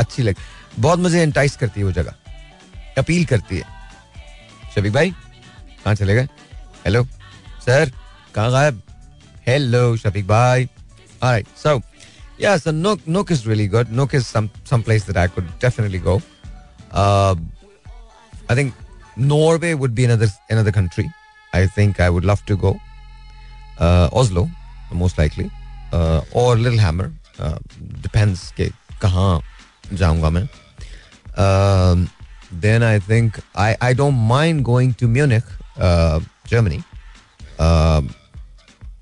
अच्छी 0.00 0.22
लग 0.22 0.36
बहुत 0.78 0.98
मुझे 0.98 1.22
एंटाइस 1.22 1.56
करती 1.56 1.80
है 1.80 1.84
वो 1.86 1.92
जगह। 1.92 2.14
अपील 2.98 3.24
करती 3.26 3.56
है। 3.56 3.64
शबीक 4.74 4.92
भाई 4.92 5.10
कहाँ 5.10 5.94
चले 5.94 6.14
गए? 6.14 6.28
हेलो 6.84 7.04
सर 7.66 7.92
कहाँ 8.34 8.50
गायब? 8.52 8.82
हेलो 9.46 9.96
शफीक 9.96 10.26
भाई। 10.26 10.68
So 11.62 11.70
yeah 12.40 12.56
so 12.62 12.72
Nook 12.72 13.06
Nook 13.14 13.30
is 13.34 13.46
really 13.50 13.66
good. 13.74 13.92
Nook 14.00 14.14
is 14.18 14.26
some 14.26 14.48
some 14.70 14.82
place 14.88 15.04
that 15.10 15.18
I 15.20 15.26
could 15.36 15.46
definitely 15.64 16.00
go. 16.06 16.16
Uh, 16.92 17.34
I 18.50 18.56
think 18.58 18.74
Norway 19.17 19.73
would 19.73 19.93
be 19.95 20.05
another 20.05 20.29
another 20.49 20.71
country 20.71 21.09
I 21.53 21.67
think 21.67 21.99
I 21.99 22.09
would 22.09 22.25
love 22.25 22.45
to 22.45 22.55
go 22.55 22.79
uh, 23.79 24.09
Oslo 24.11 24.49
most 24.91 25.17
likely 25.17 25.51
uh, 25.91 26.21
or 26.31 26.55
Littlehammer 26.55 27.11
uh, 27.39 27.57
depends 28.01 28.51
के 28.57 28.69
कहाँ 29.01 29.41
जाऊंगा 29.93 30.29
मैं 30.29 30.47
um, 31.37 32.09
then 32.51 32.83
I 32.83 32.99
think 32.99 33.39
I, 33.55 33.77
I 33.81 33.93
don't 33.93 34.15
mind 34.15 34.65
going 34.65 34.93
to 34.95 35.07
Munich, 35.07 35.43
uh, 35.77 36.19
Germany. 36.45 36.83
Um, 37.59 38.13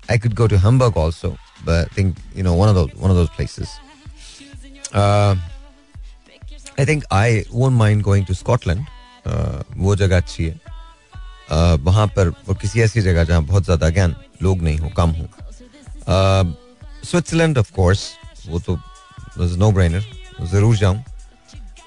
I 0.08 0.18
could 0.18 0.34
go 0.34 0.46
to 0.46 0.58
Hamburg 0.58 0.96
also, 0.96 1.36
but 1.64 1.86
I 1.90 1.94
think 1.94 2.16
you 2.34 2.42
know 2.42 2.54
one 2.54 2.68
of 2.68 2.74
those 2.74 2.94
one 2.94 3.10
of 3.10 3.16
those 3.16 3.30
places. 3.30 3.68
Uh, 4.92 5.34
I 6.78 6.84
think 6.84 7.04
I 7.10 7.44
won't 7.52 7.74
mind 7.74 8.04
going 8.04 8.24
to 8.26 8.34
Scotland. 8.34 8.86
वो 9.27 9.95
जगह 9.95 10.17
अच्छी 10.17 10.45
है। 10.45 10.59
वहाँ 11.83 12.07
पर 12.15 12.29
और 12.49 12.57
किसी 12.61 12.81
ऐसी 12.81 13.01
जगह 13.01 13.23
जहाँ 13.23 13.43
बहुत 13.43 13.63
ज़्यादा 13.63 13.89
ज्ञान 13.89 14.15
लोग 14.43 14.61
नहीं 14.63 14.77
हो, 14.79 14.89
कम 14.97 15.09
हो। 15.11 15.25
स्विट्जरलैंड 17.05 17.57
ऑफ़ 17.57 17.71
कोर्स 17.73 18.09
वो 18.47 18.59
तो 18.59 18.77
नो 19.37 19.71
ब्रेनर 19.71 20.03
ज़रूर 20.51 20.75
जाऊँ। 20.77 20.97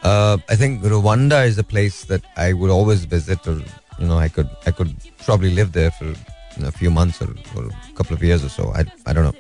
I 0.07 0.57
think 0.61 0.85
Rwanda 0.87 1.43
is 1.45 1.59
a 1.61 1.63
place 1.71 2.05
that 2.09 2.23
I 2.39 2.53
would 2.53 2.71
always 2.71 3.07
visit 3.13 3.49
और 3.49 3.65
you 4.01 4.07
know 4.07 4.19
I 4.19 4.29
could 4.29 4.47
I 4.47 4.73
could 4.73 4.89
probably 5.25 5.51
live 5.55 5.71
there 5.71 5.91
for 5.99 6.15
a 6.67 6.71
few 6.79 6.91
months 6.91 7.23
और 7.23 7.37
और 7.57 7.71
कपल 7.99 8.15
ऑफ़ 8.15 8.25
इयर्स 8.25 8.43
और 8.43 8.51
so 8.51 8.73
I 8.73 8.85
I 9.09 9.15
don't 9.15 9.25
no 9.25 9.33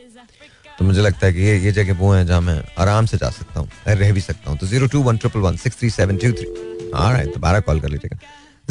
तो 0.79 0.85
मुझे 0.85 1.01
लगता 1.01 1.27
है 1.27 1.33
कि 1.33 1.41
ये 1.41 1.59
ये 1.61 1.72
जगह 1.72 1.95
वो 1.99 2.12
हैं 2.12 2.27
जहाँ 2.27 2.41
मैं 2.41 2.62
आराम 2.79 3.07
से 3.07 3.16
जा 3.18 3.31
सकता 3.31 3.61
हूँ 3.61 3.68
रह 3.89 4.12
भी 4.12 4.20
सकता 4.20 4.51
हूँ। 4.51 4.59
तो 4.59 4.66
zero 4.66 4.87
two 4.87 5.03
one 5.03 5.16
triple 5.16 5.41
one 5.41 5.57
six 5.57 5.79
three 5.79 5.91
seven 5.91 6.16
two 6.16 6.33
three 6.33 6.78
हाँ 6.95 7.24
दोबारा 7.26 7.61
कॉल 7.61 7.80
कर 7.80 7.89
लीजिएगा। 7.89 8.18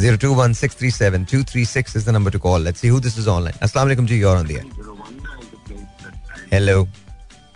Zero 0.00 0.16
two 0.16 0.34
one 0.34 0.52
six 0.54 0.76
three 0.78 0.90
seven 0.90 1.24
two 1.30 1.42
three 1.44 1.64
six 1.66 1.96
is 1.96 2.06
the 2.06 2.10
number 2.14 2.30
to 2.30 2.38
call 2.38 2.64
let's 2.64 2.80
see 2.80 2.88
who 2.88 3.00
this 3.00 3.18
is 3.18 3.28
online 3.28 3.58
अस्सलाम 3.62 3.86
वालेकुम 3.86 4.06
जी 4.06 4.18
your 4.20 4.36
on 4.36 4.46
the 4.46 4.50
air 4.50 4.64
hello 6.52 6.86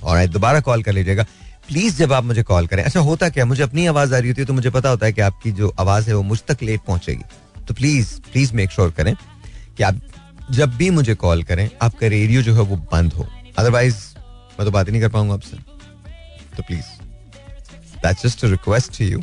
और 0.02 0.26
दोबारा 0.28 0.60
call 0.60 0.82
कर 0.82 0.92
लीजिएगा। 0.92 1.22
प्लीज़ 1.68 1.96
जब 1.96 2.12
आप 2.12 2.24
मुझे 2.24 2.42
कॉल 2.42 2.66
करें। 2.66 2.82
अच्छा 2.82 3.00
होता 3.00 3.28
क्या 3.28 3.44
मुझे 3.44 3.62
अपनी 3.62 3.86
आवाज़ 3.86 4.14
आ 4.14 4.18
रही 4.18 4.28
होती 4.28 4.40
है 4.42 4.46
तो 4.46 4.52
मुझे 4.52 4.70
पता 4.70 4.88
होता 4.88 5.06
है 5.06 5.12
कि 5.12 5.20
आपकी 5.20 5.52
जो 5.52 5.72
आवाज़ 5.80 6.08
है 6.08 6.14
वो 6.14 6.22
मुझ 6.22 6.40
तक 6.48 6.62
लेट 6.62 6.80
पहुंचेगी। 6.86 7.22
तो 7.68 7.74
प्लीज़ 7.74 8.08
प्लीज़ 8.32 8.54
मेक 8.54 8.70
श्योर 8.70 8.90
करें 8.90 9.14
कि 9.76 9.82
आप 9.82 10.00
जब 10.50 10.74
भी 10.76 10.88
मुझे 10.90 11.14
कॉल 11.14 11.42
करें, 11.42 11.68
आपका 11.82 12.06
रेडियो 12.08 12.42
जो 12.42 12.54
है 12.54 12.60
वो 12.62 12.76
बंद 12.92 13.12
हो। 13.12 13.26
अदरवाइज़ 13.58 13.96
मैं 14.58 14.64
तो 14.64 14.70
बात 14.70 14.86
ही 14.86 14.92
नहीं 14.92 15.02
कर 15.02 15.08
पाऊँगा 15.08 15.34
आपसे। 15.34 15.56
तो 16.56 16.62
please 16.62 16.84
that's 17.96 18.22
just 18.22 18.44
request 18.46 18.98
to 18.98 19.04
you 19.04 19.22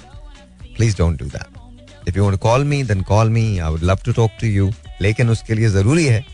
please 0.80 0.98
don't 0.98 1.20
do 1.20 1.26
that 1.28 2.08
if 2.08 2.18
you 2.18 2.24
want 2.24 2.40
call 2.42 2.64
me 2.66 2.82
then 2.92 3.02
call 3.12 3.30
me 3.30 3.46
I 3.60 3.70
would 3.72 3.84
love 3.84 4.00
to 4.06 4.12
talk 4.14 4.32
to 4.42 4.48
you 4.48 4.72
लेकिन 5.02 5.30
उसके 5.30 5.54
लिए 5.56 5.70
ज़रूरी 5.70 6.06
है 6.06 6.26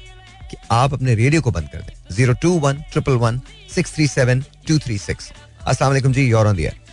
कि 0.51 0.57
आप 0.71 0.93
अपने 0.93 1.15
रेडियो 1.15 1.41
को 1.41 1.51
बंद 1.51 1.69
कर 1.73 1.81
दें। 1.81 1.93
Zero 2.15 2.33
two 2.41 2.49
one 2.59 2.83
triple 2.91 3.15
one 3.21 3.39
six 3.75 3.95
three 3.95 4.07
seven 4.07 4.41
two 4.67 4.77
three 4.79 4.97
six. 4.97 5.31
अस्सलाम 5.67 6.11
जी 6.11 6.27
योर 6.27 6.47
ऑन 6.47 6.55
दिया 6.55 6.71
हैं 6.71 6.83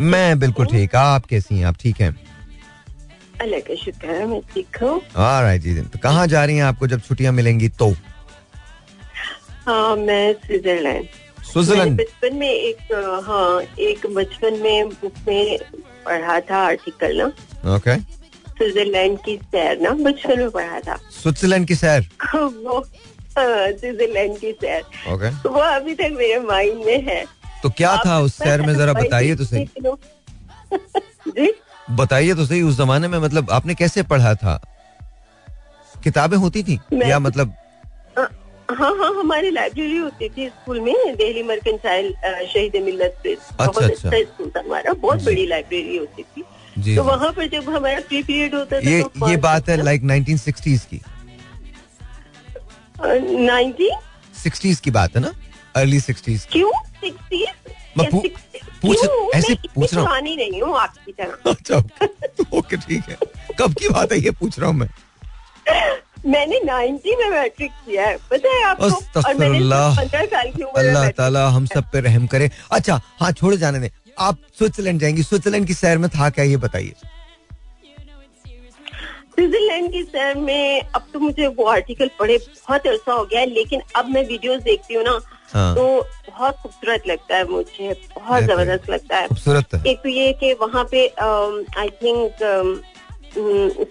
मैं 0.00 0.38
बिल्कुल 0.38 0.66
ठीक। 0.66 0.94
आप 0.96 1.26
कैसी 1.26 1.58
हैं? 1.58 1.64
आप 1.66 1.76
ठीक 1.80 2.00
हैं? 2.00 2.10
अल्लाह 3.40 3.60
का 3.60 3.74
शुक्र 3.74 4.08
है 4.10 4.26
मैं 4.26 4.40
ठीक 4.54 4.76
हूँ। 4.82 5.00
राइट 5.16 5.62
जी 5.62 5.74
तो 5.82 5.98
कहाँ 6.02 6.26
जा 6.26 6.44
रही 6.44 6.56
हैं? 6.56 6.64
आपको 6.64 6.86
जब 6.86 7.00
छुट्टियाँ 7.08 7.32
मिलेंगी 7.32 7.68
तो? 7.68 7.90
हाँ 9.66 9.96
मैं 9.96 10.32
स्विट्जरलैंड। 10.34 11.06
स्विट्जरलैंड। 11.64 12.00
बचपन 12.00 12.36
में 12.36 12.50
एक 12.50 12.78
हाँ 13.28 13.62
एक 13.78 14.06
बचपन 14.06 14.54
में 14.54 14.88
बुक 14.88 15.12
में 15.28 15.58
पढ़ा 16.06 16.40
था 16.40 16.56
आर्टिकल 16.56 17.16
ना। 17.16 17.26
ओके। 17.76 17.96
स्विट्जरलैंड 17.96 19.18
की 19.24 19.36
सैर 19.36 19.80
ना 19.80 19.90
बचपन 19.90 20.38
में 20.38 20.50
पढ़ा 20.50 20.80
था। 20.80 20.96
स्विट्जरलैंड 21.22 21.66
की 21.66 21.74
सैर? 21.74 22.08
वो 22.34 22.78
हाँ, 23.38 23.70
स्विट्जरलैंड 23.72 24.38
की 24.38 24.52
सैर। 24.52 24.82
ओके। 25.08 25.48
वो 25.48 25.60
अभी 25.60 25.94
तक 25.94 26.08
मेरे 26.12 26.40
माइंड 26.40 26.84
में 26.84 27.02
है। 27.02 27.24
तो 27.62 27.70
क्या 27.70 27.96
था 28.06 28.20
उस 28.20 28.38
शहर 28.38 28.62
में? 28.62 28.74
जरा 28.74 28.92
बताइए 28.92 29.34
तो 29.36 29.44
सही। 29.44 29.66
जी? 31.28 31.52
बताइए 31.90 32.34
तो 32.34 32.46
सही 32.46 32.62
उस 32.62 32.76
जमाने 32.78 33.08
में 33.08 33.18
मतलब 33.18 33.50
आपने 33.50 33.74
कैसे 33.74 34.02
पढ़ा 34.02 34.34
था? 34.34 34.76
किताबें 36.04 36.36
होती 36.36 36.62
थी? 36.62 36.80
या 36.92 37.18
मतलब 37.18 37.54
हाँ 38.70 38.90
हाँ 38.98 39.12
हमारी 39.14 39.50
लाइब्रेरी 39.50 39.96
होती 39.96 40.28
थी 40.28 40.48
स्कूल 40.48 40.80
में 40.80 40.94
दिल्ली 41.16 41.42
मर्केंटाइल 41.42 42.12
शहीद 42.52 42.76
मिल्लत 42.84 43.18
पे। 43.24 43.34
बहुत 43.58 43.82
अच्छा, 43.82 44.08
अच्छा 44.08 44.22
स्कूल 44.22 44.50
था 44.56 44.60
हमारा 44.60 44.92
बहुत 44.92 45.22
बड़ी 45.24 45.46
लाइब्रेरी 45.46 45.96
होती 45.96 46.22
थी। 46.22 46.42
तो 46.96 47.02
वहाँ 47.04 47.30
पर 47.32 47.46
जब 47.48 47.68
हमारा 47.70 48.00
प्री 48.08 48.22
पीरियड 48.22 48.54
होता 48.54 48.80
था 48.80 48.90
ये 48.90 49.02
तो 49.02 49.28
ये 49.30 49.36
बात 49.46 49.68
है 49.68 49.76
लाइक 49.82 50.02
1960s 50.02 50.84
की। 50.92 51.00
नाइनटीन 53.46 53.98
सिक्सटीज 54.42 54.80
की 54.80 54.90
बात 54.90 55.16
है 55.16 55.22
ना? 55.22 55.32
अर्ली 55.76 56.00
सिक्सटीज 56.00 56.46
क्यों? 56.52 56.70
पूछ 58.82 58.98
ऐसे 59.34 59.54
पूछ 59.74 59.94
रहा 59.94 60.04
हूँ। 60.04 60.20
नहीं 60.22 60.62
हूँ 60.62 60.76
आपकी 60.78 61.12
तरह। 61.12 61.50
अच्छा 61.50 61.76
ओके 62.58 62.76
ठीक 62.76 63.08
है। 63.08 63.16
कब 63.58 63.74
की 63.74 63.88
बात 63.88 64.12
है 64.12 64.18
ये 64.18 64.30
पूछ 64.30 64.58
रहा 64.58 64.70
हूँ 64.70 64.76
मैं? 64.76 64.88
मैंने 66.26 66.60
90 66.60 67.14
में 67.18 67.28
मैट्रिक 67.30 67.72
किया 67.86 68.06
है। 68.06 68.16
पता 68.30 68.54
है 68.54 68.62
आपको? 68.64 69.20
और 69.20 69.34
मैंने 69.34 69.58
साल 70.26 70.50
की 70.50 70.62
उम्र 70.62 70.78
अल्लाह 70.78 71.10
ताला 71.18 71.46
हम 71.48 71.66
सब 71.66 71.90
पे 71.92 72.00
रहम 72.00 72.26
करे। 72.26 72.50
अच्छा 72.72 73.00
हाँ 73.20 73.32
छोड़ 73.32 73.54
जाने 73.56 73.78
दें। 73.80 73.88
आप 74.18 74.38
स्विट्जरलैंड 74.58 75.00
जाएँगी। 75.00 75.22
स्विट्जरलैंड 75.22 75.66
की 75.66 75.74
शहर 75.74 75.98
में 75.98 76.08
था 76.10 76.30
क्या? 76.30 76.44
ये 76.44 76.56
बताइए। 76.56 76.94
स्विट्जरलैंड 79.34 79.90
की 79.92 80.02
सैर 80.02 80.36
में 80.38 80.80
अब 80.80 81.06
तो 81.12 81.18
मुझे 81.20 81.46
वो 81.46 81.64
आर्टिकल 81.68 82.10
पढ़े 82.18 82.36
बहुत 82.38 82.86
अर्सा 82.86 83.12
हो 83.12 83.24
गया 83.24 83.40
है 83.40 83.46
लेकिन 83.46 83.80
अब 83.96 84.08
मैं 84.10 84.24
वीडियोस 84.26 84.62
देखती 84.62 84.94
हूँ 84.94 85.04
ना 85.04 85.18
हाँ। 85.52 85.74
तो 85.74 85.82
बहुत 86.28 86.54
खूबसूरत 86.62 87.02
लगता 87.08 87.36
है 87.36 87.48
मुझे 87.48 87.92
बहुत 88.14 88.42
ज़बरदस्त 88.42 88.90
लगता 88.90 89.16
है। 89.16 89.28
खूबसूरत 89.28 89.86
एक 89.86 89.98
तो 89.98 90.08
ये 90.08 90.32
कि 90.40 90.52
वहाँ 90.60 90.84
पे 90.90 91.06
आई 91.80 91.88
थिंक 92.02 92.32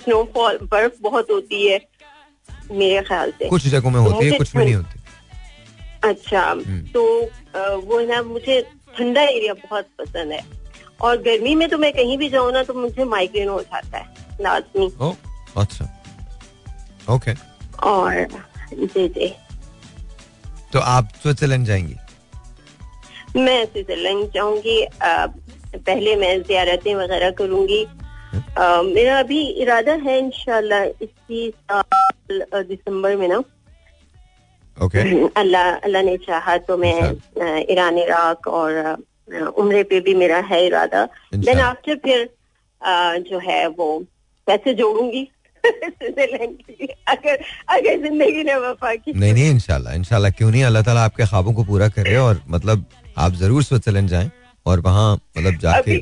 स्नोफॉल 0.01 0.57
बर्फ़ 0.71 1.01
बहुत 1.01 1.31
होती 1.31 1.67
है 1.67 1.77
मेरे 2.71 3.01
ख्याल 3.01 3.31
से। 3.31 3.49
कुछ 3.49 3.67
जगहों 3.67 3.91
में 3.91 3.99
होती 3.99 4.25
है 4.25 4.37
कुछ 4.37 4.55
में 4.55 4.63
नहीं 4.63 4.75
होती। 4.75 4.99
अच्छा 6.03 6.41
हम्म। 6.41 6.81
तो 6.87 7.03
वो 7.81 7.99
ना 8.07 8.21
मुझे 8.23 8.61
ठंडा 8.97 9.21
एरिया 9.21 9.53
बहुत 9.53 9.87
पसंद 9.99 10.31
है। 10.31 10.43
और 11.01 11.17
गर्मी 11.21 11.55
में 11.55 11.67
तो 11.69 11.77
मैं 11.77 11.91
कहीं 11.93 12.17
भी 12.17 12.29
जाऊँ 12.29 12.51
ना 12.53 12.63
तो 12.63 12.73
मुझे 12.73 13.03
माइग्रेन 13.05 13.49
हो 13.49 13.61
जाता 13.61 13.97
है 13.97 14.37
लाजमी। 14.41 14.91
अच्छा। 15.57 15.89
ओके। 17.09 17.33
और 17.83 18.27
जी 18.73 19.07
जी। 19.07 19.33
तो 20.73 20.79
आप 20.79 21.09
स्विट्जरलैंड 21.21 21.65
जाएँगी? 21.65 21.95
मैं 23.35 23.65
स्विट्जरलैंड 23.65 24.29
जाऊँगी 24.33 24.87
पहले 25.03 26.15
मैं 26.15 26.41
जियारतें 26.41 26.93
वगैरह 26.95 27.31
करूँगी 27.31 27.85
आ, 28.57 28.81
मेरा 28.81 29.19
अभी 29.19 29.41
इरादा 29.63 29.93
है 30.05 30.17
इंशाल्लाह 30.19 30.83
इसी 30.83 31.49
साल 31.49 32.63
दिसंबर 32.63 33.15
में 33.15 33.27
ना। 33.27 33.37
Okay 34.77 35.03
okay. 35.03 35.29
अल्लाह 35.37 35.69
अल्लाह 35.87 36.01
ने 36.03 36.15
चाहा 36.25 36.57
तो 36.67 36.77
मैं 36.77 36.99
अच्छा। 37.01 37.57
ईरान 37.73 37.97
इराक 37.97 38.47
और 38.47 38.97
उम्र 39.57 39.83
पे 39.89 39.99
भी 39.99 40.13
मेरा 40.15 40.39
है 40.49 40.65
इरादा। 40.65 41.07
देन 41.35 41.59
आफ्टर 41.59 41.95
फिर 42.03 42.29
जो 43.29 43.39
है 43.47 43.67
वो 43.69 43.87
पैसे 44.47 44.73
जोड़ूँगी। 44.73 45.27
अगर 45.65 47.37
अगर 47.69 48.01
ज़िंदगी 48.01 48.43
ने 48.43 48.55
वफा 48.55 48.93
की। 48.95 49.13
नहीं 49.13 49.33
नहीं 49.33 49.49
इनशाला 49.51 49.93
इनशाला 49.93 50.29
क्यों 50.29 50.49
नहीं? 50.51 50.63
अल्लाह 50.63 50.83
ताला 50.83 51.03
आपके 51.03 51.25
ख्वाबों 51.25 51.53
को 51.53 51.63
पूरा 51.63 51.87
करे 51.89 52.15
और 52.17 52.41
मतलब 52.49 52.85
आप 53.17 53.31
ज़रूर 53.41 53.63
स्विट्जरलैंड 53.63 54.09
जाएँ 54.09 54.29
और 54.65 54.79
वहाँ 54.81 55.13
मतलब 55.15 55.57
जाके 55.59 55.97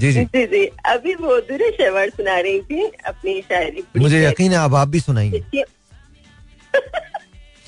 जी 0.00 0.12
जी। 0.12 0.24
जी 0.24 0.46
जी। 0.46 0.64
अभी 0.86 1.14
वो 1.14 1.38
दूर 1.48 1.70
शेवर 1.70 2.10
सुना 2.10 2.38
रही 2.40 2.60
थी 2.60 2.84
अपनी 3.06 3.40
शायरी 3.40 3.82
मुझे 3.98 4.24
यकीन 4.26 4.52
है 4.52 4.58
अब 4.64 4.74
आप 4.74 4.88
भी 4.88 5.00
सुनाएँगे। 5.00 5.42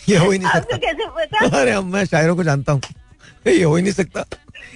ये 0.09 0.16
हो 0.16 0.30
ही 0.30 0.39
नहीं 0.39 0.51
सकता। 0.53 0.76
कैसे 0.76 1.07
पता? 1.16 1.61
अरे 1.61 1.78
मैं 1.80 2.05
शायरों 2.05 2.37
को 2.37 2.45
जानता 2.45 2.72
हूँ। 2.72 2.80
ये 3.47 3.62
हो 3.62 3.74
ही 3.76 3.83
नहीं 3.83 3.93
सकता। 3.93 4.24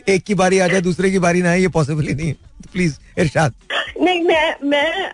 एक 0.08 0.22
की 0.24 0.34
बारी 0.34 0.58
आ 0.58 0.66
जाए 0.68 0.80
दूसरे 0.80 1.10
की 1.10 1.18
बारी 1.18 1.42
ना 1.42 1.50
आए 1.50 1.60
ये 1.60 1.68
पॉसिबल 1.68 2.06
ही 2.06 2.14
नहीं 2.14 2.28
है। 2.28 2.36
प्लीज़ 2.72 2.98
इरशाद। 3.18 3.54
नहीं 4.02 4.22
मैं 4.22 4.56
मैं 4.64 5.06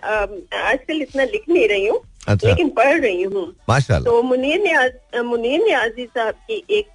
आजकल 0.63 1.03
इतना 1.03 1.25
लिख 1.25 1.45
नहीं 1.49 1.69
रही 1.69 1.87
हूँ 1.87 2.01
अच्छा। 2.29 2.49
लेकिन 2.49 2.69
पढ़ 2.69 3.01
रही 3.01 3.23
हूँ। 3.23 3.47
माशाल्लाह। 3.69 4.13
तो 4.13 4.23
मुनीर 4.23 4.61
ने 4.61 5.23
मुनीर 5.23 5.61
न्याजी 5.65 6.05
साहब 6.05 6.35
की 6.51 6.63
एक 6.71 6.91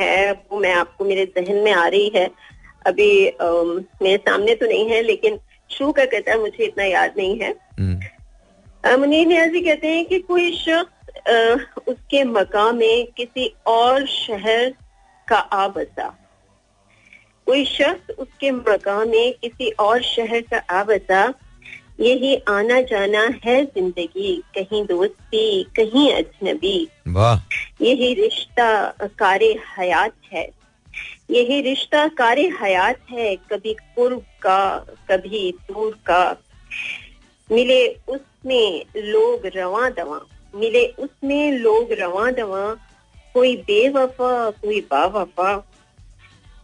है 0.00 0.32
वो 0.32 0.58
मैं 0.60 0.72
आपको 0.74 1.04
मेरे 1.04 1.24
जहन 1.36 1.56
में 1.56 1.72
आ 1.72 1.86
रही 1.86 2.12
है। 2.16 2.26
अभी 2.86 3.10
मेरे 4.02 4.16
सामने 4.16 4.54
तो 4.54 4.66
नहीं 4.66 4.88
है 4.90 5.02
लेकिन 5.02 5.38
शू 5.70 5.92
का 5.92 6.04
कहता 6.04 6.32
है 6.32 6.38
मुझे 6.40 6.64
इतना 6.64 6.84
याद 6.84 7.14
नहीं 7.16 7.38
है। 7.38 7.54
हम्म। 7.78 8.98
मुनीर 9.00 9.26
न्याजी 9.26 9.60
कहते 9.60 9.88
हैं 9.88 10.04
कि 10.04 10.18
कोई 10.18 10.50
शख्स 10.56 11.78
उसके 11.88 12.24
मकाम 12.24 12.76
में 12.76 13.06
किसी 13.16 13.54
और 13.66 14.06
शहर 14.06 14.74
का 15.28 15.36
आ 15.36 15.68
बसा 15.68 16.08
कोई 17.46 17.64
शख्स 17.64 18.10
उसके 18.18 18.50
मकाम 18.50 19.08
में 19.08 19.32
किसी 19.32 19.70
और 19.70 20.02
शहर 20.02 20.40
का 20.40 20.58
आ 20.70 20.82
बसा 20.84 21.22
यही 22.00 22.34
आना 22.48 22.80
जाना 22.80 23.22
है 23.44 23.64
ज़िंदगी। 23.64 24.34
कहीं 24.54 24.84
दोस्ती 24.86 25.62
कहीं 25.76 26.12
अजनबी। 26.12 26.88
यही 27.82 28.12
रिश्ता 28.14 28.68
कार 29.18 29.42
हयात 29.78 30.14
है। 30.32 30.61
यही 31.30 31.60
रिश्ता 31.60 32.08
कार्य 32.08 32.52
हयात 32.62 32.98
है, 33.10 33.36
कभी 33.36 33.74
कुर्ब 33.74 34.22
का, 34.42 34.78
कभी 35.10 35.52
दूर 35.52 35.98
का। 36.06 36.42
मिले 37.52 37.88
उसमें 38.08 38.84
लोग 38.96 39.46
रवा 39.46 39.88
दवा, 39.90 40.20
मिले 40.54 40.86
उसमें 40.86 41.52
लोग 41.52 41.92
रवा 41.92 42.30
दवा। 42.30 42.74
कोई 43.34 43.56
बेवफा, 43.56 44.50
कोई 44.50 44.80
बावफा। 44.80 45.56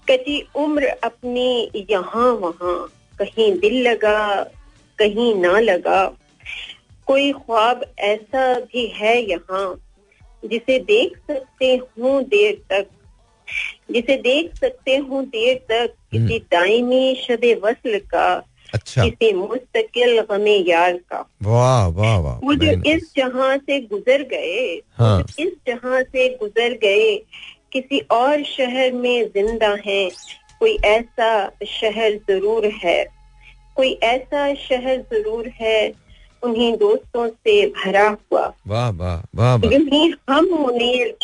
कटी 0.09 0.49
उम्र 0.57 0.87
अपनी 0.87 1.71
यहाँ 1.91 2.33
वहाँ, 2.33 2.93
कहीं 3.19 3.59
दिल 3.59 3.89
लगा, 3.89 4.43
कहीं 4.99 5.35
ना 5.35 5.61
लगा। 5.61 6.17
कोई 7.07 7.33
ख्वाब 7.33 7.85
ऐसा 7.99 8.55
भी 8.55 8.87
है 8.87 9.31
यहाँ, 9.31 9.81
जिसे 10.45 10.79
देख 10.79 11.17
सकते 11.17 11.77
हूँ 11.77 12.23
देर 12.23 12.63
तक। 12.71 12.87
जिसे 13.89 14.17
देख 14.23 14.55
सकते 14.57 14.97
हूँ 14.97 15.25
देर 15.27 15.57
तक 15.71 15.95
हम्म। 16.15 16.27
किसी 16.27 16.39
दायमी 16.53 17.15
शब 17.27 17.45
वसल 17.65 17.99
का 18.11 18.29
अच्छा। 18.75 19.05
किसी 19.05 19.33
मुस्तकिल 19.33 20.21
गमे 20.31 20.57
यार 20.71 20.97
का। 21.13 21.25
वाह 21.43 21.87
वाह 21.87 22.17
वाह 22.19 22.39
वो 22.39 22.55
जो 22.55 22.73
इस 22.91 23.13
जहाँ 23.17 23.57
से 23.59 23.81
गुजर 23.81 24.23
गए 24.23 24.81
हाँ। 24.99 25.21
इस 25.41 25.53
जहाँ 25.67 26.03
से 26.03 26.29
गुजर 26.41 26.73
गए 26.83 27.15
किसी 27.73 27.99
और 28.11 28.43
शहर 28.45 28.93
में 28.93 29.29
ज़िंदा 29.29 29.77
हैं 29.87 30.09
कोई 30.59 30.77
ऐसा 30.85 31.31
शहर 31.67 32.19
ज़रूर 32.29 32.67
है। 32.85 33.05
कोई 33.77 33.93
ऐसा 34.03 34.53
शहर 34.55 35.01
ज़रूर 35.13 35.49
है 35.61 35.93
उन्हीं 36.43 36.77
दोस्तों 36.77 37.29
से 37.29 37.67
भरा 37.67 38.09
हुआ। 38.09 38.47
वाह 38.67 38.89
वाह 38.91 39.21
वाह 39.35 39.55
हम 40.31 40.49
मुनीर 40.61 41.17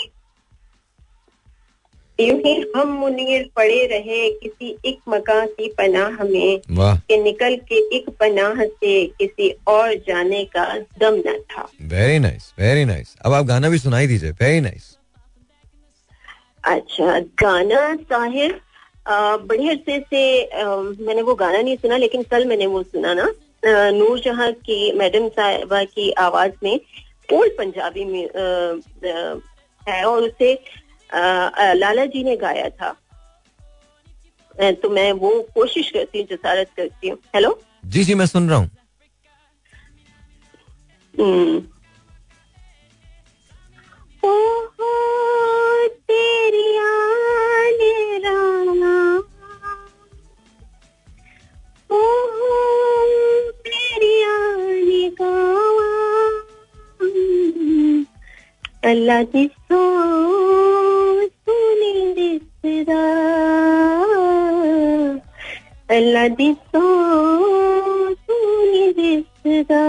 यूँ 2.21 2.39
ही 2.39 2.55
हम 2.77 2.89
मुनीर 2.99 3.49
पड़े 3.57 3.85
रहे 3.87 4.29
किसी 4.33 4.77
एक 4.87 4.99
मकान 5.09 5.47
की 5.47 5.69
पनाह 5.79 6.23
में 6.25 6.61
कि 6.71 7.17
निकल 7.23 7.57
के 7.69 7.79
एक 7.97 8.09
पनाह 8.21 8.65
से 8.65 8.93
किसी 9.19 9.49
और 9.69 9.95
जाने 10.09 10.45
का 10.57 10.65
दम 11.01 11.23
न 11.27 11.39
था। 11.51 11.69
वेरी 11.83 12.19
नाइस 12.19 12.53
वेरी 12.59 12.85
नाइस 12.85 13.15
अब 13.27 13.33
आप 13.33 13.45
गाना 13.47 13.69
भी 13.69 13.79
सुनाई 13.79 14.07
दीजिए। 14.07 14.31
वेरी 14.43 14.61
नाइस 14.61 14.97
अच्छा 16.65 17.19
गाना 17.43 17.95
साहिर 18.13 18.61
बड़े 19.09 19.69
अरसे 19.69 19.99
से 20.01 20.45
आ, 20.45 20.77
मैंने 20.77 21.23
वो 21.23 21.35
गाना 21.35 21.61
नहीं 21.63 21.77
सुना 21.77 21.97
लेकिन 21.97 22.23
कल 22.31 22.45
मैंने 22.49 22.67
वो 22.67 22.83
सुना 22.83 23.15
ना। 23.15 23.33
नूर 23.91 24.21
जहाँ 24.21 24.51
की 24.53 24.93
मैडम 24.93 25.29
साहबा 25.29 25.83
की 25.85 26.11
आवाज़ 26.21 26.53
में 26.63 26.79
ओल्ड 27.33 27.53
पंजाबी 27.59 28.05
में 28.05 28.25
आ, 28.25 28.47
आ, 29.11 29.37
है 29.89 30.05
और 30.05 30.23
उसे 30.23 30.55
लाला 31.15 32.05
जी 32.05 32.25
ने 32.25 32.37
गाया 32.37 32.69
था। 32.69 32.95
तो 34.61 34.91
मैं 34.91 35.13
वो 35.13 35.31
कोशिश 35.55 35.91
करती 35.91 36.19
हूँ 36.19 36.27
जसारत 36.31 36.71
करती 36.77 37.09
हूँ। 37.09 37.19
हेलो? 37.35 37.59
जी 37.87 38.05
जी 38.05 38.15
मैं 38.15 38.27
सुन 38.27 38.51
रहा 38.51 38.59
हूँ। 38.59 38.71
हम्म। 41.21 41.63
अल्लाह 58.85 59.23
दी 59.23 59.47
सो 59.47 59.79
सुनी 61.47 61.93
दिसदा 62.19 63.03
अल्लाह 65.97 66.29
दिसो 66.41 66.85
सुनी 68.21 68.87
दिसदा 68.99 69.83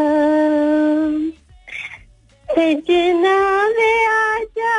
सजना 2.49 3.37
वे 3.77 3.91
आजा 4.15 4.75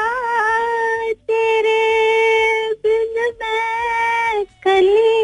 तेरे 1.31 1.81
बिन 2.85 3.15
मैं 3.41 4.45
कलिया 4.67 5.16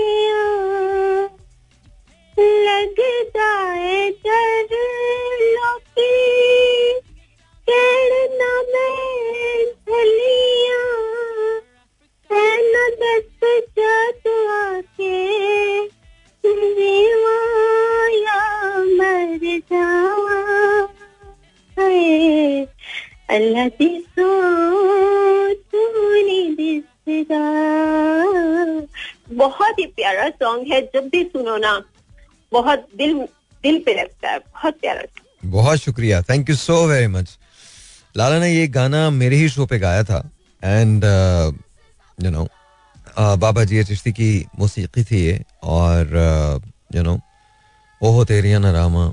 जब 31.52 31.58
भी 31.58 31.58
सुनो 31.58 31.58
ना 31.58 31.82
बहुत 32.52 32.78
दिल 32.96 33.28
दिल 33.62 33.78
पे 33.86 33.94
लगता 34.02 34.30
है, 34.30 34.38
बहुत 34.38 34.74
प्यारा 34.74 35.02
बहुत 35.44 35.78
शुक्रिया 35.78 36.22
thank 36.22 36.50
you 36.50 36.56
so 36.56 36.86
very 36.86 37.06
much 37.06 37.38
Lala 38.16 38.38
ने 38.38 38.54
ये 38.54 38.66
गाना 38.68 39.10
मेरे 39.10 39.36
ही 39.36 39.48
शो 39.48 39.66
पे 39.66 39.78
गाया 39.78 40.04
था 40.04 40.30
and 40.64 41.04
you 42.24 42.30
know 42.30 42.48
Baba 43.18 43.64
ji 43.64 43.84
Chishti 43.84 44.12
की 44.12 44.46
मौसीकी 44.58 45.04
थी 45.04 45.24
ये, 45.26 45.44
और 45.62 46.62
यू 46.94 47.02
नो 47.02 47.20
ओहो 48.02 48.24
तेरिया 48.24 48.58
न 48.58 48.66
रामा, 48.66 49.12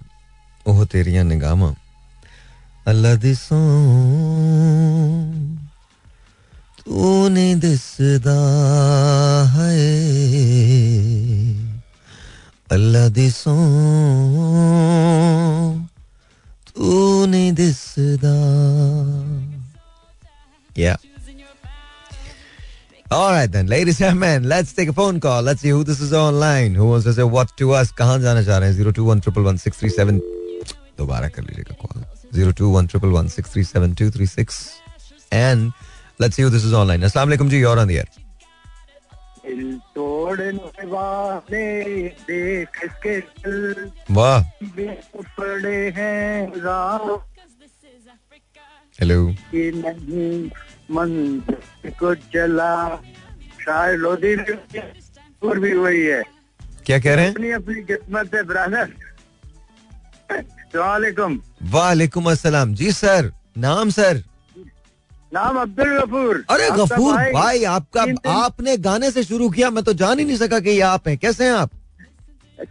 ओहो 0.67 0.85
तेरिया 0.85 1.23
निगामा। 1.23 1.75
अल्लाह 2.87 3.15
दिसो 3.15 3.55
तूने 6.79 7.55
दिसदा 7.55 8.39
है। 9.53 9.77
अल्लाह 12.72 13.08
दिसो 13.18 13.54
तूने 16.74 17.44
दिसदा 17.60 18.36
Yeah. 20.76 20.96
All 23.12 23.30
right 23.30 23.50
then, 23.50 23.68
ladies 23.68 24.00
and 24.00 24.18
men, 24.18 24.42
let's 24.42 24.72
take 24.72 24.88
a 24.88 24.92
phone 24.92 25.20
call. 25.20 25.42
Let's 25.42 25.60
see 25.60 25.68
who 25.68 25.84
this 25.84 26.00
is 26.00 26.12
online. 26.12 26.74
Who 26.74 26.86
wants 26.86 27.04
to 27.04 27.12
say 27.12 27.22
what 27.22 27.56
to 27.58 27.70
us? 27.72 27.92
कहाँ 27.92 28.18
जाना 28.20 28.42
चाह 28.42 28.58
रहे 28.58 28.68
हैं? 28.70 28.76
Zero 28.76 28.90
two 28.90 29.04
one 29.04 29.20
triple 29.20 29.44
one 29.44 29.56
six 29.56 29.78
three 29.78 29.90
seven. 29.90 30.18
दोबारा 30.98 31.28
कर 31.36 31.42
लीजिएगा 31.42 31.76
call. 31.84 32.02
Zero 32.34 32.52
two 32.60 32.70
one 32.70 32.88
triple 32.88 33.12
one 33.18 33.28
six 33.28 33.50
three 33.50 33.62
seven 33.62 33.94
two 33.94 34.10
three 34.10 34.26
six. 34.26 34.80
And 35.30 35.72
let's 36.18 36.34
see 36.34 36.42
who 36.42 36.50
this 36.50 36.64
is 36.64 36.72
online. 36.72 37.02
Assalamu 37.02 37.36
alaikum 37.36 37.50
ji, 37.50 37.58
you're 37.58 37.78
on 37.78 37.86
the 37.86 37.98
air. 37.98 38.08
दिल 39.49 39.71
तोड़ने 39.95 40.85
वाले 40.85 41.63
देख 42.29 42.77
के 43.05 43.19
वाह। 44.13 44.43
पड़े 45.39 45.79
हैं 45.89 46.51
हेलो 48.99 49.17
कि 49.51 49.71
नहीं 49.75 50.49
मंदिर 50.91 51.91
को 51.99 52.13
चला 52.15 52.73
शायद 53.61 53.99
लोधी 53.99 54.35
और 55.43 55.59
भी 55.59 55.73
वही 55.73 56.05
है। 56.05 56.23
क्या 56.85 56.99
कह 56.99 57.15
रहे 57.15 57.25
हैं? 57.25 57.33
अपनी 57.33 57.51
अपनी 57.51 57.81
किस्मत 57.83 58.35
है 58.35 58.43
ब्रदर 58.43 58.87
वालेकुम 60.75 61.41
वालेकुम 61.71 62.31
अस्सलाम। 62.31 62.73
जी 62.73 62.91
सर 62.91 63.31
नाम 63.57 63.89
सर। 63.89 64.23
नाम 65.31 65.57
अब्दुल 65.61 65.97
गफूर। 65.97 66.43
अरे 66.49 66.69
गफूर 66.71 67.13
भाई, 67.15 67.31
भाई 67.31 67.63
आपका 67.65 68.05
आपने 68.35 68.77
गाने 68.79 69.11
से 69.11 69.23
शुरू 69.23 69.49
किया 69.49 69.69
मैं 69.69 69.83
तो 69.83 69.93
जान 69.95 70.19
ही 70.19 70.25
नहीं 70.25 70.37
सका 70.37 70.59
कि 70.59 70.69
ये 70.69 70.81
आप 70.83 71.07
हैं। 71.07 71.17
कैसे 71.17 71.45
हैं 71.45 71.51
आप? 71.53 71.69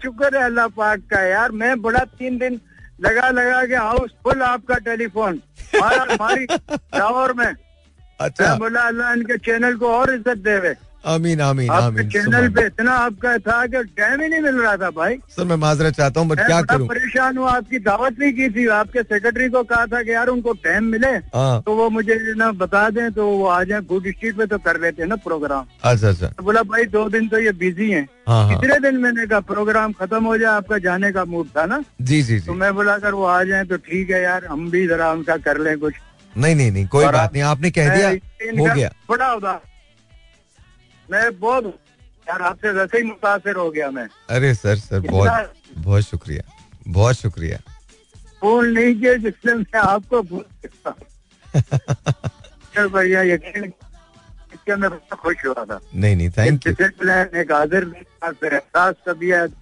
शुक्र 0.02 0.36
है 0.36 0.44
अल्लाह 0.44 0.66
पाक 0.74 1.00
का 1.11 1.20
यार 1.22 1.52
मैं 1.52 1.80
बड़ा 1.82 2.04
तीन 2.18 2.38
दिन 2.38 2.61
लगा 3.00 3.28
लगा 3.30 3.64
के 3.66 3.74
हाउस 3.76 4.11
फुल 4.24 4.42
आपका 4.42 4.74
टेलीफोन। 4.86 5.40
हमारी 5.76 6.44
लाहौर 6.44 7.32
में। 7.32 7.54
अच्छा। 8.20 8.54
बोला 8.56 8.80
अल्लाह 8.82 9.12
इनके 9.12 9.38
चैनल 9.38 9.76
को 9.78 9.92
और 9.94 10.14
इज़्ज़त 10.14 10.38
देवे। 10.44 10.74
आमीन 11.09 11.40
आमीन 11.40 11.70
आमीन 11.70 12.09
चैनल 12.11 12.48
पे 12.54 12.64
इतना 12.66 12.92
आपका 12.94 13.36
था 13.38 13.66
कि 13.66 13.82
टाइम 13.98 14.20
ही 14.22 14.28
नहीं 14.28 14.40
मिल 14.40 14.56
रहा 14.56 14.76
था 14.76 14.90
भाई। 14.90 15.16
सर 15.36 15.44
मैं 15.44 15.56
माजरत 15.56 15.94
चाहता 15.94 16.20
हूँ 16.20 16.28
बट 16.28 16.40
क्या 16.46 16.61
करूँ? 16.62 16.86
परेशान 16.88 17.38
हुआ 17.38 17.52
आपकी 17.52 17.78
दावत 17.80 18.18
नहीं 18.20 18.32
की 18.32 18.48
थी। 18.50 18.66
आपके 18.78 19.02
सेक्रेटरी 19.02 19.48
को 19.48 19.62
कहा 19.64 19.86
था 19.86 20.02
कि 20.02 20.12
यार 20.12 20.28
उनको 20.28 20.52
टाइम 20.64 20.84
मिले 20.92 21.09
हाँ। 21.34 21.62
तो 21.66 21.74
वो 21.76 21.88
मुझे 21.90 22.18
ना 22.36 22.50
बता 22.61 22.88
दें 22.90 23.11
तो 23.12 23.26
वो 23.28 23.46
आ 23.46 23.62
जाए 23.64 23.80
फ़ूड 23.88 24.09
स्ट्रीट 24.09 24.36
पे 24.36 24.46
तो 24.46 24.59
कर 24.59 24.80
लेते 24.80 25.02
हैं 25.02 25.09
ना 25.09 25.16
प्रोग्राम 25.24 25.64
अच्छा 25.84 26.09
अच्छा। 26.09 26.26
तो 26.28 26.42
बोला 26.42 26.62
भाई 26.64 26.84
दो 26.92 27.09
दिन 27.09 27.28
तो 27.28 27.38
ये 27.38 27.52
बिज़ी 27.62 27.90
है। 27.90 28.02
हाँ, 28.28 28.42
हाँ। 28.44 28.61
कितने 28.61 28.78
दिन 28.80 29.00
मैंने 29.00 29.26
कहा 29.26 29.40
प्रोग्राम 29.48 29.92
खत्म 30.00 30.24
हो 30.24 30.36
जाए 30.38 30.52
आपका 30.54 30.78
जाने 30.78 31.12
का 31.12 31.24
मूड 31.24 31.46
था 31.56 31.64
ना? 31.66 31.82
जी 32.02 32.22
जी 32.22 32.40
तो 32.40 32.54
मैं 32.54 32.74
बोला 32.74 32.94
अगर 32.94 33.14
वो 33.14 33.24
आ 33.26 33.42
जाए 33.44 33.64
तो 33.64 33.76
ठीक 33.88 34.11
है 34.11 34.22
यार 34.22 34.44
हम 34.44 34.70
भी 34.70 34.86
जरा 34.86 35.11
उनका 35.12 35.36
कर 35.48 35.59
लें 35.59 35.78
कुछ। 35.78 35.94
नहीं 36.34 36.54
नहीं 36.56 36.70
नहीं 36.72 36.86
कोई 36.88 37.06
बात 37.06 37.32
नहीं 37.32 37.42
आपने 37.44 37.70
कह 37.70 37.94
दिया 37.94 38.09
हो 38.09 38.74
गया। 38.74 38.90
बड़ा 39.11 39.32
उदास 39.34 39.61
मैं 41.11 41.38
बहुत 41.40 41.64
यार 42.28 42.42
आपसे 42.42 42.70
वैसे 42.72 42.98
ही 42.98 43.04
मुतासर 43.04 43.56
हो 43.56 43.70
गया 43.70 43.90
मैं। 43.90 44.09
अरे 44.30 44.54
सर 44.54 44.76
सर 44.76 45.00
बहुत 45.00 45.52
बहुत 45.78 46.02
शुक्रिया 46.04 46.42
बहुत 46.88 47.16
शुक्रिया। 47.16 47.59
फ़ोन 48.40 48.68
नहीं 48.68 48.94
किया 49.00 49.14
जिससे 49.24 49.54
मैं 49.54 49.80
आपको 49.80 50.22
भूल 50.22 50.44
सकता। 50.64 50.94
भैया 52.96 53.22
यकीन 53.22 53.64
इसके 53.64 54.76
मैं 54.76 54.90
खुश 54.90 55.44
हुआ 55.46 55.64
था। 55.64 55.80
नहीं 55.94 56.16
नहीं 56.16 56.30
थैंक 56.30 56.66
यू 56.66 56.72
एक 56.72 57.52
हाजिर 57.52 57.84
फिर 58.40 58.52
एहसास 58.54 58.94
तबीयत 59.06 59.54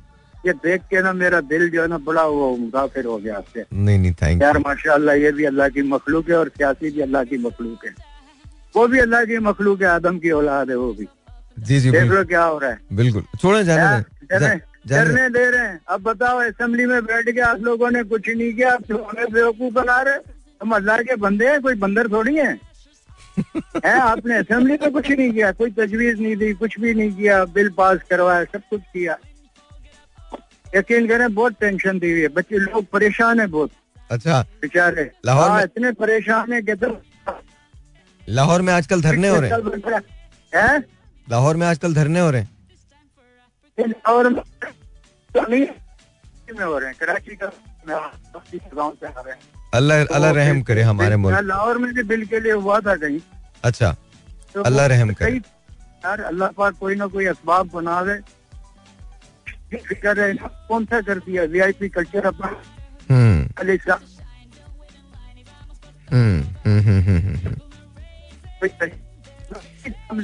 ये 0.47 0.53
देख 0.53 0.83
के 0.91 1.03
ना 1.03 1.13
मेरा 1.13 1.41
दिल 1.51 1.69
जो 1.71 1.83
है 1.83 1.89
ना 1.89 1.99
बड़ा 1.99 2.25
वो 2.25 2.57
मुसाफिर 2.57 3.05
हो 3.05 3.17
गया 3.19 3.37
आपसे। 3.37 3.65
नहीं 3.73 3.99
नहीं 3.99 4.13
थैंक 4.23 4.43
यार 4.43 4.59
माशाल्लाह 4.59 5.15
ये 5.15 5.33
भी 5.33 5.45
अल्लाह 5.45 5.69
की 5.69 5.83
मखलूक 5.95 6.31
है 6.31 6.37
और 6.37 6.49
सियासी 6.49 6.91
भी 6.91 7.01
अल्लाह 7.01 7.25
की 7.25 7.39
मखलूक 7.39 7.85
है। 7.87 7.95
वो 8.77 8.87
भी 8.89 8.99
अल्लाह 8.99 9.25
की 9.25 9.39
मखलूक 9.49 9.83
है 9.83 9.89
आदम 9.89 10.19
की 10.19 10.31
औलाद 10.31 10.71
है 10.71 10.77
वो 10.77 10.93
भी। 10.93 11.09
जी 11.59 11.81
जी 11.81 11.91
देख 11.91 12.03
लो 12.03 12.25
क्या 12.25 12.43
हो 12.45 12.59
रहा 12.59 12.71
है। 12.71 12.79
बिल्कुल। 12.93 13.25
छोड़े 13.43 13.65
जाने 13.65 14.57
डरने 14.89 15.29
दे 15.31 15.51
रहे 15.51 15.67
हैं। 15.67 15.81
अब 15.89 16.03
बताओ 16.03 16.39
असेंबली 16.39 16.87
में 16.87 17.05
बैठ 17.05 17.29
के 17.31 17.41
आप 17.41 17.61
लोगों 17.61 17.91
ने 17.91 18.03
कुछ 18.03 18.29
नहीं 18.29 18.53
किया 18.53 18.73
आप 18.73 18.93
हमें 18.93 19.33
बेवकूफ़ 19.33 19.75
बना 19.75 20.01
रहे 20.03 20.19
हम 20.63 20.75
अल्लाह 20.75 21.03
के 21.03 21.17
बंदे 21.17 21.49
हैं 21.49 21.61
कोई 21.63 21.75
बंदर 21.75 22.09
थोड़ी 22.09 22.37
है? 22.37 22.53
है 23.85 23.99
आपने 24.01 24.37
असेंबली 24.37 24.79
में 24.83 24.91
कुछ 24.93 25.11
नहीं 25.11 25.33
किया 25.33 25.53
कोई 25.53 25.71
तजवीज 25.71 26.21
नहीं 26.21 26.37
दी 26.37 26.53
कुछ 26.53 26.81
भी 26.81 26.95
नहीं 26.95 27.13
किया 27.13 27.45
बिल 27.45 27.69
पास 27.71 27.99
करवाया 28.11 28.45
सब 28.45 28.61
कुछ 28.71 28.81
किया। 28.81 29.17
यकीन 30.77 31.09
करें 31.09 31.35
बहुत 31.35 31.53
टेंशन 31.61 31.99
दी 31.99 32.11
हुई 32.13 32.21
है 32.21 32.29
बच्चे 32.29 32.59
लोग 32.59 32.85
परेशान 32.87 33.41
है 33.41 33.47
बहुत। 33.47 33.71
अच्छा। 34.11 34.43
बेचारे। 34.63 35.11
लाहौर 35.27 35.51
हाँ, 35.51 35.63
इतने 35.63 35.93
परेशान 35.93 36.53
है 36.53 36.63
कि 36.63 36.75
लाहौर 38.29 38.63
में 38.63 38.73
आजकल 38.73 39.03
धरने 39.03 39.29
हो 39.29 39.41
रहे 39.41 39.51
हैं। 39.51 40.01
है? 40.55 40.96
लाहौर 41.27 41.57
में 41.57 41.67
आजकल 41.67 41.95
धरने 41.95 42.21
हो 42.21 42.31
रहे 42.31 42.43
हैं। 42.43 42.49
और 44.09 44.29
में 44.31 44.43
हो 46.65 46.79
रहे 46.79 46.89
हैं 46.89 46.97
कराची 47.01 47.37
का 47.37 47.47
गाँव 47.87 48.93
से 49.01 49.07
आ 49.07 49.21
रहे 49.21 49.33
हैं। 49.33 49.41
अल्लाह 49.75 50.05
अल्लाह 50.05 50.31
तो 50.33 50.37
रहम 50.37 50.63
करे 50.63 50.83
हमारे 50.83 51.17
मुल्क। 51.17 51.39
लाहौर 51.45 51.79
में 51.79 52.07
बिल 52.07 52.27
के 52.27 52.41
लिए 52.41 52.53
हुआ 52.55 52.81
था 52.81 52.95
कहीं। 52.97 53.21
अच्छा 53.65 53.97
तो 54.55 54.63
अल्लाह 54.63 54.87
वो 54.87 54.91
रहम 54.95 55.13
करे। 55.13 55.37
यार 55.37 56.21
अल्लाह 56.23 56.49
पाक 56.57 56.75
कोई 56.81 56.95
ना 56.95 57.07
कोई 57.15 57.27
असबाब 57.27 57.71
बना 57.75 58.03
दे 58.05 58.21
फ़िक्र 59.73 60.21
है 60.21 60.35
कौन 60.69 60.85
सा 60.85 61.01
कर 61.01 61.19
दिया? 61.19 61.45
वीआईपी 61.45 61.89
कल्चर 61.89 62.27
अपना। 62.27 62.47
हम्म। 63.11 63.49
अली 63.59 63.77
साहब 63.79 64.01
हम्म 66.09 66.41
हम्म, 66.41 66.81
हम्म, 66.81 67.01
हम्म, 67.01 67.19
हम्म, 67.19 67.37
हम्म। 67.37 67.55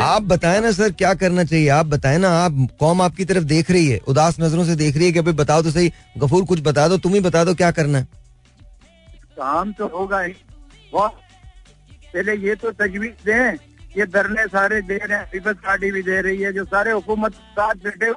आप 0.03 0.23
बताए 0.25 0.61
ना 0.61 0.71
सर 0.73 0.91
क्या 0.93 1.13
करना 1.15 1.45
चाहिए? 1.45 1.69
आप 1.71 1.87
बताए 1.87 2.19
ना 2.19 2.29
आप 2.39 2.67
कौम 2.81 3.03
आपकी 3.03 3.25
तरफ़ 3.25 3.45
देख 3.47 3.71
रही 3.71 3.87
है 3.89 3.99
उदास 4.09 4.37
नज़रों 4.41 4.65
से 4.65 4.77
देख 4.77 4.97
रही 4.97 5.07
है 5.07 5.13
कि 5.13 5.19
अभी 5.19 5.33
बताओ 5.41 5.63
तो 5.63 5.71
सही 5.71 5.93
गफूर 6.19 6.45
कुछ 6.45 6.61
बता 6.63 6.87
दो 6.89 6.99
तुम 6.99 7.15
ही 7.15 7.21
बता 7.21 7.45
दो 7.45 7.55
क्या 7.55 7.71
करना 7.71 7.99
है। 7.99 8.07
काम 9.37 9.73
तो 9.73 9.87
होगा 9.89 10.21
ही। 10.21 10.33
पहले 10.93 12.35
ये 12.49 12.55
तो 12.55 12.71
तजवीज 12.73 13.13
दें 13.27 13.53
ये 13.97 14.07
धरने 14.09 14.47
सारे 14.49 14.81
दे 14.83 14.97
रहे 14.97 15.19
हैं 15.19 15.27
पीपल्स 15.33 15.57
पार्टी 15.65 15.91
भी 15.93 16.03
दे 16.03 16.21
रही 16.23 16.43
है 16.43 16.53
जो 16.53 16.65
सारे 16.67 16.91
हुकूमत 16.93 17.33
साथ 17.59 17.75
बैठे 17.85 18.13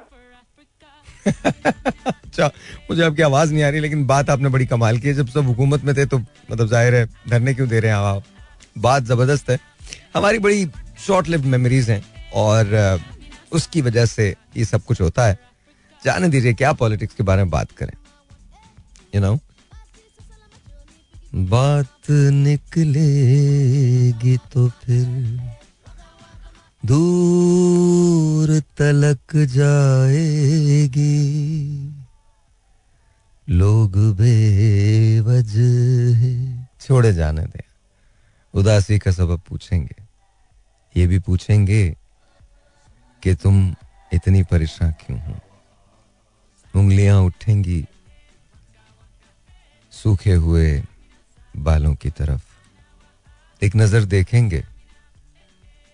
अच्छा 2.07 2.47
मुझे 2.89 3.03
आपकी 3.03 3.21
आवाज़ 3.21 3.53
नहीं 3.53 3.63
आ 3.63 3.69
रही 3.69 3.79
लेकिन 3.81 4.05
बात 4.07 4.29
आपने 4.29 4.49
बड़ी 4.49 4.65
कमाल 4.65 4.97
की 4.99 5.07
है। 5.07 5.13
जब 5.13 5.27
सब 5.27 5.45
हुकूमत 5.47 5.83
में 5.83 5.93
थे 5.97 6.05
तो 6.05 6.17
मतलब 6.17 6.67
ज़ाहिर 6.67 6.95
है 6.95 7.05
धरने 7.29 7.53
क्यों 7.53 7.67
दे 7.69 7.79
रहे 7.79 7.91
हैं 7.91 7.97
आप? 7.97 8.23
बात 8.77 9.03
ज़बरदस्त 9.03 9.49
है। 9.49 9.57
हमारी 10.15 10.39
बड़ी 10.39 10.65
शॉर्ट 10.99 11.27
लिव 11.27 11.45
मेमोरीज 11.45 11.89
हैं 11.89 12.05
और 12.33 12.99
उसकी 13.51 13.81
वजह 13.81 14.05
से 14.05 14.35
ये 14.57 14.65
सब 14.65 14.83
कुछ 14.83 15.01
होता 15.01 15.27
है। 15.27 15.39
जाने 16.05 16.27
दीजिए 16.27 16.53
क्या 16.53 16.73
पॉलिटिक्स 16.73 17.15
के 17.15 17.23
बारे 17.23 17.43
में 17.43 17.49
बात 17.49 17.71
करें। 17.71 17.93
You 19.15 19.21
you 19.21 19.21
know 19.21 19.35
know? 19.35 19.45
बात 21.35 21.97
निकलेगी 22.31 24.37
तो 24.37 24.69
फिर 24.69 25.05
दूर 26.85 28.59
तलक 28.59 29.35
जाएगी। 29.35 31.25
लोग 33.49 33.97
बेवजह 33.97 36.21
छोड़े 36.81 37.13
जाने 37.13 37.41
दें। 37.41 37.63
उदासी 38.53 38.99
का 38.99 39.11
सबब 39.11 39.39
पूछेंगे। 39.39 40.04
ये 40.95 41.07
भी 41.07 41.19
पूछेंगे 41.19 41.97
कि 43.23 43.33
तुम 43.35 43.75
इतनी 44.13 44.43
परेशान 44.43 44.91
क्यों 44.91 45.19
हो? 45.19 45.39
उंगलियाँ 46.75 47.19
उठेंगी, 47.21 47.85
सूखे 49.91 50.33
हुए 50.33 50.83
बालों 51.57 51.93
की 51.95 52.09
तरफ़। 52.09 52.43
एक 53.63 53.75
नज़र 53.75 54.05
देखेंगे, 54.05 54.63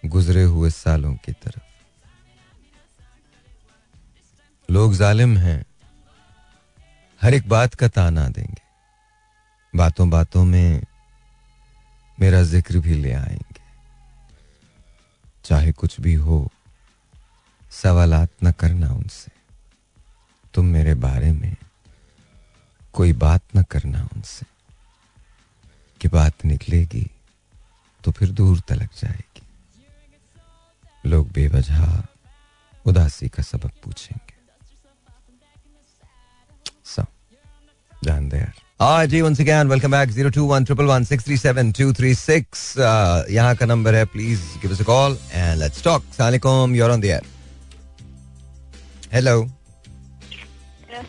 गुजरे 0.03 0.43
हुए 0.43 0.69
सालों 0.69 1.13
की 1.15 1.31
तरफ़। 1.31 1.63
लोग 4.69 4.93
जालिम 4.93 5.37
हैं, 5.37 5.63
हर 7.21 7.33
एक 7.33 7.47
बात 7.49 7.73
का 7.73 7.87
ताना 7.87 8.27
देंगे। 8.29 8.61
बातों 9.73 10.09
बातों 10.09 10.45
में 10.45 10.83
मेरा 12.19 12.41
ज़िक्र 12.43 12.79
भी 12.79 12.93
ले 12.93 13.13
आएँगे। 13.13 13.50
चाहे 15.43 15.71
कुछ 15.71 16.01
भी 16.01 16.13
हो 16.13 16.49
सवालात 17.71 18.29
न 18.43 18.51
करना 18.51 18.89
उनसे। 18.93 19.31
तुम 20.53 20.65
मेरे 20.65 20.93
बारे 20.93 21.31
में 21.31 21.55
कोई 22.93 23.13
बात 23.13 23.41
न 23.55 23.63
करना 23.63 24.09
उनसे। 24.15 24.45
कि 26.01 26.07
बात 26.07 26.45
निकलेगी 26.45 27.11
तो 28.03 28.11
फिर 28.11 28.31
दूर 28.31 28.59
तलक 28.59 28.89
जाएगी। 28.97 29.41
लोग 31.09 31.31
बेवजह 31.31 32.03
उदासी 32.85 33.29
का 33.29 33.43
सबक 33.43 33.71
पूछेंगे। 33.83 34.33
So, 36.85 37.05
जान 38.03 38.29
दे 38.29 38.37
यार। 38.37 38.70
हाँ 38.81 39.05
जी 39.05 39.19
once 39.21 39.39
again 39.41 39.67
welcome 39.71 39.91
back 39.93 40.09
02111637236 40.13 42.61
uh, 42.77 43.31
यहाँ 43.31 43.55
का 43.55 43.65
नंबर 43.65 43.95
है 43.95 44.05
please 44.13 44.41
give 44.61 44.71
us 44.75 44.79
a 44.83 44.85
call 44.87 45.17
and 45.41 45.59
let's 45.63 45.81
talk. 45.87 46.01
सलामकुम 46.17 46.73
you're 46.77 46.91
on 46.93 47.01
the 47.03 47.11
air. 47.15 47.25
Hello 49.13 49.35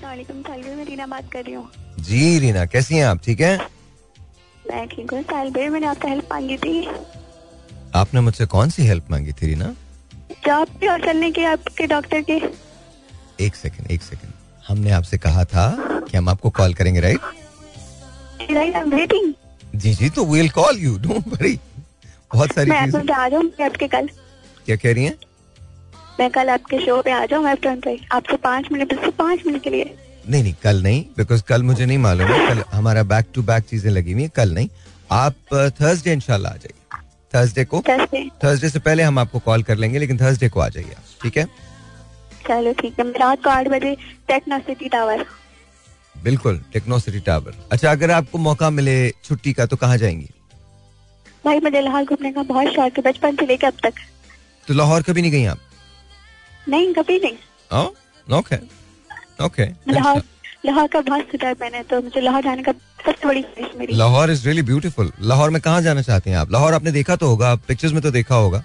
वालेकुम 0.03 0.43
साहिल 0.43 0.75
मैं 0.77 0.85
रीना 0.87 1.07
बात 1.07 1.31
कर 1.33 1.45
रही 1.45 1.55
हूँ। 1.55 1.69
जी 2.01 2.39
रीना 2.39 2.65
कैसी 2.67 2.95
हैं 2.95 3.05
आप? 3.05 3.21
ठीक 3.25 3.41
हैं? 3.41 3.59
मैं 4.71 4.87
ठीक 4.89 5.11
हूँ 5.13 5.25
मैंने 5.71 5.87
आपसे 5.87 6.09
हेल्प 6.09 6.29
मांगी 6.33 6.57
थी। 6.57 6.89
आपने 7.95 8.21
मुझसे 8.21 8.47
कौन 8.47 8.71
सी 8.71 8.87
हेल्प 8.87 9.11
मांगी 9.11 9.33
थी 9.33 9.47
रीना? 9.47 9.75
जॉब 10.47 10.69
पे 10.81 10.89
और 10.89 11.07
चलने 11.07 11.31
के 11.31 11.45
आपके 11.45 11.87
डॉक्टर 11.87 12.23
के। 12.31 12.41
एक 13.45 13.55
सेकंड 13.55 13.91
एक 13.91 14.03
सेकंड 14.03 14.33
हमने 14.69 14.91
आपसे 15.01 15.19
कहा 15.19 15.45
था 15.45 15.77
कि 15.81 16.17
हम 16.17 16.29
आपको 16.29 16.51
कॉल 16.51 16.75
करेंगे 16.75 17.01
राइट 17.01 17.21
जी 19.75 19.95
जी 19.95 20.09
तो 20.11 20.25
will 20.27 20.49
call 20.51 20.79
you 20.79 20.97
don't 20.99 21.29
worry 21.29 21.59
बहुत 22.35 22.53
सारी 22.55 22.71
मैं 22.71 22.79
आपको 22.79 23.13
आ 23.13 23.29
जाऊँ 23.29 23.51
आपके 23.65 23.89
कल। 23.89 24.09
क्या 24.67 24.77
कह 24.77 24.93
रही 24.93 25.05
हैं? 25.05 25.15
मैं 26.21 26.31
कल 26.31 26.49
आपके 26.51 26.79
शो 26.79 27.01
पे 27.03 27.11
आ 27.11 27.25
जाऊँ 27.27 27.49
आफ्टरनून 27.49 27.81
पे। 27.81 27.99
आपसे 28.13 28.37
पाँच 28.37 28.69
मिनट 28.73 28.95
सिर्फ़ 28.95 29.17
पाँच 29.19 29.47
मिनट 29.47 29.63
के 29.63 29.71
लिए। 29.71 29.95
नहीं 30.29 30.43
नहीं 30.43 30.55
कल 30.63 30.83
नहीं 30.83 31.05
बिकॉज़ 31.17 31.43
कल 31.43 31.63
मुझे 31.63 31.87
नहीं 31.87 31.99
मालूम 31.99 32.29
है। 32.29 32.47
कल 32.49 32.63
हमारा 32.73 33.03
बैक 33.13 33.27
टू 33.35 33.43
बैक 33.43 33.65
चीज़ें 33.65 33.91
लगी 33.91 34.13
हुई 34.13 34.23
है। 34.23 34.29
कल 34.29 34.55
नहीं। 34.55 34.69
आप 35.13 35.35
थर्सडे 35.81 36.13
इंशाल्लाह 36.13 36.53
आ 36.53 36.57
जाइए। 36.57 37.01
थर्सडे 37.33 37.65
को 37.65 37.81
थर्सडे 37.89 38.29
थर्सडे 38.45 38.69
से 38.69 38.79
पहले 38.79 39.03
हम 39.03 39.19
आपको 39.19 39.39
कॉल 39.39 39.63
कर 39.63 39.77
लेंगे 39.77 39.99
लेकिन 39.99 40.19
थर्सडे 40.19 40.49
को 40.49 40.61
आ 40.61 40.69
जाइए 40.69 40.97
ठीक 41.23 41.37
है? 41.39 41.45
चलो 42.49 42.73
ठीक 42.73 42.99
है। 43.01 43.11
रात 43.19 43.43
को 43.45 43.51
आठ 43.51 43.69
बजे 43.69 43.95
टेक्नो 44.29 44.59
सिटी 44.59 44.89
टावर 44.89 45.25
बिल्कुल 46.15 46.61
टेक्नो 46.73 46.99
सिटी 46.99 47.21
टावर। 47.27 47.55
अच्छा 47.73 47.91
अगर 47.91 48.11
आपको 48.11 48.39
मौका 48.39 48.71
मिले 48.71 48.97
छुट्टी 49.25 49.53
का 49.53 49.67
तो 49.67 49.77
कहाँ 49.77 49.97
जाएँगी? 49.99 50.29
भाई 51.45 51.61
मुझे 51.61 51.81
लाहौर 51.81 52.05
घूमने 52.05 52.33
का 52.33 52.43
बहुत 52.45 52.73
शौक 52.75 52.99
है 52.99 53.03
बचपन 53.05 53.37
से 53.37 53.47
लेकर 53.47 53.67
अब 53.67 53.79
तक। 53.83 53.95
तो 54.69 54.75
लाहौर 54.75 55.03
कभी 55.03 55.23
नहीं 55.23 55.33
गई 55.33 55.45
आप? 55.45 55.59
नहीं 56.69 56.93
कभी 56.95 57.19
नहीं। 57.19 58.37
ओके 58.39 58.57
ओके 59.45 59.65
लाहौर 59.93 60.23
लाहौर 60.67 60.87
का 60.89 61.01
बहुत 61.01 61.31
सुना 61.31 61.49
है 61.49 61.55
मैंने 61.61 61.83
तो 61.91 62.01
मुझे 62.03 62.21
लाहौर 62.21 62.43
जाने 62.43 62.63
का 62.63 62.73
सबसे 62.73 63.27
बड़ी 63.29 63.43
ख्वाहिश 63.43 63.77
मेरी। 63.77 63.95
Lahore 63.95 64.31
is 64.31 64.45
really 64.47 64.63
beautiful 64.63 65.13
Lahore 65.23 65.51
में 65.51 65.61
कहाँ 65.63 65.81
जाना 65.83 66.03
चाहते 66.03 66.31
हैं 66.31 66.37
आप? 66.37 66.51
लाहौर 66.53 66.75
आपने 66.75 66.93
देखा 66.93 67.17
तो 67.17 67.29
होगा 67.29 67.55
पिक्चर्स 67.69 67.93
में 67.93 68.03
तो 68.03 68.11
देखा 68.11 68.35
होगा। 68.37 68.65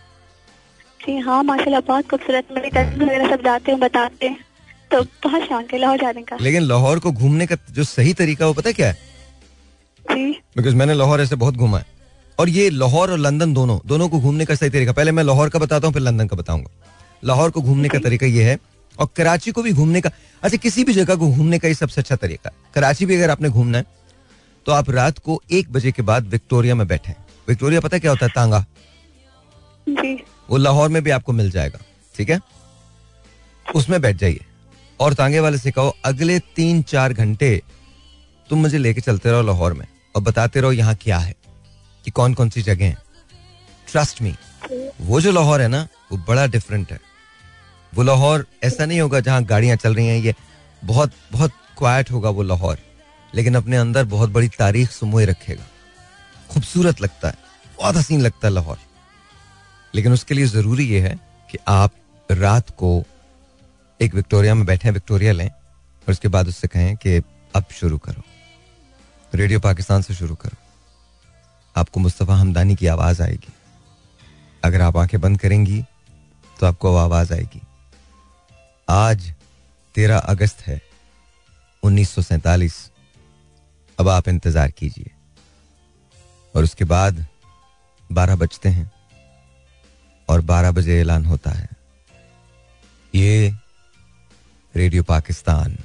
जी 0.99 1.17
हाँ 1.19 1.41
माशाल्लाह 1.43 1.81
बहुत 1.87 2.09
खूबसूरत। 2.09 2.47
मेरे 2.51 2.69
कज़न 2.69 3.01
वगैरह 3.01 3.29
सब 3.29 3.43
जाते 3.43 3.71
हैं 3.71 3.79
बताते 3.79 4.27
हैं। 4.27 4.45
तो 4.91 5.01
बहुत 5.23 5.41
शौक 5.41 5.73
है 5.73 5.79
लाहौर 5.79 5.97
जाने 5.97 6.21
का। 6.21 6.37
लेकिन 6.41 6.61
लाहौर 6.61 6.99
को 6.99 7.11
घूमने 7.11 7.45
का 7.47 7.55
जो 7.71 7.83
सही 7.83 8.13
तरीका 8.13 8.47
वो 8.47 8.53
पता 8.53 8.71
क्या 8.71 8.87
है? 8.87 8.97
बिकॉज़ 10.05 10.75
मैंने 10.75 10.93
लाहौर 10.93 11.21
ऐसे 11.21 11.35
बहुत 11.35 11.55
घूमा 11.55 11.79
है। 11.79 11.85
और 12.39 12.49
ये 12.49 12.69
लाहौर 12.69 13.11
और 13.11 13.17
लंदन 13.17 13.53
दोनों 13.53 13.79
दोनों 13.85 14.07
को 14.09 14.19
घूमने 14.19 14.45
का 14.45 14.55
सही 14.55 14.69
तरीका। 14.69 14.91
पहले 14.93 15.11
मैं 15.11 15.23
लाहौर 15.23 15.49
का 15.49 15.59
बताता 15.59 15.87
हूँ 15.87 15.93
फिर 15.93 16.01
लंदन 16.01 16.27
का 16.27 16.37
बताऊँगा। 16.37 16.69
लाहौर 17.23 17.51
को 17.51 17.61
घूमने 17.61 17.89
का 17.89 17.99
तरीका 17.99 18.25
ये 18.25 18.43
है 18.43 18.57
और 18.95 19.07
कराची 19.15 19.51
को 19.51 19.61
भी 19.63 19.73
घूमने 19.73 20.01
का 20.01 20.09
अच्छा 20.43 20.57
किसी 20.57 20.83
भी 20.83 20.93
जगह 20.93 21.15
को 21.15 21.27
घूमने 21.27 21.59
का 21.59 21.67
ये 21.67 21.73
सबसे 21.73 22.01
अच्छा 22.01 22.15
तरीका 22.15 22.51
कराची 22.75 23.05
भी 23.05 23.15
अगर 23.15 23.29
आपने 23.29 23.49
घूमना 23.49 23.77
है 23.77 23.85
तो 24.65 24.71
आप 24.71 24.89
रात 24.89 25.19
को 25.19 25.41
एक 25.51 25.71
बजे 25.71 25.91
के 25.91 26.01
बाद 26.01 26.27
विक्टोरिया 26.27 26.75
में 26.75 26.87
बैठे 26.87 27.13
विक्टोरिया 27.47 27.81
पता 27.81 27.97
क्या 27.97 28.11
होता 28.11 28.25
है? 28.25 28.31
तांगा। 28.35 28.65
जी। 29.87 30.13
वो 30.49 30.57
लाहौर 30.57 30.89
में 30.89 31.03
भी 31.03 31.11
आपको 31.11 31.33
मिल 31.33 31.51
जाएगा 31.51 31.79
ठीक 32.15 32.29
है? 32.29 32.39
उसमें 33.65 34.01
बैठ 34.01 34.15
जाइए। 34.15 34.45
और 34.99 35.13
तांगे 35.13 35.39
वाले 35.39 35.57
से 35.57 35.71
कहो, 35.71 35.95
अगले 36.05 36.37
तीन 36.55 36.81
चार 36.83 37.13
घंटे 37.13 37.61
तुम 38.49 38.59
मुझे 38.59 38.77
लेके 38.77 39.01
चलते 39.01 39.31
रहो 39.31 39.41
लाहौर 39.41 39.73
में 39.73 39.85
और 40.15 40.21
बताते 40.21 40.61
रहो 40.61 40.71
यहाँ 40.71 40.95
क्या 40.95 41.17
है, 41.17 41.35
कि 42.05 42.11
कौन 42.11 42.33
कौन 42.33 42.49
सी 42.49 42.61
जगह 42.61 42.85
है। 42.85 42.97
ट्रस्ट 43.87 44.21
मी 44.21 44.35
वो 45.01 45.21
जो 45.21 45.31
लाहौर 45.31 45.61
है 45.61 45.67
ना, 45.67 45.87
वो 46.11 46.17
बड़ा 46.19 46.45
डिफरेंट 46.47 46.91
है। 46.91 46.99
वो 47.93 48.03
लाहौर 48.03 48.45
ऐसा 48.63 48.85
नहीं 48.85 48.99
होगा 49.01 49.19
जहाँ 49.19 49.43
गाड़ियाँ 49.45 49.75
चल 49.77 49.95
रही 49.95 50.07
हैं, 50.07 50.17
ये 50.17 50.33
बहुत 50.81 51.11
बहुत 51.31 51.51
क्वाइट 51.77 52.11
होगा 52.11 52.29
वो 52.29 52.43
लाहौर, 52.43 52.77
लेकिन 53.33 53.55
अपने 53.55 53.77
अंदर 53.77 54.03
बहुत 54.05 54.29
बड़ी 54.29 54.47
तारीख 54.49 54.91
सुमोए 54.91 55.25
रखेगा। 55.25 55.67
खूबसूरत 56.49 57.01
लगता 57.01 57.27
है, 57.27 57.37
बहुत 57.79 57.95
हसीन 57.95 58.21
लगता 58.21 58.47
है 58.47 58.53
लाहौर। 58.53 58.77
लेकिन 59.93 60.13
उसके 60.13 60.33
लिए 60.33 60.45
ज़रूरी 60.47 60.85
ये 60.85 60.99
है 61.01 61.15
कि 61.49 61.57
आप 61.67 61.93
रात 62.29 62.69
को 62.71 63.03
एक 63.99 64.15
विक्टोरिया 64.15 64.53
में 64.55 64.65
बैठे 64.65 64.91
विक्टोरिया 64.91 65.31
लें 65.33 65.47
और 65.47 66.11
उसके 66.11 66.27
बाद 66.27 66.47
उससे 66.47 66.67
कहें 66.67 66.95
कि 66.97 67.17
अब 67.55 67.65
शुरू 67.71 67.97
करो। 67.97 68.23
रेडियो 69.33 69.59
पाकिस्तान 69.59 70.01
से 70.01 70.13
शुरू 70.13 70.35
करो। 70.35 70.57
आपको 71.75 71.99
मुस्तफ़ा 71.99 72.35
हमदानी 72.35 72.75
की 72.75 72.87
आवाज़ 72.87 73.21
आएगी। 73.23 73.53
अगर 74.63 74.81
आप 74.81 74.97
आँखें 74.97 75.19
बंद 75.21 75.39
करेंगी 75.39 75.81
तो 76.59 76.65
आपको 76.65 76.95
आवाज़ 76.97 77.33
आएगी। 77.33 77.61
आज 78.87 79.33
तेरह 79.95 80.17
अगस्त 80.17 80.61
है 80.61 80.81
1947 81.83 82.79
अब 83.97 84.09
आप 84.09 84.27
इंतज़ार 84.27 84.71
कीजिए। 84.71 85.11
और 86.55 86.63
उसके 86.63 86.85
बाद 86.85 87.25
बारह 88.09 88.35
बजते 88.35 88.69
हैं 88.69 88.91
और 90.29 90.41
बारह 90.41 90.71
बजे 90.71 90.99
ऐलान 91.01 91.25
होता 91.25 91.51
है। 91.51 91.69
ये 93.15 93.53
रेडियो 94.77 95.03
पाकिस्तान, 95.03 95.77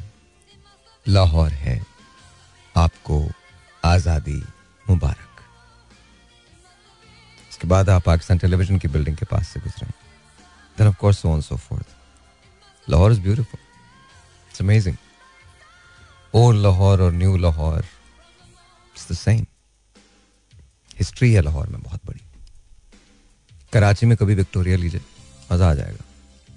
लाहौर 1.07 1.51
है। 1.51 1.75
आपको 2.75 3.17
आज़ादी 3.85 4.43
मुबारक। 4.87 5.41
इसके 7.51 7.69
बाद 7.69 7.91
आप 7.91 8.03
पाकिस्तान 8.07 8.39
टेलीविज़न 8.39 8.79
की 8.79 8.89
बिल्डिंग 8.89 9.17
के 9.17 9.27
पास 9.27 9.49
से 9.49 9.61
गुजरे। 9.61 9.87
Lahore 12.87 13.13
is 13.13 13.21
beautiful 13.21 13.61
it's 14.51 14.61
amazing 14.61 14.97
old 16.35 16.63
Lahore 16.63 17.03
और 17.03 17.13
new 17.15 17.37
Lahore 17.39 17.79
it's 17.79 19.11
the 19.13 19.17
same 19.17 19.47
history 20.99 21.33
है 21.33 21.43
लाहौर 21.43 21.69
में 21.69 21.83
बहुत 21.83 22.07
बड़ी। 22.07 22.25
कराची 23.73 24.07
में 24.07 24.17
कभी 24.17 24.35
विक्टोरिया 24.35 24.77
लीजिए, 24.77 25.01
मज़ा 25.53 25.71
आ 25.71 25.75
जाएगा। 25.75 26.05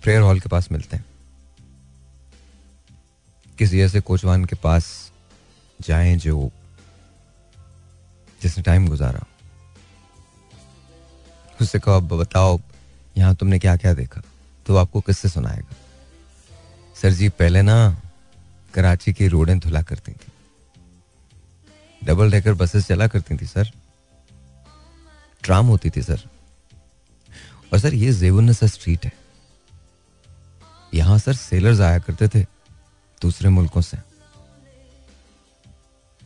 प्रेयर 0.03 0.21
हॉल 0.21 0.39
के 0.39 0.49
पास 0.49 0.71
मिलते 0.71 0.97
हैं। 0.97 1.05
किसी 3.57 3.81
ऐसे 3.81 4.01
कोचवान 4.01 4.45
के 4.45 4.55
पास 4.55 5.11
जाएँ 5.81 6.17
जो 6.17 6.51
जिसने 8.41 8.63
टाइम 8.63 8.87
गुजारा। 8.87 9.25
उससे 11.61 11.79
कहो, 11.79 11.95
अब 11.95 12.07
बताओ, 12.07 12.59
यहाँ 13.17 13.35
तुमने 13.35 13.59
क्या 13.59 13.77
क्या 13.77 13.93
देखा? 13.93 14.21
तो 14.65 14.75
आपको 14.75 15.01
किससे 15.01 15.29
सुनाएगा। 15.29 15.75
सर 17.01 17.11
जी, 17.11 17.29
पहले 17.29 17.61
ना 17.61 18.01
कराची 18.73 19.13
की 19.13 19.27
रोडें 19.27 19.59
धुला 19.59 19.81
करती 19.81 20.11
थी। 20.11 20.27
डबल 22.03 22.31
डेकर 22.31 22.53
बसेस 22.53 22.87
चला 22.87 23.07
करती 23.07 23.37
थी, 23.37 23.45
सर। 23.45 23.71
ट्राम 25.43 25.65
होती 25.65 25.89
थी, 25.89 26.01
सर। 26.01 26.21
और 27.73 27.79
सर, 27.79 27.93
ये 27.93 28.13
जेवन 28.13 28.53
स्ट्रीट 28.53 29.05
है। 29.05 29.13
यहाँ 30.93 31.17
सर 31.17 31.33
सेलर्स 31.33 31.79
आया 31.79 31.99
करते 31.99 32.27
थे। 32.27 32.54
दूसरे 33.21 33.49
मुल्कों 33.49 33.81
से। 33.81 33.97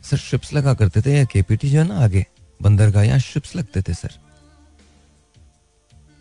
सर 0.04 0.16
शिप्स 0.18 0.52
लगा 0.52 0.74
करते 0.74 1.02
थे 1.02 1.16
या 1.16 1.24
केपीटी 1.24 1.70
जो 1.70 1.78
है 1.78 1.86
ना 1.88 1.98
आगे, 2.04 2.24
बंदरगाह, 2.60 3.02
यहाँ 3.02 3.18
शिप्स 3.20 3.54
लगते 3.56 3.82
थे 3.82 3.94
सर। 3.94 4.18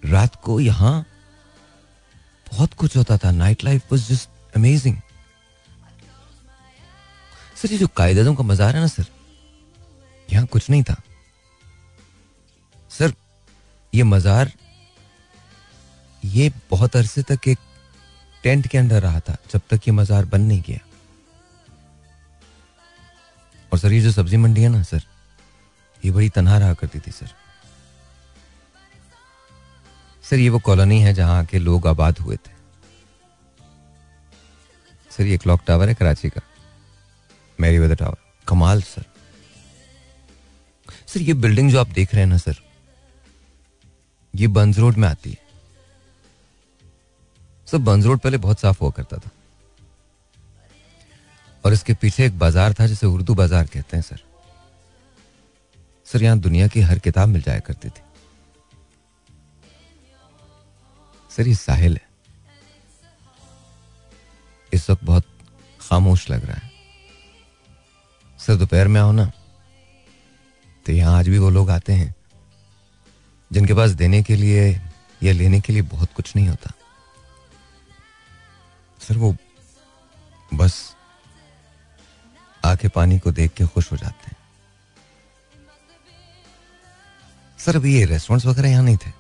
रात 0.04 0.36
को 0.36 0.60
यहाँ 0.60 1.06
बहुत 2.48 2.74
कुछ 2.74 2.98
होता 2.98 3.18
था। 3.18 3.32
Night 3.34 3.64
life 3.64 3.92
was 3.92 4.08
just 4.08 4.56
amazing 4.56 4.98
sir, 7.56 7.72
ये 7.72 7.78
जो 7.78 7.88
कायदों 7.88 8.36
का 8.36 8.44
मजार 8.44 8.76
है 8.76 8.82
ना 8.82 8.88
सर, 8.88 9.06
यहाँ 10.30 10.46
कुछ 10.48 10.70
नहीं 10.70 10.84
था। 10.84 10.96
सर, 12.92 13.14
ये 13.94 14.04
मजार, 14.06 14.52
ये 16.24 16.52
बहुत 16.72 16.96
अरसे 16.96 17.24
तक 17.24 17.48
एक 17.48 17.60
टेंट 18.44 18.68
के 18.68 18.78
अंदर 18.78 19.02
रहा 19.02 19.20
था, 19.20 19.36
जब 19.52 19.62
तक 19.70 19.88
ये 19.88 19.92
मजार 19.92 20.26
बन 20.26 20.42
नहीं 20.42 20.62
गया। 20.62 20.80
और 23.72 23.80
सर, 23.80 23.92
ये 23.92 24.02
जो 24.02 24.12
सब्ज़ी 24.12 24.38
मंडी 24.38 24.62
है 24.62 24.70
ना, 24.70 24.84
सर, 24.84 25.04
ये 26.06 26.12
बड़ी 26.12 26.30
तनहा 26.30 26.58
रहा 26.58 26.74
करती 26.74 27.00
थी, 27.00 27.12
सर। 27.12 27.34
सर, 30.24 30.36
ये 30.36 30.50
वो 30.50 30.60
कॉलोनी 30.60 31.02
है 31.02 31.14
जहाँ 31.14 31.46
के 31.46 31.60
लोग 31.60 31.88
आबाद 31.88 32.20
हुए 32.20 32.36
थे। 32.36 32.52
सर, 35.12 35.24
ये 35.24 35.38
क्लॉक 35.38 35.62
टावर 35.68 35.90
है 35.90 35.94
कराची 35.96 36.30
का 36.30 36.42
मेरी 37.60 37.80
वेदर 37.80 37.96
टावर। 37.96 38.18
कमाल, 38.48 38.82
सर। 38.82 39.04
सर, 41.08 41.20
ये 41.20 41.34
बिल्डिंग 41.34 41.72
जो 41.72 41.80
आप 41.80 41.88
देख 41.88 42.14
रहे 42.14 42.24
हैं 42.24 42.30
ना, 42.30 42.38
सर, 42.38 42.56
ये 44.36 44.48
बंज 44.48 44.80
रोड 44.80 44.98
में 44.98 45.08
आती 45.08 45.30
है। 45.30 45.49
सर 47.72 47.78
बंज 47.80 48.06
रोड 48.06 48.20
पहले 48.20 48.38
बहुत 48.38 48.60
साफ़ 48.60 48.80
हुआ 48.82 48.92
करता 48.92 49.18
था। 49.18 49.30
और 51.64 51.74
इसके 51.74 51.94
पीछे 51.94 52.26
एक 52.26 52.38
बाज़ार 52.40 52.74
था 52.74 52.88
जिसे 52.88 53.08
उर्दू 53.08 53.34
बाज़ार 53.36 53.66
कहते 53.66 53.98
हैं, 53.98 54.04
सर। 54.04 54.20
सर, 56.08 56.24
यहाँ 56.24 56.38
दुनिया 56.40 56.68
की 56.68 56.82
हर 56.82 57.00
किताब 57.00 57.30
मिल 57.30 57.42
जाया 57.42 57.60
करती 57.60 57.90
थी। 57.90 58.02
सर, 61.32 61.48
ये 61.48 61.56
साहिल 61.56 61.94
है। 61.94 62.08
इस 64.72 64.90
वक्त 64.90 65.04
बहुत 65.04 65.26
खामोश 65.80 66.30
लग 66.30 66.46
रहा 66.46 66.58
है। 66.58 66.72
सर, 68.40 68.56
दोपहर 68.56 68.88
में 68.88 69.00
आओ 69.02 69.12
ना। 69.12 69.32
तो 70.86 70.92
यहाँ 70.92 71.18
आज 71.18 71.30
भी 71.30 71.38
वो 71.38 71.50
लोग 71.50 71.70
आते 71.70 71.94
हैं, 71.94 72.14
जिनके 73.52 73.74
पास 73.74 73.92
देने 73.92 74.24
के 74.24 74.36
लिए 74.36 74.70
या 75.22 75.34
लेने 75.34 75.62
के 75.62 75.74
लिए 75.74 75.82
बहुत 75.84 76.14
कुछ 76.14 76.36
नहीं 76.36 76.48
होता। 76.48 76.72
सर 79.10 79.18
वो 79.18 79.36
बस 80.54 80.74
आके 82.66 82.88
पानी 82.88 83.18
को 83.20 83.32
देख 83.32 83.54
के 83.54 83.66
खुश 83.66 83.92
हो 83.92 83.98
जाते 83.98 84.28
हैं। 84.28 84.36
सर, 87.60 87.76
अभी 87.76 87.96
ये 87.96 88.06
रेस्टोरेंट्स 88.06 88.46
वगैरह 88.46 88.70
यहाँ 88.70 88.84
नहीं 88.84 88.98
थे 88.98 89.12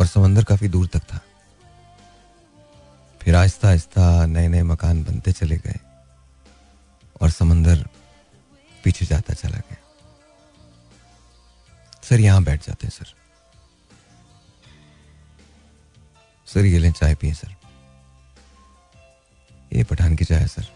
और 0.00 0.06
समंदर 0.06 0.44
काफ़ी 0.44 0.68
दूर 0.68 0.86
तक 0.86 1.02
था। 1.12 1.20
फिर 3.20 3.34
आहिस्ता 3.34 3.68
आहिस्ता 3.68 4.26
नए 4.26 4.48
नए 4.48 4.62
मकान 4.62 5.02
बनते 5.04 5.32
चले 5.32 5.56
गए 5.56 5.80
और 7.20 7.30
समंदर 7.30 7.88
पीछे 8.84 9.06
जाता 9.06 9.34
चला 9.34 9.58
गया। 9.58 9.76
सर, 12.02 12.20
यहाँ 12.20 12.42
बैठ 12.44 12.66
जाते 12.66 12.86
हैं, 12.86 12.94
सर। 12.94 13.14
सर, 16.46 16.64
ये 16.64 16.78
लें 16.78 16.92
चाय 16.92 17.14
पिए, 17.14 17.34
सर। 17.34 17.55
ये 19.76 19.84
पठान 19.84 20.16
की 20.16 20.24
चाय 20.24 20.38
है, 20.38 20.46
सर। 20.46 20.66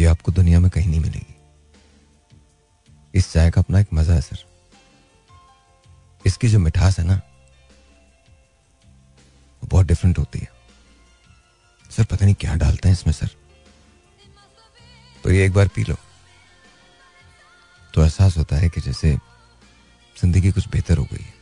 ये 0.00 0.06
आपको 0.06 0.32
दुनिया 0.32 0.60
में 0.60 0.70
कहीं 0.70 0.88
नहीं 0.88 1.00
मिलेगी। 1.00 1.34
इस 3.14 3.32
चाय 3.32 3.50
का 3.50 3.60
अपना 3.60 3.80
एक 3.80 3.86
मज़ा 3.94 4.14
है, 4.14 4.20
सर। 4.20 4.46
इसकी 6.26 6.48
जो 6.48 6.58
मिठास 6.58 6.98
है 6.98 7.06
ना, 7.06 7.14
वो 9.62 9.66
बहुत 9.66 9.86
डिफरेंट 9.86 10.18
होती 10.18 10.38
है। 10.38 10.48
सर, 11.90 12.04
पता 12.04 12.24
नहीं 12.24 12.34
क्या 12.34 12.54
डालते 12.54 12.88
हैं 12.88 12.96
इसमें, 12.96 13.12
सर। 13.12 13.30
तो 15.24 15.30
ये 15.30 15.46
एक 15.46 15.52
बार 15.52 15.68
पी 15.68 15.84
लो। 15.84 15.96
तो 17.94 18.02
एहसास 18.02 18.36
होता 18.36 18.56
है 18.56 18.68
कि 18.68 18.80
जैसे 18.80 19.14
ज़िंदगी 20.20 20.50
कुछ 20.50 20.68
बेहतर 20.68 20.98
हो 20.98 21.04
गई 21.04 21.24
है। 21.24 21.34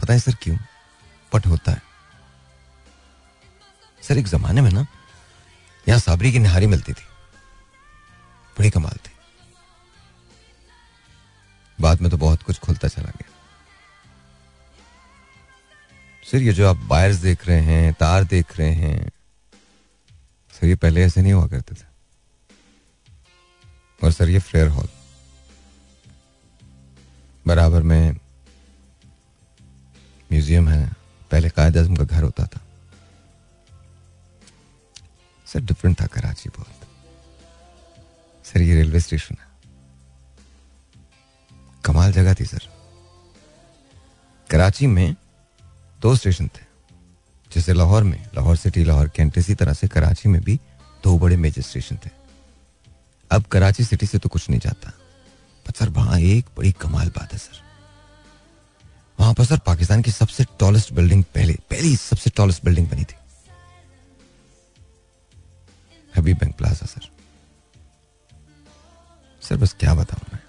पता 0.00 0.12
है 0.12 0.18
सर 0.20 0.34
क्यों 0.42 0.56
पट 1.32 1.46
होता 1.46 1.72
है। 1.72 1.85
सर, 4.08 4.18
एक 4.18 4.26
जमाने 4.26 4.60
में 4.60 4.70
ना, 4.70 4.86
यहाँ 5.88 6.00
साबरी 6.00 6.32
की 6.32 6.38
निहारी 6.38 6.66
मिलती 6.66 6.92
थी। 6.92 7.04
बड़ी 8.58 8.70
कमाल 8.70 8.96
थी। 8.96 9.10
बाद 11.80 12.00
में 12.00 12.10
तो 12.10 12.16
बहुत 12.16 12.42
कुछ 12.42 12.58
खुलता 12.58 12.88
चला 12.88 13.10
गया। 13.10 13.30
सर, 16.30 16.36
ये 16.36 16.52
जो 16.52 16.70
आप 16.70 16.76
वायर्स 16.82 17.16
देख 17.16 17.46
रहे 17.48 17.60
हैं, 17.60 17.92
तार 17.92 18.24
देख 18.24 18.58
रहे 18.58 18.72
हैं, 18.72 19.10
सर, 20.52 20.66
ये 20.66 20.74
पहले 20.74 21.02
ऐसे 21.02 21.22
नहीं 21.22 21.32
हुआ 21.32 21.46
करते 21.46 21.74
थे। 21.74 21.84
और 24.02 24.12
सर, 24.12 24.28
ये 24.28 24.38
फ्लेयर 24.38 24.68
हॉल। 24.68 24.88
बराबर 27.46 27.82
में 27.82 28.12
म्यूज़ियम 30.32 30.68
है, 30.68 30.92
पहले 31.30 31.48
कायद 31.48 31.78
आज़म 31.78 31.96
का 31.96 32.04
घर 32.04 32.22
होता 32.22 32.46
था। 32.46 32.65
सर 35.46 35.60
डिफरेंट 35.60 36.00
था 36.00 36.06
कराची 36.14 36.48
बहुत 36.56 36.86
सर 38.44 38.60
ये 38.62 38.74
रेलवे 38.74 39.00
स्टेशन 39.00 39.36
है 39.40 39.46
कमाल 41.84 42.12
जगह 42.12 42.34
थी 42.40 42.44
सर 42.44 42.68
कराची 44.50 44.86
में 44.86 45.14
दो 46.00 46.14
स्टेशन 46.16 46.46
थे 46.56 46.64
जैसे 47.50 47.72
लाहौर 47.72 48.02
में 48.04 48.18
लाहौर 48.34 48.56
सिटी 48.56 48.84
लाहौर 48.84 49.08
कैंट 49.16 49.38
इसी 49.38 49.54
तरह 49.54 49.72
से 49.72 49.88
कराची 49.88 50.28
में 50.28 50.40
भी 50.42 50.58
दो 51.04 51.18
बड़े 51.18 51.36
मेजर 51.36 51.62
स्टेशन 51.62 51.98
थे 52.06 52.10
अब 53.30 53.42
कराची 53.52 53.84
सिटी 53.84 54.06
से 54.06 54.18
तो 54.18 54.28
कुछ 54.28 54.48
नहीं 54.50 54.60
जाता 54.60 54.90
पर 55.66 55.72
सर 55.78 55.88
वहाँ 55.90 56.18
एक 56.20 56.46
बड़ी 56.56 56.72
कमाल 56.80 57.08
बात 57.16 57.32
है 57.32 57.38
सर 57.38 57.62
वहाँ 59.18 59.34
पर 59.34 59.44
सर 59.44 59.58
पाकिस्तान 59.66 60.02
की 60.02 60.10
सबसे 60.10 60.44
टॉलेस्ट 60.60 60.92
बिल्डिंग 60.92 61.22
पहले 61.34 61.52
पहली 61.70 61.94
सबसे 61.96 62.30
टॉलेस्ट 62.36 62.64
बिल्डिंग 62.64 62.88
बनी 62.88 63.04
थी 63.04 63.16
Habib 66.16 66.38
Bank 66.38 66.54
Plaza 66.56 66.86
sir 66.86 67.08
sir 69.42 69.56
बस 69.56 69.72
क्या 69.80 69.94
बताऊँ 69.94 70.26
मैं? 70.32 70.40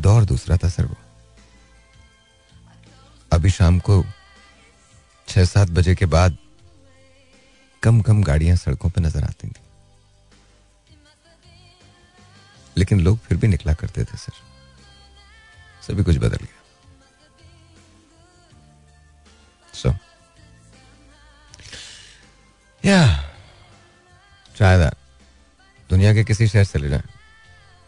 दौर 0.00 0.24
दूसरा 0.24 0.56
था 0.56 0.68
सर 0.68 0.86
वो। 0.86 0.96
अभी 3.32 3.50
शाम 3.50 3.78
को 3.78 4.02
छह 5.28 5.44
सात 5.44 5.68
बजे 5.70 5.94
के 5.94 6.06
बाद 6.06 6.36
कम 7.82 8.00
कम 8.00 8.22
गाड़ियाँ 8.22 8.56
सड़कों 8.56 8.90
पर 8.90 9.00
नज़र 9.00 9.24
आती 9.24 9.48
थी। 9.48 9.60
लेकिन 12.76 13.00
लोग 13.00 13.18
फिर 13.18 13.38
भी 13.38 13.48
निकला 13.48 13.74
करते 13.74 14.04
थे 14.04 14.16
सर 14.16 14.32
सभी 15.86 16.02
कुछ 16.02 16.16
बदल 16.16 16.36
गया। 16.36 16.58
सो 19.74 19.94
या 22.84 23.00
दैट। 24.60 24.94
दुनिया 25.90 26.12
के 26.14 26.24
किसी 26.24 26.46
शहर 26.48 26.64
चले 26.64 26.88
जाएँ, 26.88 27.02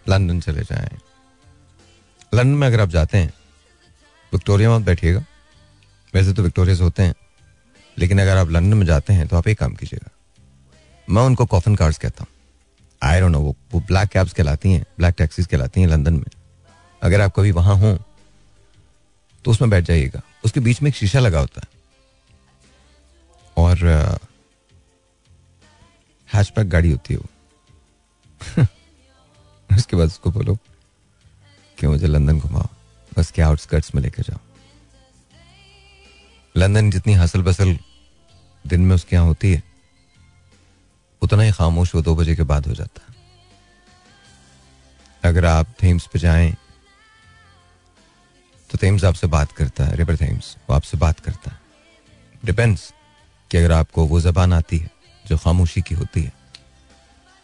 लंदन 0.06 0.40
चले 0.40 0.62
जाएँ। 0.62 0.98
लंदन 2.32 2.54
में 2.54 2.66
अगर 2.66 2.80
आप 2.80 2.88
जाते 2.88 3.18
हैं, 3.18 3.32
विक्टोरिया 4.32 4.70
में 4.70 4.84
बैठिएगा। 4.84 5.24
वैसे 6.14 6.32
तो 6.32 6.42
विक्टोरिया 6.42 6.76
होते 6.76 7.02
हैं, 7.02 7.14
लेकिन 7.96 8.20
अगर 8.20 8.36
आप 8.36 8.50
लंदन 8.50 8.76
में 8.78 8.86
जाते 8.86 9.12
हैं 9.12 9.26
तो 9.28 9.36
आप 9.36 9.48
एक 9.48 9.58
काम 9.58 9.74
कीजिएगा। 9.74 10.10
मैं 11.08 11.22
उनको 11.22 11.46
कॉफन 11.46 11.74
कार्स 11.76 11.98
कहता 11.98 12.24
हूँ। 12.24 12.30
आई 13.02 13.20
डोंट 13.20 13.32
नो 13.32 13.40
वो 13.40 13.54
वो 13.72 13.80
ब्लैक 13.80 14.08
कैब्स 14.08 14.32
कहलाती 14.32 14.72
हैं 14.72 14.84
ब्लैक 14.98 15.14
टैक्सीज 15.18 15.46
कहलाती 15.46 15.80
हैं 15.80 15.88
लंदन 15.88 16.14
में। 16.14 16.30
अगर 17.02 17.20
आप 17.20 17.32
कभी 17.36 17.50
वहाँ 17.52 17.76
हों 17.76 17.96
तो 19.44 19.50
उसमें 19.50 19.70
बैठ 19.70 19.84
जाइएगा। 19.84 20.20
उसके 20.44 20.60
बीच 20.60 20.82
में 20.82 20.88
एक 20.88 20.96
शीशा 20.96 21.20
लगा 21.20 21.40
होता 21.40 21.60
है। 21.60 21.68
और 23.56 24.18
हैचबैक 26.32 26.68
गाड़ी 26.68 26.90
होती 26.90 27.14
है 27.14 27.20
वो। 27.20 27.28
उसके 29.76 29.96
बाद 29.96 30.06
उसको 30.06 30.30
बोलो 30.30 30.54
कि 31.78 31.86
मुझे 31.86 32.06
लंदन 32.06 32.38
घुमाओ, 32.40 32.68
बस 33.18 33.30
के 33.30 33.42
आउटस्कर्ट्स 33.42 33.94
में 33.94 34.02
लेकर 34.02 34.22
जाओ। 34.22 34.38
लंदन 36.56 36.90
जितनी 36.90 37.12
हसल 37.12 37.42
बसल 37.42 37.78
दिन 38.66 38.80
में 38.80 38.94
उसके 38.94 39.16
यहाँ 39.16 39.26
होती 39.26 39.52
है, 39.52 39.62
उतना 41.22 41.42
ही 41.42 41.52
खामोश 41.52 41.94
वो 41.94 42.02
दो 42.02 42.14
बजे 42.16 42.36
के 42.36 42.42
बाद 42.42 42.66
हो 42.66 42.74
जाता 42.74 43.00
है। 43.08 43.12
अगर 45.24 45.44
आप 45.44 45.66
थेम्स 45.82 46.06
पे 46.06 46.18
जाएँ 46.18 46.56
तो 48.70 48.78
थेम्स 48.82 49.04
आपसे 49.04 49.26
बात 49.26 49.52
करता 49.52 49.84
है 49.84 49.96
रिवर 49.96 50.16
थेम्स 50.16 50.56
वो 50.70 50.76
आपसे 50.76 50.96
बात 50.96 51.20
करता 51.20 51.50
है। 51.50 51.60
डिपेंड्स 52.44 52.94
कि 53.50 53.58
अगर 53.58 53.72
आपको 53.72 54.06
वो 54.06 54.20
जबान 54.20 54.52
आती 54.52 54.78
है 54.78 54.90
जो 55.24 55.38
खामोशी 55.38 55.82
की 55.82 55.94
होती 55.94 56.22
है 56.22 56.32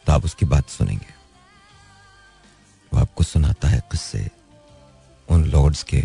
तो 0.07 0.13
आप 0.13 0.25
उसकी 0.25 0.47
बात 0.47 0.69
सुनेंगे। 0.69 1.15
वो 2.93 3.01
आपको 3.01 3.25
सुनाता 3.25 3.69
है 3.69 3.81
किस्से 3.91 4.29
उन 5.29 5.45
लॉर्ड्स 5.45 5.83
के, 5.83 6.01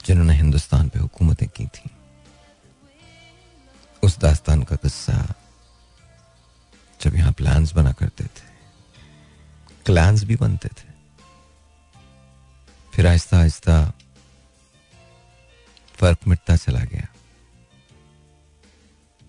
जिन्होंने 0.00 0.34
हिंदुस्तान 0.34 0.88
पे 0.88 0.98
हुकूमतें 0.98 1.48
की 1.48 1.66
थी। 1.66 1.90
उस 4.02 4.18
दास्तान 4.18 4.62
का 4.62 4.76
किस्सा 4.76 5.14
जब 7.00 7.14
यहाँ 7.16 7.32
प्लान्स 7.32 7.72
बना 7.72 7.92
करते 7.92 8.24
थे 8.24 8.52
क्लैंस 9.86 10.24
भी 10.24 10.36
बनते 10.36 10.68
थे। 10.68 10.92
फिर 12.92 13.06
आहिस्ता 13.06 13.38
आहिस्ता 13.38 13.92
फ़र्क 15.94 16.26
मिटता 16.28 16.56
चला 16.56 16.84
गया। 16.84 17.06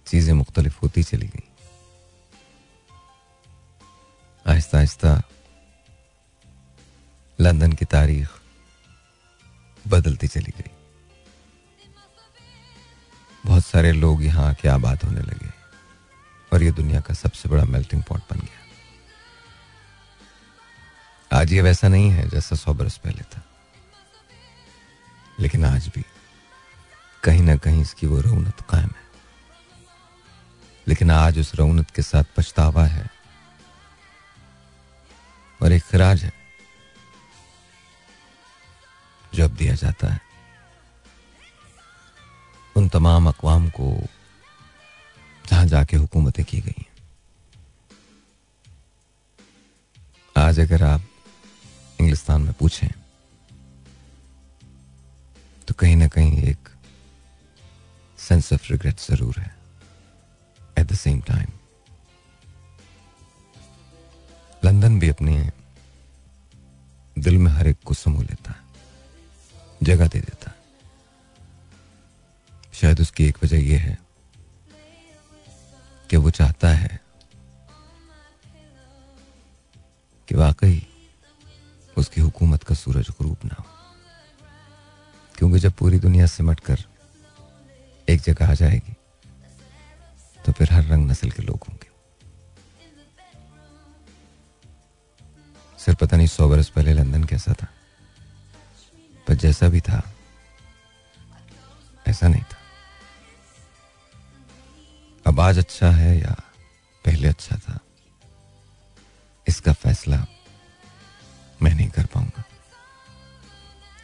चीज़ें 0.08 0.34
मुख्तलिफ़ 0.34 0.78
होती 0.84 1.03
चली 1.03 1.28
गई। 1.28 1.43
आहिस्ता 4.45 4.78
आहिस्ता 4.78 5.22
लंदन 7.39 7.72
की 7.74 7.86
तारीख 7.86 8.28
बदलती 9.86 10.28
चली 10.28 10.53
गई। 10.58 10.72
बहुत 13.45 13.66
सारे 13.66 13.91
लोग 13.91 14.24
यहाँ 14.24 14.49
आके 14.49 14.68
आबाद 14.68 15.03
होने 15.03 15.22
लगे 15.22 15.49
और 16.51 16.64
ये 16.64 16.72
दुनिया 16.72 17.01
का 17.01 17.14
सबसे 17.14 17.49
बड़ा 17.49 17.64
मेल्टिंग 17.66 18.03
पॉट 18.03 18.22
बन 18.32 18.39
गया। 18.39 18.64
आज 21.32 21.53
ये 21.53 21.62
वैसा 21.62 21.88
नहीं 21.88 22.10
है 22.12 22.30
जैसा 22.30 22.56
सौ 22.56 22.74
बरस 22.74 22.97
पहले 22.97 23.24
था। 23.24 23.41
लेकिन 25.39 25.66
आज 25.66 25.88
भी 25.88 26.03
कहीं 27.24 27.41
ना 27.41 27.56
कहीं 27.56 27.82
इसकी 27.82 28.08
वो 28.08 28.20
रौनत 28.22 28.62
कायम 28.70 28.89
है। 28.89 29.05
लेकिन 30.88 31.11
आज 31.11 31.39
उस 31.39 31.53
रौनत 31.55 31.91
के 31.91 32.01
साथ 32.01 32.23
पछतावा 32.38 32.86
है 32.86 33.09
और 35.59 35.71
एक 35.71 35.83
खराज 35.83 36.23
है 36.23 36.31
जो 39.33 39.43
अब 39.43 39.55
दिया 39.55 39.75
जाता 39.75 40.07
है। 40.07 40.19
उन 42.75 42.89
तमाम 42.89 43.27
अकवाम 43.29 43.69
को 43.69 43.91
जहाँ 45.49 45.65
जाके 45.65 45.97
हुकूमतें 45.97 46.43
की 46.45 46.59
गई 46.61 46.86
आज 50.36 50.59
अगर 50.59 50.83
आप 50.83 51.01
इंग्लिस्तान 51.99 52.41
में 52.41 52.53
पूछें 52.53 52.89
तो 55.67 55.73
कहीं 55.73 55.95
ना 55.95 56.07
कहीं 56.07 56.41
एक 56.43 56.69
सेंस 58.19 58.53
ऑफ़ 58.53 58.71
रिग्रेट 58.71 58.99
ज़रूर 58.99 59.39
है। 59.39 59.55
At 60.86 60.91
the 60.91 60.95
same 60.95 61.19
time 61.21 61.47
London 64.65 64.99
भी 64.99 65.09
अपने 65.09 65.51
दिल 67.19 67.38
में 67.38 67.51
हर 67.51 67.67
एक 67.67 67.77
को 67.86 67.93
समूह 67.93 68.23
लेता 68.23 68.51
है, 68.51 68.63
जगह 69.83 70.07
दे 70.07 70.19
देता 70.19 70.51
है। 70.51 70.55
शायद 72.73 73.01
उसकी 73.01 73.25
एक 73.25 73.38
वजह 73.43 73.63
यह 73.63 73.81
है 73.81 73.97
कि 76.09 76.17
वो 76.17 76.29
चाहता 76.29 76.69
है 76.69 76.99
कि 80.27 80.36
वाकई 80.36 80.88
उसकी 81.97 82.21
हुकूमत 82.21 82.63
का 82.63 82.75
सूरज 82.75 83.07
ग्रूप 83.19 83.45
ना 83.45 83.55
हो। 83.59 83.65
क्योंकि 85.38 85.59
जब 85.59 85.71
पूरी 85.71 85.99
दुनिया 85.99 86.25
सिमट 86.25 86.59
कर 86.59 86.83
एक 88.09 88.21
जगह 88.21 88.51
आ 88.51 88.53
जाएगी 88.53 88.95
तो 90.46 90.52
फिर 90.52 90.74
हर 90.74 90.84
रंग 90.84 91.10
नस्ल 91.12 91.30
के 91.32 91.43
लोग 91.43 91.64
होंगे। 91.70 91.89
सिर्फ़ 95.80 96.00
पता 96.00 96.18
नहीं 96.18 96.28
सौ 96.28 96.48
बरस 96.50 96.70
पहले 96.70 96.93
लंदन 96.93 97.24
कैसा 97.24 97.54
था। 97.54 97.68
पर 99.28 99.34
जैसा 99.36 99.68
भी 99.70 99.82
था, 99.82 100.02
ऐसा 102.08 102.28
नहीं 102.28 102.43
था। 102.43 102.58
अब 105.26 105.39
आज 105.39 105.58
अच्छा 105.58 105.89
है 105.91 106.18
या 106.18 106.36
पहले 107.06 107.28
अच्छा 107.28 107.58
था, 107.58 107.80
इसका 109.48 109.74
फैसला 109.74 110.26
मैं 111.62 111.74
नहीं 111.74 111.89
कर 111.89 112.06
पाऊँगा। 112.06 112.43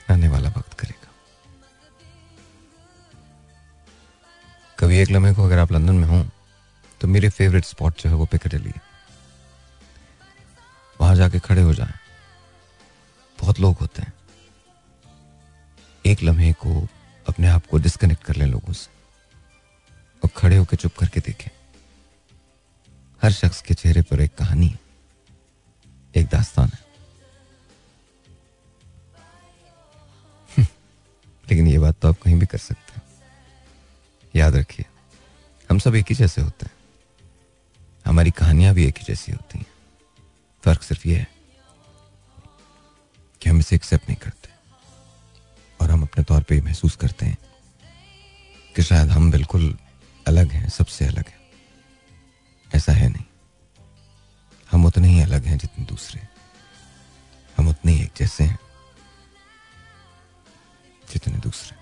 आने 0.10 0.28
वाला 0.28 0.50
वक्त 0.50 0.74
करेगा। 0.74 1.01
कभी 4.92 5.00
एक 5.00 5.12
लम्हे 5.12 5.34
को 5.34 5.44
अगर 5.44 5.60
आप 5.60 5.72
लंदन 5.72 5.96
में 5.96 6.08
हो 6.08 6.30
तो 7.02 7.08
मेरे 7.08 7.30
फेवरेट 7.30 7.66
स्पॉट 7.66 8.02
जो 8.02 8.10
है 8.10 8.16
वो 8.16 8.26
पिकडेली 8.26 8.70
है 8.70 8.82
वहाँ 11.02 11.16
जाके 11.16 11.40
खड़े 11.40 11.62
हो 11.62 11.74
जाएँ। 11.74 11.94
बहुत 13.40 13.60
लोग 13.60 13.78
होते 13.78 14.02
हैं। 14.02 14.14
एक 16.06 16.24
लम्हे 16.24 16.54
को 16.54 16.88
अपने 17.30 17.48
आप 17.48 17.66
को 17.66 17.78
डिस्कनेक्ट 17.78 18.24
कर 18.24 18.36
लें 18.36 18.46
लोगों 18.46 18.74
से 18.74 18.90
और 20.24 20.30
खड़े 20.38 20.58
होकर 20.58 20.78
चुप 20.78 20.96
करके 20.96 21.20
देखें। 21.20 21.52
हर 23.22 23.32
शख्स 23.32 23.62
के 23.62 23.74
चेहरे 23.74 24.02
पर 24.02 24.22
एक 24.22 24.36
कहानी, 24.36 24.76
एक 26.16 26.26
दास्तान 26.26 26.72
है। 26.74 26.86
लेकिन 31.52 31.68
ये 31.68 31.80
बात 31.80 31.96
तो 32.02 32.10
आप 32.10 32.18
कहीं 32.24 32.40
भी 32.40 32.46
कर 32.46 32.58
सकते 32.58 32.94
हैं। 32.94 33.01
याद 34.36 34.56
रखिए, 34.56 34.86
हम 35.72 35.80
सब 35.80 35.96
एक 35.96 36.06
ही 36.10 36.16
जैसे 36.16 36.42
होते 36.42 36.66
हैं। 36.66 36.74
हमारी 38.06 38.32
कहानियाँ 38.32 38.74
भी 38.74 38.86
एक 38.86 38.98
ही 38.98 39.04
जैसी 39.04 39.32
होती 39.32 39.60
हैं। 39.60 39.66
फ़र्क 40.66 40.84
सिर्फ़ 40.84 41.08
ये 41.08 41.18
है 41.18 41.28
कि 43.42 43.50
हम 43.50 43.60
इसे 43.60 43.76
एक्सेप्ट 43.76 44.10
नहीं 44.10 44.18
करते 44.18 44.50
और 45.82 45.92
हम 45.92 46.02
अपने 46.02 46.24
तौर 46.24 46.44
पे 46.44 46.62
महसूस 46.62 46.96
करते 46.96 47.26
हैं 47.26 47.38
कि 48.76 48.84
शायद 48.84 49.10
हम 49.10 49.32
बिल्कुल 49.32 49.78
अलग 50.28 50.52
हैं, 50.52 50.70
सबसे 50.70 51.06
अलग 51.06 51.28
हैं। 51.28 51.42
ऐसा 52.76 52.92
है 52.92 53.10
नहीं। 53.10 53.26
हम 54.72 54.86
उतने 54.86 55.08
ही 55.08 55.22
अलग 55.22 55.44
हैं 55.44 55.58
जितने 55.58 55.86
दूसरे। 55.86 56.22
हम 57.58 57.68
उतने 57.68 57.92
ही 57.92 58.04
एक 58.04 58.12
जैसे 58.18 58.44
हैं 58.44 58.60
जितने 61.14 61.38
दूसरे। 61.38 61.81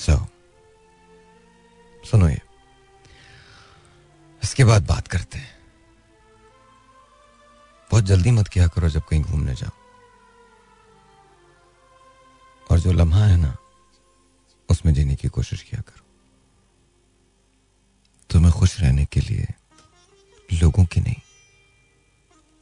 सो 0.00 0.14
सुनो 2.10 2.28
ये। 2.28 2.40
इसके 4.42 4.64
बाद 4.64 4.86
बात 4.86 5.08
करते 5.08 5.38
हैं। 5.38 5.58
बहुत 7.90 8.04
जल्दी 8.04 8.30
मत 8.30 8.48
किया 8.48 8.68
करो 8.68 8.88
जब 8.88 9.02
कहीं 9.08 9.22
घूमने 9.22 9.54
जाओ। 9.54 9.70
और 12.70 12.80
जो 12.80 12.92
लम्हा 12.92 13.24
है 13.26 13.36
ना, 13.36 13.56
उसमें 14.68 14.94
जीने 14.94 15.16
की 15.16 15.28
कोशिश 15.28 15.62
किया 15.62 15.80
करो। 15.80 16.04
तुम्हें 18.30 18.52
खुश 18.52 18.80
रहने 18.80 19.04
के 19.04 19.20
लिए 19.20 19.46
लोगों 20.52 20.84
की 20.84 21.00
नहीं, 21.00 21.20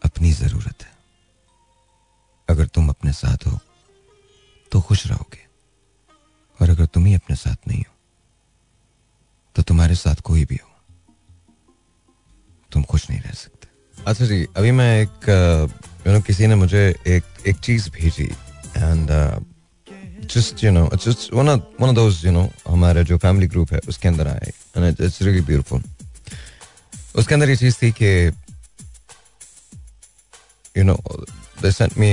अपनी 0.04 0.32
ज़रूरत 0.32 0.82
है। 0.82 0.96
अगर 2.48 2.66
तुम 2.66 2.88
अपने 2.88 3.12
साथ 3.12 3.46
हो 3.46 3.58
तो 4.72 4.80
खुश 4.80 5.06
रहोगे। 5.06 5.47
और 6.60 6.70
अगर 6.70 6.86
तुम 6.86 7.06
ही 7.06 7.14
अपने 7.14 7.36
साथ 7.36 7.68
नहीं 7.68 7.78
हो 7.78 7.94
तो 9.56 9.62
तुम्हारे 9.62 9.94
साथ 9.94 10.20
कोई 10.24 10.44
भी 10.44 10.58
हो, 10.62 10.70
तुम 12.72 12.82
खुश 12.82 13.08
नहीं 13.10 13.20
रह 13.20 13.32
सकते। 13.32 13.68
अच्छा 14.06 14.26
जी, 14.26 14.46
अभी 14.56 14.70
मैं 14.70 15.00
एक 15.02 15.28
यू 16.06 16.12
नो, 16.12 16.20
किसी 16.20 16.46
ने 16.46 16.54
मुझे 16.54 16.88
एक 17.06 17.24
एक 17.46 17.56
चीज़ 17.58 17.88
भेजी 17.90 18.24
and 18.24 19.08
just 20.32 20.64
you 20.64 20.70
know 20.70 20.88
just 20.96 21.32
one 21.34 21.48
one 21.50 21.88
of 21.88 21.94
those 21.94 22.24
you 22.24 22.32
know 22.32 22.48
हमारा 22.68 23.02
जो 23.02 23.16
फैमिली 23.18 23.46
ग्रुप 23.46 23.72
है, 23.72 23.80
उसके 23.88 24.08
अंदर 24.08 24.28
आए 24.28 24.52
एंड 24.76 25.00
इट्स 25.00 25.22
रियली 25.22 25.40
ब्यूटीफुल 25.42 25.82
उसके 27.16 27.34
अंदर 27.34 27.50
ये 27.50 27.56
चीज़ 27.56 27.76
थी 27.82 27.90
कि 27.92 28.10
you 30.76 30.84
know 30.84 30.94
they 31.62 31.72
sent 31.72 31.98
me 31.98 32.10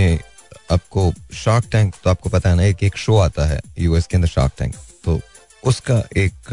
आपको 0.72 1.12
शार्क 1.34 1.66
टैंक 1.72 1.96
तो 2.04 2.10
आपको 2.10 2.30
पता 2.30 2.50
है 2.50 2.56
ना 2.56 2.64
एक 2.64 2.84
एक 2.84 2.98
शो 2.98 3.18
आता 3.18 3.46
है 3.48 3.60
यूएस 3.80 4.08
के 4.08 4.18
अंदर 4.18 4.28
शार्क 4.28 4.54
टैंक 4.60 4.76
तो 5.06 5.20
उसका 5.64 5.98
एक 6.18 6.52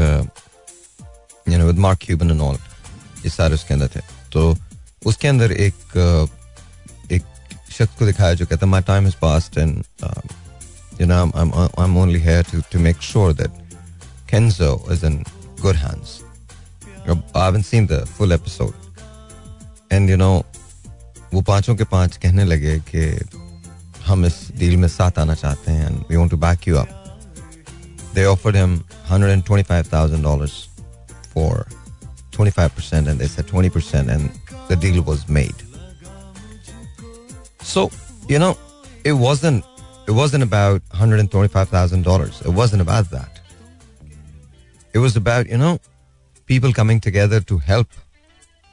you 1.49 1.59
know 1.59 1.67
with 1.67 1.79
Mark 1.87 1.99
Cuban 2.03 2.31
and 2.31 2.41
all 2.41 2.59
ये 3.25 3.31
सारे 3.31 3.55
उसके 3.55 3.75
अंदर 3.75 3.89
थे 3.97 4.01
तो 4.33 4.57
उसके 5.07 5.29
अंदर 5.29 5.53
एक 5.53 5.97
एक 7.13 7.25
शख्स 7.73 7.99
को 7.99 8.07
दिखाया 8.07 8.35
जो 8.35 8.47
कहता 8.47 8.67
my 8.67 8.83
time 8.83 9.07
is 9.07 9.17
past 9.23 9.59
and 9.59 9.85
good 15.63 15.77
hands. 15.77 16.23
I 17.35 17.45
haven't 17.45 17.63
seen 17.63 17.87
the 17.87 18.05
full 18.07 18.33
episode. 18.33 18.75
And 19.91 20.09
you 20.09 20.17
know, 20.17 20.45
वो 21.35 21.41
पाँचों 21.43 21.75
के 21.77 21.85
पाँच 21.85 22.17
कहने 22.17 22.45
लगे 22.45 22.79
कि 22.89 23.05
हम 24.12 24.26
इस 24.26 24.36
डील 24.58 24.76
में 24.78 24.88
साथ 24.88 25.20
आना 25.20 25.34
चाहते 25.36 25.72
हैं 25.72 25.88
and 25.88 26.04
we 26.10 26.18
want 26.18 26.32
to 26.34 26.39
back 26.45 26.68
you 26.68 26.78
up. 26.84 26.89
They 28.14 28.26
offered 28.26 28.56
him 28.56 28.84
$125,000 29.10 30.68
for 31.34 31.68
25% 32.32 33.08
and 33.08 33.20
they 33.20 33.28
said 33.28 33.48
20% 33.48 34.10
and 34.10 34.32
the 34.70 34.76
deal 34.76 35.02
was 35.04 35.28
made. 35.30 35.56
So, 37.62 37.91
you 38.28 38.39
know, 38.39 38.58
it 39.04 39.14
wasn't 39.14 39.64
it 40.08 40.12
wasn't 40.12 40.43
about 40.43 40.82
$125,000. 40.89 42.45
It 42.45 42.50
wasn't 42.50 42.82
about 42.82 43.12
that. 43.12 43.39
It 44.93 45.00
was 45.00 45.18
about, 45.18 45.48
you 45.50 45.58
know, 45.58 45.80
people 46.45 46.72
coming 46.72 47.02
together 47.02 47.41
to 47.41 47.58
help 47.58 47.89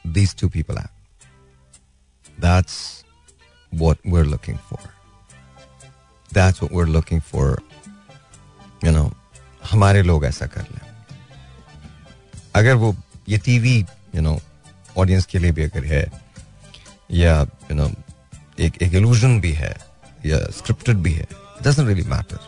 these 0.05 0.33
two 0.33 0.49
people 0.49 0.79
out. 0.79 0.91
That's 2.39 3.05
what 3.71 3.99
we're 4.05 4.25
looking 4.25 4.59
for. 4.69 4.79
That's 6.34 6.62
what 6.62 6.72
we're 6.72 6.92
looking 6.98 7.22
for. 7.22 7.58
You 8.84 8.92
know, 8.92 9.08
हमारे 9.72 10.02
लोग 10.04 10.26
ऐसा 10.26 10.46
कर 10.56 10.62
लें 10.62 10.88
अगर 12.56 12.76
वो 12.84 12.96
ये 13.30 13.38
TV 13.46 13.78
you 14.16 14.22
know 14.22 14.40
audience 14.98 15.26
के 15.32 15.40
लिए 15.40 15.52
भी 15.52 15.64
अगर 15.64 15.86
है 15.86 16.06
या 17.12 17.40
यू 17.42 17.76
नो 17.76 17.90
एक 18.66 18.82
एक 18.82 18.94
इल्यूजन 18.94 19.40
भी 19.42 19.52
है 19.54 19.76
या 20.26 20.40
स्क्रिप्टेड 20.58 20.98
भी 21.08 21.14
है 21.14 21.28
it 21.60 21.64
doesn't 21.68 21.88
really 21.92 22.08
matter 22.14 22.40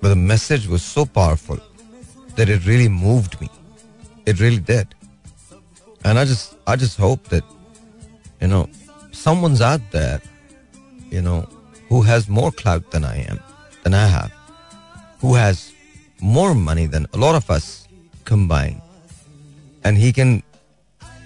but 0.00 0.08
the 0.14 0.20
message 0.30 0.66
was 0.74 0.82
so 0.82 1.04
powerful 1.18 1.60
that 2.36 2.48
it 2.54 2.66
really 2.70 2.88
moved 2.88 3.40
me 3.40 3.48
it 4.32 4.40
really 4.44 4.62
did 4.70 4.96
and 6.04 6.18
i 6.18 6.24
just 6.32 6.56
i 6.72 6.76
just 6.84 6.98
hope 7.04 7.28
that 7.34 7.54
you 8.42 8.48
know 8.54 8.64
someone's 9.20 9.62
out 9.70 9.86
there 9.92 10.20
you 11.16 11.22
know 11.28 11.38
who 11.89 12.01
has 12.01 12.29
more 12.29 12.51
clout 12.51 12.91
than 12.91 13.03
i 13.03 13.17
am 13.17 13.39
than 13.83 13.93
i 13.93 14.05
have 14.05 14.31
who 15.19 15.35
has 15.35 15.73
more 16.21 16.53
money 16.55 16.85
than 16.85 17.05
a 17.13 17.17
lot 17.17 17.35
of 17.35 17.49
us 17.49 17.87
combined 18.23 18.81
and 19.83 19.97
he 19.97 20.11
can 20.13 20.41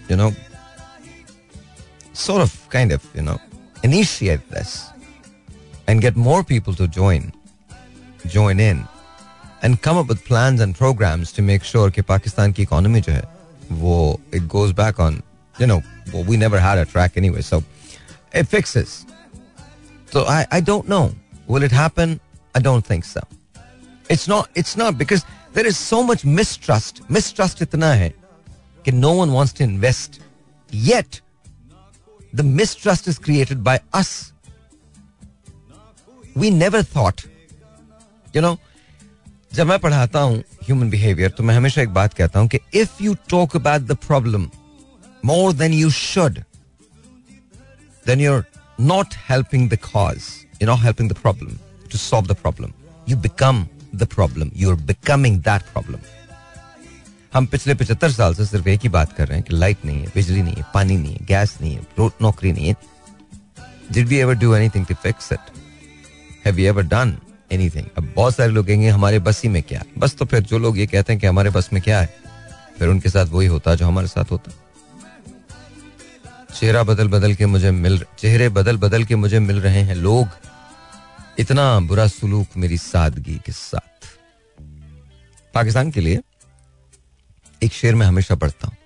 you 0.10 0.16
know 0.16 0.32
sort 2.14 2.41
of 2.41 2.70
kind 2.70 2.91
of 2.91 3.04
you 3.14 3.22
know 3.22 3.39
initiate 3.84 4.50
this 4.50 4.89
and 5.88 6.02
get 6.02 6.16
more 6.16 6.43
people 6.43 6.74
to 6.74 6.88
join, 6.88 7.32
join 8.26 8.60
in, 8.60 8.86
and 9.62 9.82
come 9.82 9.98
up 9.98 10.08
with 10.08 10.24
plans 10.26 10.60
and 10.60 10.76
programs 10.76 11.32
to 11.32 11.41
make 11.41 11.64
sure 11.64 11.89
कि 11.91 12.02
पाकिस्तान 12.02 12.52
की 12.54 12.64
economy 12.64 13.02
जो 13.02 13.14
है 13.14 13.24
वो 13.72 14.20
it 14.32 14.48
goes 14.48 14.74
back 14.74 15.00
on 15.00 15.22
you 15.60 15.68
know 15.68 15.82
well, 16.14 16.24
we 16.24 16.38
never 16.38 16.60
had 16.60 16.78
a 16.78 16.86
track 16.86 17.18
anyway 17.18 17.41
so 17.41 17.64
it 18.34 18.48
fixes 18.48 19.06
so 20.14 20.24
I 20.36 20.39
I 20.58 20.62
don't 20.70 20.88
know 20.93 21.06
will 21.48 21.64
it 21.64 21.76
happen 21.80 22.20
I 22.56 22.60
don't 22.68 22.86
think 22.91 23.06
so 23.06 23.22
it's 24.10 24.28
not 24.28 24.62
it's 24.62 24.76
not 24.84 24.98
because 24.98 25.26
there 25.54 25.68
is 25.72 25.78
so 25.78 26.04
much 26.10 26.26
mistrust 26.39 27.04
mistrust 27.18 27.62
इतना 27.62 27.93
है 28.04 28.14
कि 28.86 28.91
no 28.93 29.14
one 29.22 29.34
wants 29.38 29.54
to 29.60 29.64
invest 29.64 30.20
yet 30.72 31.22
the 32.34 32.43
mistrust 32.43 33.08
is 33.14 33.20
created 33.28 33.64
by 33.70 33.80
us 34.02 34.16
we 36.38 36.50
never 36.52 36.84
thought 36.95 37.22
you 38.36 38.41
know 38.41 38.58
जब 39.54 39.68
मैं 39.68 39.78
पढ़ाता 39.80 40.20
हूं 40.20 40.38
human 40.66 40.89
behaviour 40.89 41.30
तो 41.38 41.43
मैं 41.43 41.56
हमेशा 41.56 41.82
एक 41.82 41.89
बात 41.93 42.14
कहता 42.14 42.39
हूं 42.39 42.48
कि 42.48 42.60
if 42.82 43.02
you 43.02 43.14
talk 43.30 43.56
about 43.56 43.82
the 43.82 43.95
problem 44.08 44.50
more 45.26 45.54
then 45.54 45.74
you 45.74 45.89
should 45.91 46.39
then 48.08 48.20
your 48.22 48.45
helping 49.30 49.68
the 49.70 49.78
cause 49.83 50.22
you 50.62 50.68
not 50.68 50.78
helping 50.78 51.11
the 51.11 51.12
problem 51.12 51.57
to 51.93 51.99
solve 51.99 52.26
the 52.26 52.37
problem 52.37 52.72
you 53.09 53.16
become 53.18 53.66
the 53.97 54.07
problem 54.14 54.51
you 54.57 54.70
are 54.70 54.76
becoming 54.83 55.41
that 55.43 55.62
problem 55.72 55.99
हम 57.35 57.47
पिछले 57.47 57.74
पचहत्तर 57.74 58.11
साल 58.11 58.35
से 58.35 58.47
सिर्फ़ 58.47 58.68
एक 58.68 58.80
ही 58.83 58.89
बात 58.89 59.12
कर 59.12 59.28
रहे 59.28 59.39
हैं 59.39 59.47
कि 59.49 59.57
लाइट 59.57 59.85
नहीं 59.85 60.01
है, 60.01 60.07
बिजली 60.14 60.43
नहीं 60.43 60.55
है, 60.55 60.64
पानी 60.74 60.97
नहीं 60.97 61.12
है 61.12 61.26
गैस 61.26 61.57
नहीं 61.61 61.74
है 61.74 62.11
नौकरी 62.22 62.53
नहीं 62.53 62.68
है। 62.68 62.74
Did 63.93 64.07
we 64.09 64.16
ever 64.16 64.35
do 64.35 64.55
anything 64.55 64.87
to 64.87 64.95
fix 64.95 65.33
it 65.33 65.39
have 66.47 66.59
you 66.59 66.66
ever 66.68 66.83
done 66.83 67.16
anything 67.53 67.87
अब 67.99 68.12
बहुत 68.16 68.37
सारे 68.37 68.53
लोग 68.53 68.66
कहेंगे, 68.66 68.89
हमारे 68.89 69.18
बस 69.18 69.43
ही 69.43 69.49
में 69.49 69.62
क्या 69.62 69.83
बस 69.99 70.14
तो 70.16 70.24
फिर 70.24 70.41
जो 70.43 70.59
लोग 70.59 70.78
ये 70.78 70.87
कहते 70.87 71.12
हैं 71.12 71.20
कि 71.20 71.26
हमारे 71.26 71.51
बस 71.51 71.68
में 71.72 71.83
क्या 71.83 72.01
है, 72.01 72.14
फिर 72.78 72.89
उनके 72.89 73.09
साथ 73.09 73.26
वही 73.26 73.47
होता 73.47 73.74
जो 73.74 73.87
हमारे 73.87 74.07
साथ 74.07 74.30
होता। 74.30 74.53
चेहरा 76.55 76.83
बदल 76.83 77.09
बदल 77.09 77.35
के 77.35 77.47
मुझे 77.47 77.71
मिल, 77.71 78.05
चेहरे 78.19 78.49
बदल 78.49 78.77
बदल 78.77 79.05
के 79.05 79.17
मुझे 79.17 79.39
मिल 79.39 79.61
रहे 79.61 79.83
हैं 79.83 79.95
लोग। 79.95 80.29
इतना 81.39 81.81
बुरा 81.81 82.07
सुलूक 82.07 82.47
मेरी 82.57 82.79
सादगी 82.79 83.41
के 83.47 83.53
साथ। 83.53 84.07
पाकिस्तान 85.55 85.91
के 85.91 86.01
लिए 86.01 86.21
एक 87.63 87.73
शेर 87.73 87.95
में 87.95 88.07
हमेशा 88.07 88.35
पढ़ता 88.35 88.69
हूँ। 88.69 88.77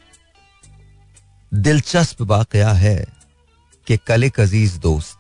दिलचस्प 1.55 2.23
वाकया 2.23 2.73
है 2.73 3.07
कि 3.87 3.97
कल 3.97 4.25
एक 4.25 4.41
अज़ीज़ 4.41 4.79
दोस्त। 4.79 5.19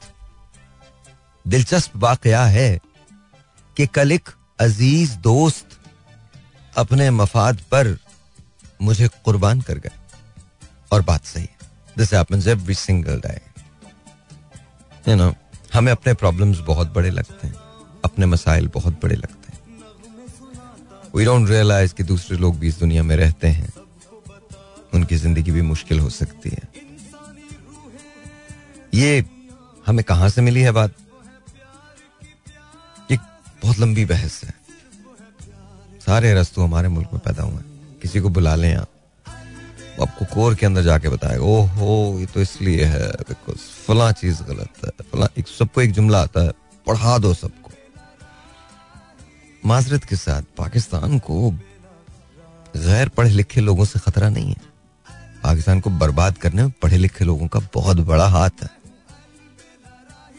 दिलचस्प 1.49 1.97
वाकया 1.97 2.45
है 2.45 2.81
कि 3.77 3.87
कल 3.87 4.13
एक 4.13 4.31
अज़ीज़ 4.61 5.17
दोस्त 5.17 5.69
अपने 6.77 7.11
मफाद 7.11 7.57
पर 7.57 7.99
मुझे 8.83 9.09
कुर्बान 9.09 9.61
कर 9.61 9.79
गए। 9.79 9.91
और 10.93 11.03
बात 11.03 11.25
सही 11.25 11.49
this 11.99 12.15
every 12.15 12.75
single 12.75 13.21
day 13.21 13.41
you 15.09 15.17
know 15.17 15.35
हमें 15.75 15.93
अपने 15.93 16.15
प्रॉब्लम्स 16.15 16.59
बहुत 16.59 16.93
बड़े 16.93 17.11
लगते 17.11 17.47
हैं। 17.47 17.55
अपने 18.05 18.27
मसाइल 18.27 18.69
बहुत 18.69 19.01
बड़े 19.03 19.17
लगते 19.17 19.53
हैं। 19.53 19.61
वी 21.17 21.25
डोंट 21.25 21.51
रियलाइज़ 21.51 21.95
कि 21.95 22.03
दूसरे 22.03 22.39
लोग 22.39 22.59
भी 22.59 22.69
इस 22.69 22.79
दुनिया 22.79 23.03
में 23.03 23.17
रहते 23.17 23.49
हैं। 23.49 23.73
उनकी 24.95 25.17
ज़िंदगी 25.17 25.51
भी 25.51 25.63
मुश्किल 25.63 26.01
हो 26.01 26.11
सकती 26.11 26.51
है। 26.51 26.69
ये 28.95 29.25
हमें 29.87 30.05
कहाँ 30.05 30.29
से 30.29 30.41
मिली 30.43 30.61
है 30.61 30.71
बात? 30.71 30.93
बहुत 33.63 33.79
लंबी 33.79 34.05
बहस 34.05 34.45
है। 34.45 34.55
सारे 36.07 36.35
रस्तु 36.35 36.63
हमारे 36.63 36.89
मुल्क 36.89 37.09
में 37.13 37.21
पैदा 37.25 37.43
हुए 37.43 37.55
हैं। 37.55 37.99
किसी 38.03 38.21
को 38.21 38.29
बुला 38.29 38.55
लें 38.55 38.77
आप। 38.77 38.89
आपको 40.03 40.25
कोर 40.25 40.55
के 40.55 40.67
अंदर 40.67 40.83
जाके 40.83 41.09
बताएगा, 41.09 41.43
ओहो, 41.43 42.19
ये 42.21 42.27
तो 42.27 42.41
इसलिए 42.41 42.85
है 42.85 43.09
बिकॉज़ 43.09 43.57
फला 43.57 44.13
चीज़ 44.13 44.43
गलत 44.43 44.85
है, 44.85 44.91
फला 45.13 45.29
एक 45.39 45.49
सबको 45.49 45.81
एक 45.81 45.93
जुमला 45.93 46.23
आता 46.23 46.45
है, 46.45 46.53
पढ़ा 46.87 47.19
दो 47.19 47.35
सबको। 47.35 47.71
माजरत 49.67 50.05
के 50.05 50.17
साथ 50.17 50.43
पाकिस्तान 50.57 51.19
को 51.19 51.51
गैर 52.77 53.09
पढ़े 53.09 53.31
लिखे 53.31 53.61
लोगों 53.61 53.85
से 53.85 53.99
खतरा 53.99 54.29
नहीं 54.29 54.49
है। 54.49 54.77
पाकिस्तान 55.43 55.81
को 55.81 55.91
बर्बाद 55.91 56.39
करने 56.39 56.63
में 56.63 56.71
पढ़े 56.71 56.97
लिखे 56.97 57.25
लोगों 57.25 57.49
का 57.49 57.61
बहुत 57.75 57.97
बड़ा 57.97 58.27
हाथ 58.27 58.63
है। 58.63 58.71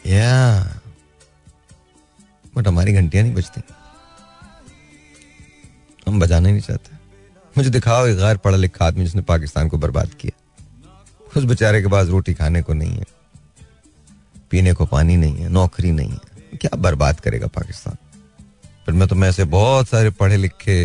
या 0.06 0.62
बट 2.56 2.68
हमारी 2.68 2.92
घंटियाँ 2.92 3.24
नहीं 3.24 3.34
बजती। 3.34 3.60
हम 6.08 6.20
बजाना 6.20 6.50
नहीं 6.50 6.60
चाहते। 6.60 7.07
मुझे 7.58 7.70
दिखाओ, 7.70 8.06
एक 8.06 8.16
गैर 8.16 8.36
पढ़ा 8.36 8.56
लिखा 8.56 8.86
आदमी 8.86 9.04
जिसने 9.04 9.22
पाकिस्तान 9.24 9.68
को 9.68 9.78
बर्बाद 9.78 10.10
किया। 10.14 10.34
उस 11.36 11.44
बेचारे 11.44 11.80
के 11.82 11.88
पास 11.88 12.06
रोटी 12.08 12.34
खाने 12.34 12.62
को 12.62 12.74
नहीं 12.74 12.92
है, 12.92 13.06
पीने 14.50 14.72
को 14.72 14.86
पानी 14.86 15.16
नहीं 15.16 15.36
है, 15.36 15.48
नौकरी 15.48 15.90
नहीं 15.92 16.10
है। 16.10 16.56
क्या 16.56 16.76
बर्बाद 16.78 17.20
करेगा 17.20 17.46
पाकिस्तान? 17.48 17.96
फिर 18.86 18.94
मैं 18.94 19.08
तो 19.08 19.14
मैं 19.14 19.28
ऐसे 19.28 19.44
बहुत 19.46 19.88
सारे 19.88 20.10
पढ़े 20.12 20.36
लिखे 20.36 20.82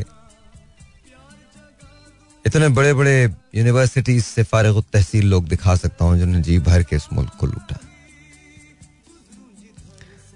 इतने 2.46 2.68
बड़े 2.70 2.94
बड़े 2.94 3.14
यूनिवर्सिटीज 3.56 4.24
से 4.26 4.44
फारग 4.44 4.82
तहसील 4.94 5.28
लोग 5.28 5.48
दिखा 5.48 5.76
सकता 5.76 6.06
हूँ 6.06 6.18
जिन्होंने 6.18 6.42
जी 6.42 6.58
भर 6.62 6.84
के 6.84 6.96
इस 6.96 7.08
मुल्क 7.14 7.36
को 7.40 7.48
लूटा। 7.48 7.78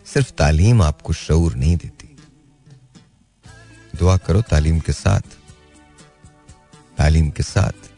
सिर्फ़ 0.06 0.32
तालीम 0.34 0.82
आपको 0.82 1.14
शऊर 1.16 1.56
नहीं 1.56 1.76
देती। 1.78 2.16
दुआ 3.94 4.18
करो 4.20 4.42
तालीम 4.42 4.80
के 4.80 4.94
साथ। 4.94 5.37
तालीम 6.98 7.30
के 7.30 7.43
साथ 7.43 7.89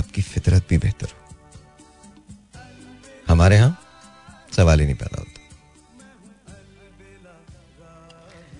आपकी 0.00 0.22
फितरत 0.22 0.66
भी 0.70 0.78
बेहतर 0.78 1.06
हो। 1.06 1.18
हमारे 3.28 3.56
यहाँ 3.56 3.78
सवाल 4.56 4.80
ही 4.80 4.86
नहीं 4.86 4.96
पैदा 4.96 5.18
होता। 5.18 5.40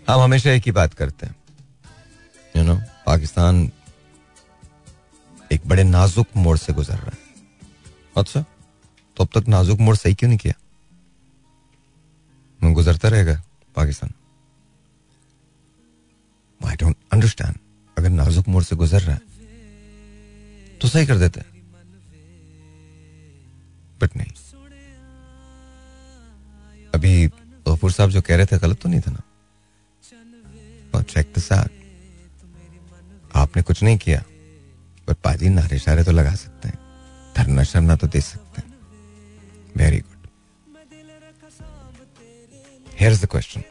हम 0.09 0.21
हमेशा 0.21 0.51
एक 0.51 0.63
ही 0.67 0.73
बात 0.73 0.95
करते 0.95 1.27
हैं। 1.27 1.37
यू 2.57 2.63
नो 2.63 2.77
पाकिस्तान 3.07 3.71
एक 5.53 5.67
बड़े 5.67 5.85
नाजुक 5.85 6.27
मोड़ 6.37 6.57
से 6.59 6.73
गुजर 6.73 6.97
रहा 6.97 7.07
है। 7.07 7.19
अच्छा 8.17 8.45
तो 9.17 9.25
अब 9.25 9.29
तक 9.35 9.49
नाजुक 9.49 9.81
मोड़ 9.81 9.97
सही 9.97 10.15
क्यों 10.15 10.29
नहीं 10.29 10.39
किया? 10.39 10.55
गुजरता 12.61 13.09
रहेगा 13.09 13.43
पाकिस्तान। 13.77 14.13
आई 16.61 16.77
डोंट 16.77 16.97
अंडरस्टैंड 17.13 17.59
अगर 17.97 18.09
नाजुक 18.09 18.49
मोड़ 18.49 18.63
से 18.63 18.77
गुजर 18.77 19.01
रहा 19.01 19.15
है 19.15 19.32
तो 20.83 20.89
सही 20.89 21.07
कर 21.07 21.19
देते 21.19 21.41
बट 24.01 24.17
नहीं। 24.17 24.31
अभी 26.95 27.27
गफूर 27.69 27.93
साहब 27.93 28.11
जो 28.11 28.23
कह 28.23 28.37
रहे 28.37 28.47
थे, 28.47 28.59
गलत 28.59 28.81
तो 28.81 28.89
नहीं 28.89 29.01
था 29.01 29.11
ना? 29.11 29.23
और 30.95 31.03
चेक 31.03 31.35
आपने 33.35 33.63
कुछ 33.63 33.83
नहीं 33.83 33.99
किया, 33.99 34.23
पर 35.07 35.15
पाजी 35.15 35.49
नारे 35.49 35.79
शारे 35.79 36.05
तो 36.05 36.13
लगा 36.13 36.35
सकते 36.35 36.69
हैं। 36.69 36.79
धरना 37.37 37.63
शरना 37.63 37.97
तो 37.97 38.07
दे 38.07 38.21
सकते 38.21 38.63
हैं। 38.63 38.75
Very 39.77 39.99
good 39.99 40.29
here 43.01 43.17
the 43.17 43.27
question 43.27 43.63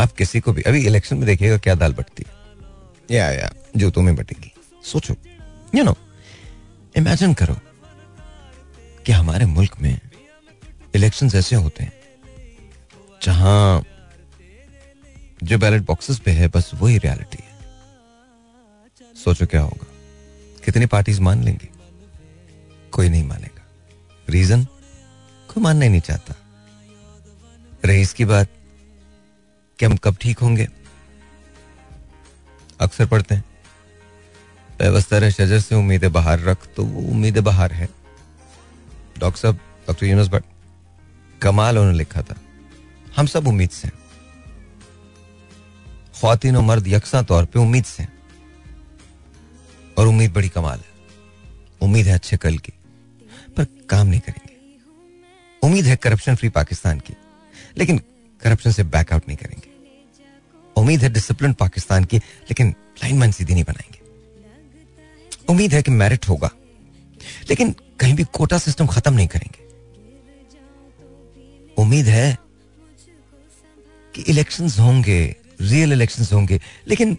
आप 0.00 0.12
किसी 0.12 0.40
को 0.40 0.52
भी, 0.52 0.62
अभी 0.62 0.86
इलेक्शन 0.86 1.16
में 1.16 1.26
देखिएगा 1.26 1.58
क्या 1.58 1.74
दाल 1.74 1.92
बटती 1.92 2.24
है। 2.26 2.32
या 3.10 3.30
या 3.30 3.52
जूतों 3.76 4.02
में 4.02 4.16
बटेगी। 4.16 4.52
सोचो। 4.84 5.16
यू 5.74 5.84
नो 5.84 5.96
इमेजिन 6.96 7.34
करो 7.34 7.54
कि 9.06 9.12
हमारे 9.12 9.46
मुल्क 9.46 9.80
में 9.80 10.00
इलेक्शन 10.94 11.30
ऐसे 11.34 11.56
होते 11.56 11.84
हैं, 11.84 11.92
जहाँ 13.22 13.84
जो 15.42 15.58
बैलेट 15.58 15.82
बॉक्सेस 15.82 16.18
पे 16.18 16.30
है, 16.30 16.48
बस 16.48 16.70
वही 16.74 16.98
रियलिटी 16.98 17.44
है। 17.44 17.54
सोचो 19.14 19.46
क्या 19.46 19.60
होगा? 19.60 19.86
कितनी 20.64 20.86
पार्टीज़ 20.86 21.20
मान 21.20 21.44
लेंगी? 21.44 21.68
कोई 22.92 23.08
नहीं 23.08 23.24
मानेगा। 23.24 23.62
रीजन 24.28 24.64
कोई 25.48 25.62
मानना 25.62 25.84
ही 25.84 25.90
नहीं 25.90 26.00
चाहता। 26.00 26.34
रही 27.84 28.00
इसकी 28.00 28.24
बात 28.24 28.48
कि 29.78 29.86
हम 29.86 29.96
कब 29.96 30.16
ठीक 30.20 30.38
होंगे? 30.38 30.68
अक्सर 32.80 33.06
पढ़ते 33.06 33.34
हैं। 33.34 33.44
व्यवस्था 34.80 35.30
शजर 35.30 35.60
से 35.60 35.74
उम्मीदें 35.74 36.12
बाहर 36.12 36.40
रख 36.40 36.66
तो 36.76 36.84
वो 36.84 37.00
उम्मीदें 37.10 37.44
बाहर 37.44 37.72
है। 37.72 37.88
डॉक्टर 39.18 39.40
साहब, 39.40 39.54
डॉक्टर 39.88 40.06
यूनुस 40.06 40.28
भट्ट, 40.28 40.44
कमाल 41.42 41.78
उन्होंने 41.78 41.98
लिखा 41.98 42.22
था। 42.22 42.34
हम 43.16 43.26
सब 43.26 43.46
उम्मीद 43.46 43.70
से 43.70 43.88
खातिन 46.14 46.56
और 46.56 46.62
मर्द 46.62 46.88
यकसा 46.88 47.22
तौर 47.22 47.44
पे 47.44 47.58
उम्मीद 47.58 47.84
से 47.84 48.06
और 49.98 50.06
उम्मीद 50.06 50.32
बड़ी 50.32 50.48
कमाल 50.48 50.78
है। 50.78 50.92
उम्मीद 51.80 52.06
है 52.06 52.14
अच्छे 52.14 52.36
कल 52.36 52.58
की, 52.58 52.72
पर 53.56 53.66
काम 53.90 54.06
नहीं 54.06 54.20
करेंगे। 54.20 54.56
उम्मीद 55.62 55.84
है 55.84 55.96
करप्शन 55.96 56.34
फ्री 56.34 56.48
पाकिस्तान 56.48 57.00
की, 57.00 57.14
लेकिन 57.78 57.98
करप्शन 58.42 58.70
से 58.70 58.82
बैकआउट 58.84 59.28
नहीं 59.28 59.38
करेंगे। 59.38 59.68
उम्मीद 60.76 61.02
है 61.02 61.08
डिसिप्लिन 61.08 61.52
पाकिस्तान 61.52 62.04
की, 62.04 62.16
लेकिन 62.16 62.74
लाइन 63.02 63.18
मन 63.18 63.30
सीधी 63.30 63.54
नहीं 63.54 63.64
बनाएँगे। 63.64 63.93
उम्मीद 65.48 65.74
है 65.74 65.82
कि 65.82 65.90
मेरिट 65.90 66.28
होगा। 66.28 66.50
लेकिन 67.50 67.74
कहीं 68.00 68.14
भी 68.14 68.24
कोटा 68.32 68.58
सिस्टम 68.58 68.86
खत्म 68.86 69.14
नहीं 69.14 69.28
करेंगे। 69.28 69.62
उम्मीद 71.78 72.06
है 72.06 72.38
कि 74.14 74.22
इलेक्शंस 74.22 74.78
होंगे 74.78 75.20
रियल 75.60 75.92
इलेक्शंस 75.92 76.32
होंगे, 76.32 76.60
लेकिन 76.88 77.16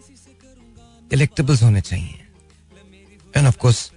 इलेक्टेबल्स 1.13 1.63
होने 1.63 1.81
चाहिए। 1.81 2.21
एंड 3.37 3.47
ऑफ़ 3.47 3.57
कोर्स 3.57 3.91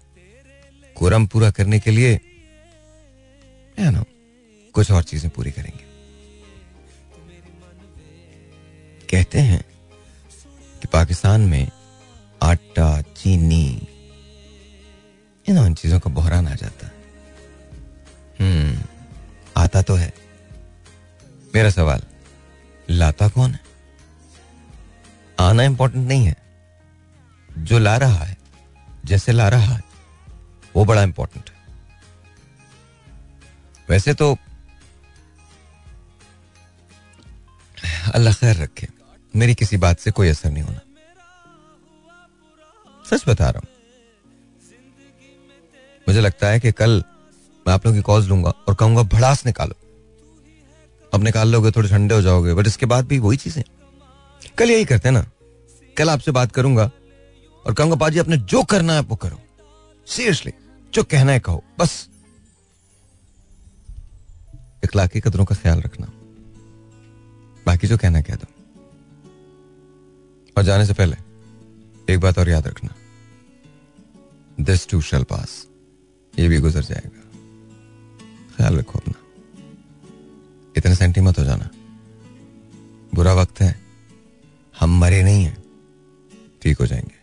कोरम 0.96 1.26
पूरा 1.26 1.50
करने 1.50 1.80
के 1.80 1.90
लिए 1.90 2.20
नो 3.78 4.04
कुछ 4.74 4.90
और 4.90 5.02
चीज़ें 5.02 5.30
पूरी 5.30 5.50
करेंगे। 5.50 5.84
कहते 9.08 9.38
हैं 9.40 9.62
कि 10.80 10.88
पाकिस्तान 10.92 11.40
में 11.40 11.70
आटा, 12.42 13.00
चीनी 13.02 13.88
इन 15.48 15.74
चीज़ों 15.74 16.00
का 16.00 16.10
बहरान 16.10 16.48
आ 16.48 16.54
जाता। 16.54 16.90
हम्म 18.40 18.78
आता 19.56 19.82
तो 19.82 19.94
है। 19.94 20.14
मेरा 21.54 21.70
सवाल, 21.70 22.02
लाता 22.90 23.28
कौन 23.28 23.50
है? 23.50 23.60
आना 25.40 25.62
इंपॉर्टेंट 25.62 26.08
नहीं 26.08 26.26
है। 26.26 26.36
जो 27.58 27.78
ला 27.78 27.96
रहा 27.96 28.24
है, 28.24 28.36
जैसे 29.04 29.32
ला 29.32 29.48
रहा 29.48 29.74
है, 29.74 29.82
वो 30.76 30.84
बड़ा 30.84 31.02
इंपॉर्टेंट 31.02 31.50
है। 31.50 31.56
वैसे 33.90 34.14
तो 34.14 34.36
अल्लाह 38.14 38.34
खैर 38.34 38.56
रखे। 38.56 38.88
मेरी 39.36 39.54
किसी 39.54 39.76
बात 39.76 39.98
से 39.98 40.10
कोई 40.10 40.28
असर 40.28 40.50
नहीं 40.50 40.62
होना। 40.62 40.80
सच 43.10 43.28
बता 43.28 43.50
रहा 43.50 43.58
हूँ। 43.58 43.77
मुझे 46.08 46.20
लगता 46.20 46.48
है 46.48 46.60
कि 46.60 46.72
कल 46.72 47.04
मैं 47.66 47.74
आप 47.74 47.86
लोगों 47.86 47.98
की 47.98 48.02
कॉज 48.02 48.28
लूँगा 48.28 48.50
और 48.50 48.74
कहूँगा, 48.74 49.02
भड़ास 49.02 49.46
निकालो। 49.46 49.74
अब 51.14 51.22
निकाल 51.22 51.48
लोगे, 51.48 51.70
थोड़े 51.70 51.88
ठंडे 51.88 52.14
हो 52.14 52.22
जाओगे 52.22 52.54
बट 52.54 52.66
इसके 52.66 52.86
बाद 52.86 53.06
भी 53.06 53.18
वही 53.18 53.36
चीज़ें। 53.36 53.62
कल 54.58 54.70
यही 54.70 54.84
करते 54.84 55.08
हैं 55.08 55.16
ना। 55.16 55.30
कल 55.96 56.10
आपसे 56.10 56.30
बात 56.30 56.52
करूँगा 56.52 56.90
और 57.66 57.74
कहूँगा 57.74 57.96
बाजी 57.96 58.18
आपने 58.18 58.36
जो 58.36 58.62
करना 58.62 58.92
है, 58.92 59.00
वो 59.00 59.16
करो। 59.16 59.40
सीरियसली 60.06 60.52
जो 60.94 61.04
कहना 61.04 61.32
है, 61.32 61.40
कहो। 61.40 61.64
बस। 61.78 62.08
इखलाकी 64.84 65.20
कदरों 65.20 65.44
का 65.44 65.54
ख्याल 65.54 65.80
रखना। 65.80 66.06
बाकी 67.66 67.86
जो 67.86 67.98
कहना 67.98 68.20
कह 68.20 68.34
दो। 68.34 68.46
और 70.56 70.62
जाने 70.62 70.86
से 70.86 70.92
पहले 70.92 71.16
एक 72.12 72.20
बात 72.20 72.38
और 72.38 72.48
याद 72.48 72.68
रखना। 72.68 72.94
दिस 74.60 74.88
टू 74.88 75.00
शल 75.00 75.22
पास 75.22 75.67
ये 76.38 76.48
भी 76.48 76.58
गुजर 76.58 76.82
जाएगा। 76.82 77.22
ख्याल 78.56 78.78
रखो 78.78 78.98
अपना। 78.98 79.14
इतने 80.76 80.94
सेंटी 80.94 81.20
मत 81.20 81.38
हो 81.38 81.44
जाना। 81.44 81.70
बुरा 83.14 83.34
वक्त 83.34 83.60
है। 83.60 83.80
हम 84.80 85.00
मरे 85.00 85.22
नहीं 85.22 85.44
हैं। 85.44 85.64
ठीक 86.62 86.78
हो 86.78 86.86
जाएँगे। 86.86 87.18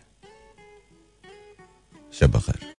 शब 2.12 2.40
खैर। 2.40 2.74